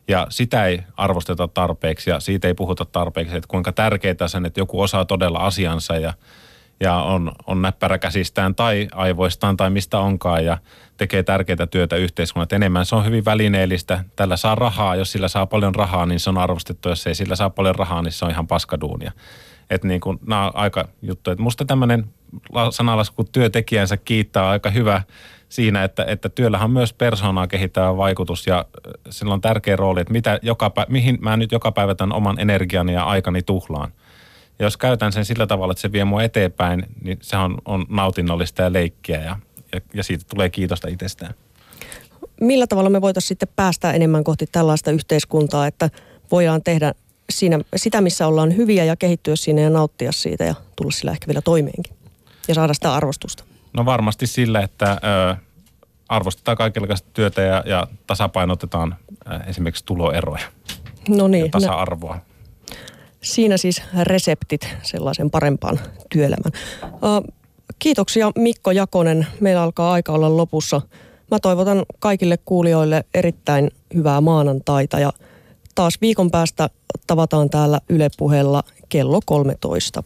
Ja 0.09 0.27
sitä 0.29 0.65
ei 0.65 0.79
arvosteta 0.97 1.47
tarpeeksi 1.47 2.09
ja 2.09 2.19
siitä 2.19 2.47
ei 2.47 2.53
puhuta 2.53 2.85
tarpeeksi, 2.85 3.35
että 3.35 3.47
kuinka 3.47 3.71
tärkeää 3.71 4.27
sen, 4.27 4.45
että 4.45 4.59
joku 4.59 4.81
osaa 4.81 5.05
todella 5.05 5.39
asiansa 5.39 5.97
ja 5.97 6.13
ja 6.81 6.95
on, 6.95 7.31
on 7.47 7.61
näppärä 7.61 7.97
käsistään 7.97 8.55
tai 8.55 8.87
aivoistaan 8.91 9.57
tai 9.57 9.69
mistä 9.69 9.99
onkaan 9.99 10.45
ja 10.45 10.57
tekee 10.97 11.23
tärkeää 11.23 11.67
työtä 11.71 11.95
yhteiskunnat 11.95 12.53
enemmän. 12.53 12.85
Se 12.85 12.95
on 12.95 13.05
hyvin 13.05 13.25
välineellistä. 13.25 14.03
Tällä 14.15 14.37
saa 14.37 14.55
rahaa. 14.55 14.95
Jos 14.95 15.11
sillä 15.11 15.27
saa 15.27 15.45
paljon 15.45 15.75
rahaa, 15.75 16.05
niin 16.05 16.19
se 16.19 16.29
on 16.29 16.37
arvostettu. 16.37 16.89
Jos 16.89 17.07
ei 17.07 17.15
sillä 17.15 17.35
saa 17.35 17.49
paljon 17.49 17.75
rahaa, 17.75 18.01
niin 18.01 18.11
se 18.11 18.25
on 18.25 18.31
ihan 18.31 18.47
paskaduunia. 18.47 19.11
Että 19.69 19.87
niin 19.87 20.01
kuin, 20.01 20.19
nämä 20.27 20.45
on 20.45 20.51
aika 20.55 20.87
juttu. 21.01 21.31
Että 21.31 21.43
musta 21.43 21.65
tämmöinen 21.65 22.05
sanalasku 22.71 23.23
työntekijänsä 23.23 23.97
kiittää 23.97 24.49
aika 24.49 24.69
hyvä 24.69 25.01
siinä, 25.49 25.83
että, 25.83 26.05
että 26.07 26.29
työllähän 26.29 26.65
on 26.65 26.71
myös 26.71 26.93
persoonaa 26.93 27.47
kehittävä 27.47 27.97
vaikutus 27.97 28.47
ja 28.47 28.65
sillä 29.09 29.33
on 29.33 29.41
tärkeä 29.41 29.75
rooli, 29.75 30.01
että 30.01 30.13
mitä 30.13 30.39
joka, 30.41 30.71
mihin 30.89 31.17
mä 31.21 31.37
nyt 31.37 31.51
joka 31.51 31.71
päivä 31.71 31.95
tämän 31.95 32.15
oman 32.15 32.39
energiani 32.39 32.93
ja 32.93 33.03
aikani 33.03 33.41
tuhlaan. 33.41 33.91
Ja 34.59 34.65
jos 34.65 34.77
käytän 34.77 35.11
sen 35.11 35.25
sillä 35.25 35.47
tavalla, 35.47 35.71
että 35.71 35.81
se 35.81 35.91
vie 35.91 36.05
mua 36.05 36.23
eteenpäin, 36.23 36.85
niin 37.01 37.17
se 37.21 37.37
on, 37.37 37.57
on 37.65 37.85
nautinnollista 37.89 38.61
ja 38.61 38.73
leikkiä 38.73 39.23
ja, 39.23 39.39
ja, 39.73 39.81
ja 39.93 40.03
siitä 40.03 40.25
tulee 40.29 40.49
kiitosta 40.49 40.87
itsestään. 40.87 41.33
Millä 42.41 42.67
tavalla 42.67 42.89
me 42.89 43.01
voitaisiin 43.01 43.27
sitten 43.27 43.49
päästä 43.55 43.91
enemmän 43.91 44.23
kohti 44.23 44.45
tällaista 44.51 44.91
yhteiskuntaa, 44.91 45.67
että 45.67 45.89
voidaan 46.31 46.63
tehdä 46.63 46.93
siinä, 47.29 47.59
sitä, 47.75 48.01
missä 48.01 48.27
ollaan 48.27 48.55
hyviä 48.57 48.83
ja 48.83 48.95
kehittyä 48.95 49.35
siinä 49.35 49.61
ja 49.61 49.69
nauttia 49.69 50.11
siitä 50.11 50.43
ja 50.43 50.55
tulla 50.75 50.91
sillä 50.91 51.11
ehkä 51.11 51.27
vielä 51.27 51.41
toimeenkin 51.41 51.93
ja 52.47 52.53
saada 52.55 52.73
sitä 52.73 52.93
arvostusta? 52.93 53.43
No 53.73 53.85
varmasti 53.85 54.27
sillä, 54.27 54.61
että 54.61 54.91
ö, 54.91 55.35
arvostetaan 56.09 56.57
kaikenlaista 56.57 57.09
työtä 57.13 57.41
ja, 57.41 57.63
ja 57.65 57.87
tasapainotetaan 58.07 58.95
ö, 59.31 59.39
esimerkiksi 59.47 59.85
tuloeroja 59.85 60.45
no 61.09 61.27
niin, 61.27 61.45
ja 61.45 61.51
tasa-arvoa. 61.51 62.17
Siinä 63.21 63.57
siis 63.57 63.81
reseptit 64.03 64.67
sellaisen 64.81 65.29
parempaan 65.29 65.79
työelämän. 66.09 66.51
Kiitoksia 67.79 68.31
Mikko 68.37 68.71
Jakonen. 68.71 69.27
Meillä 69.39 69.63
alkaa 69.63 69.91
aika 69.91 70.11
olla 70.11 70.37
lopussa. 70.37 70.81
Mä 71.31 71.39
toivotan 71.39 71.85
kaikille 71.99 72.37
kuulijoille 72.45 73.03
erittäin 73.13 73.71
hyvää 73.93 74.21
maanantaita 74.21 74.99
ja 74.99 75.13
taas 75.75 75.93
viikon 76.01 76.31
päästä 76.31 76.69
tavataan 77.07 77.49
täällä 77.49 77.79
Yle 77.89 78.09
Puheella 78.17 78.63
kello 78.89 79.19
13. 79.25 80.03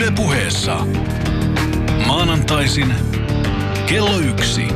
Yle 0.00 0.10
Puheessa. 0.10 0.86
Maanantaisin 2.06 2.94
kello 3.86 4.18
yksi. 4.18 4.68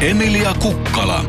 Emilia 0.00 0.54
Kukkala. 0.54 1.24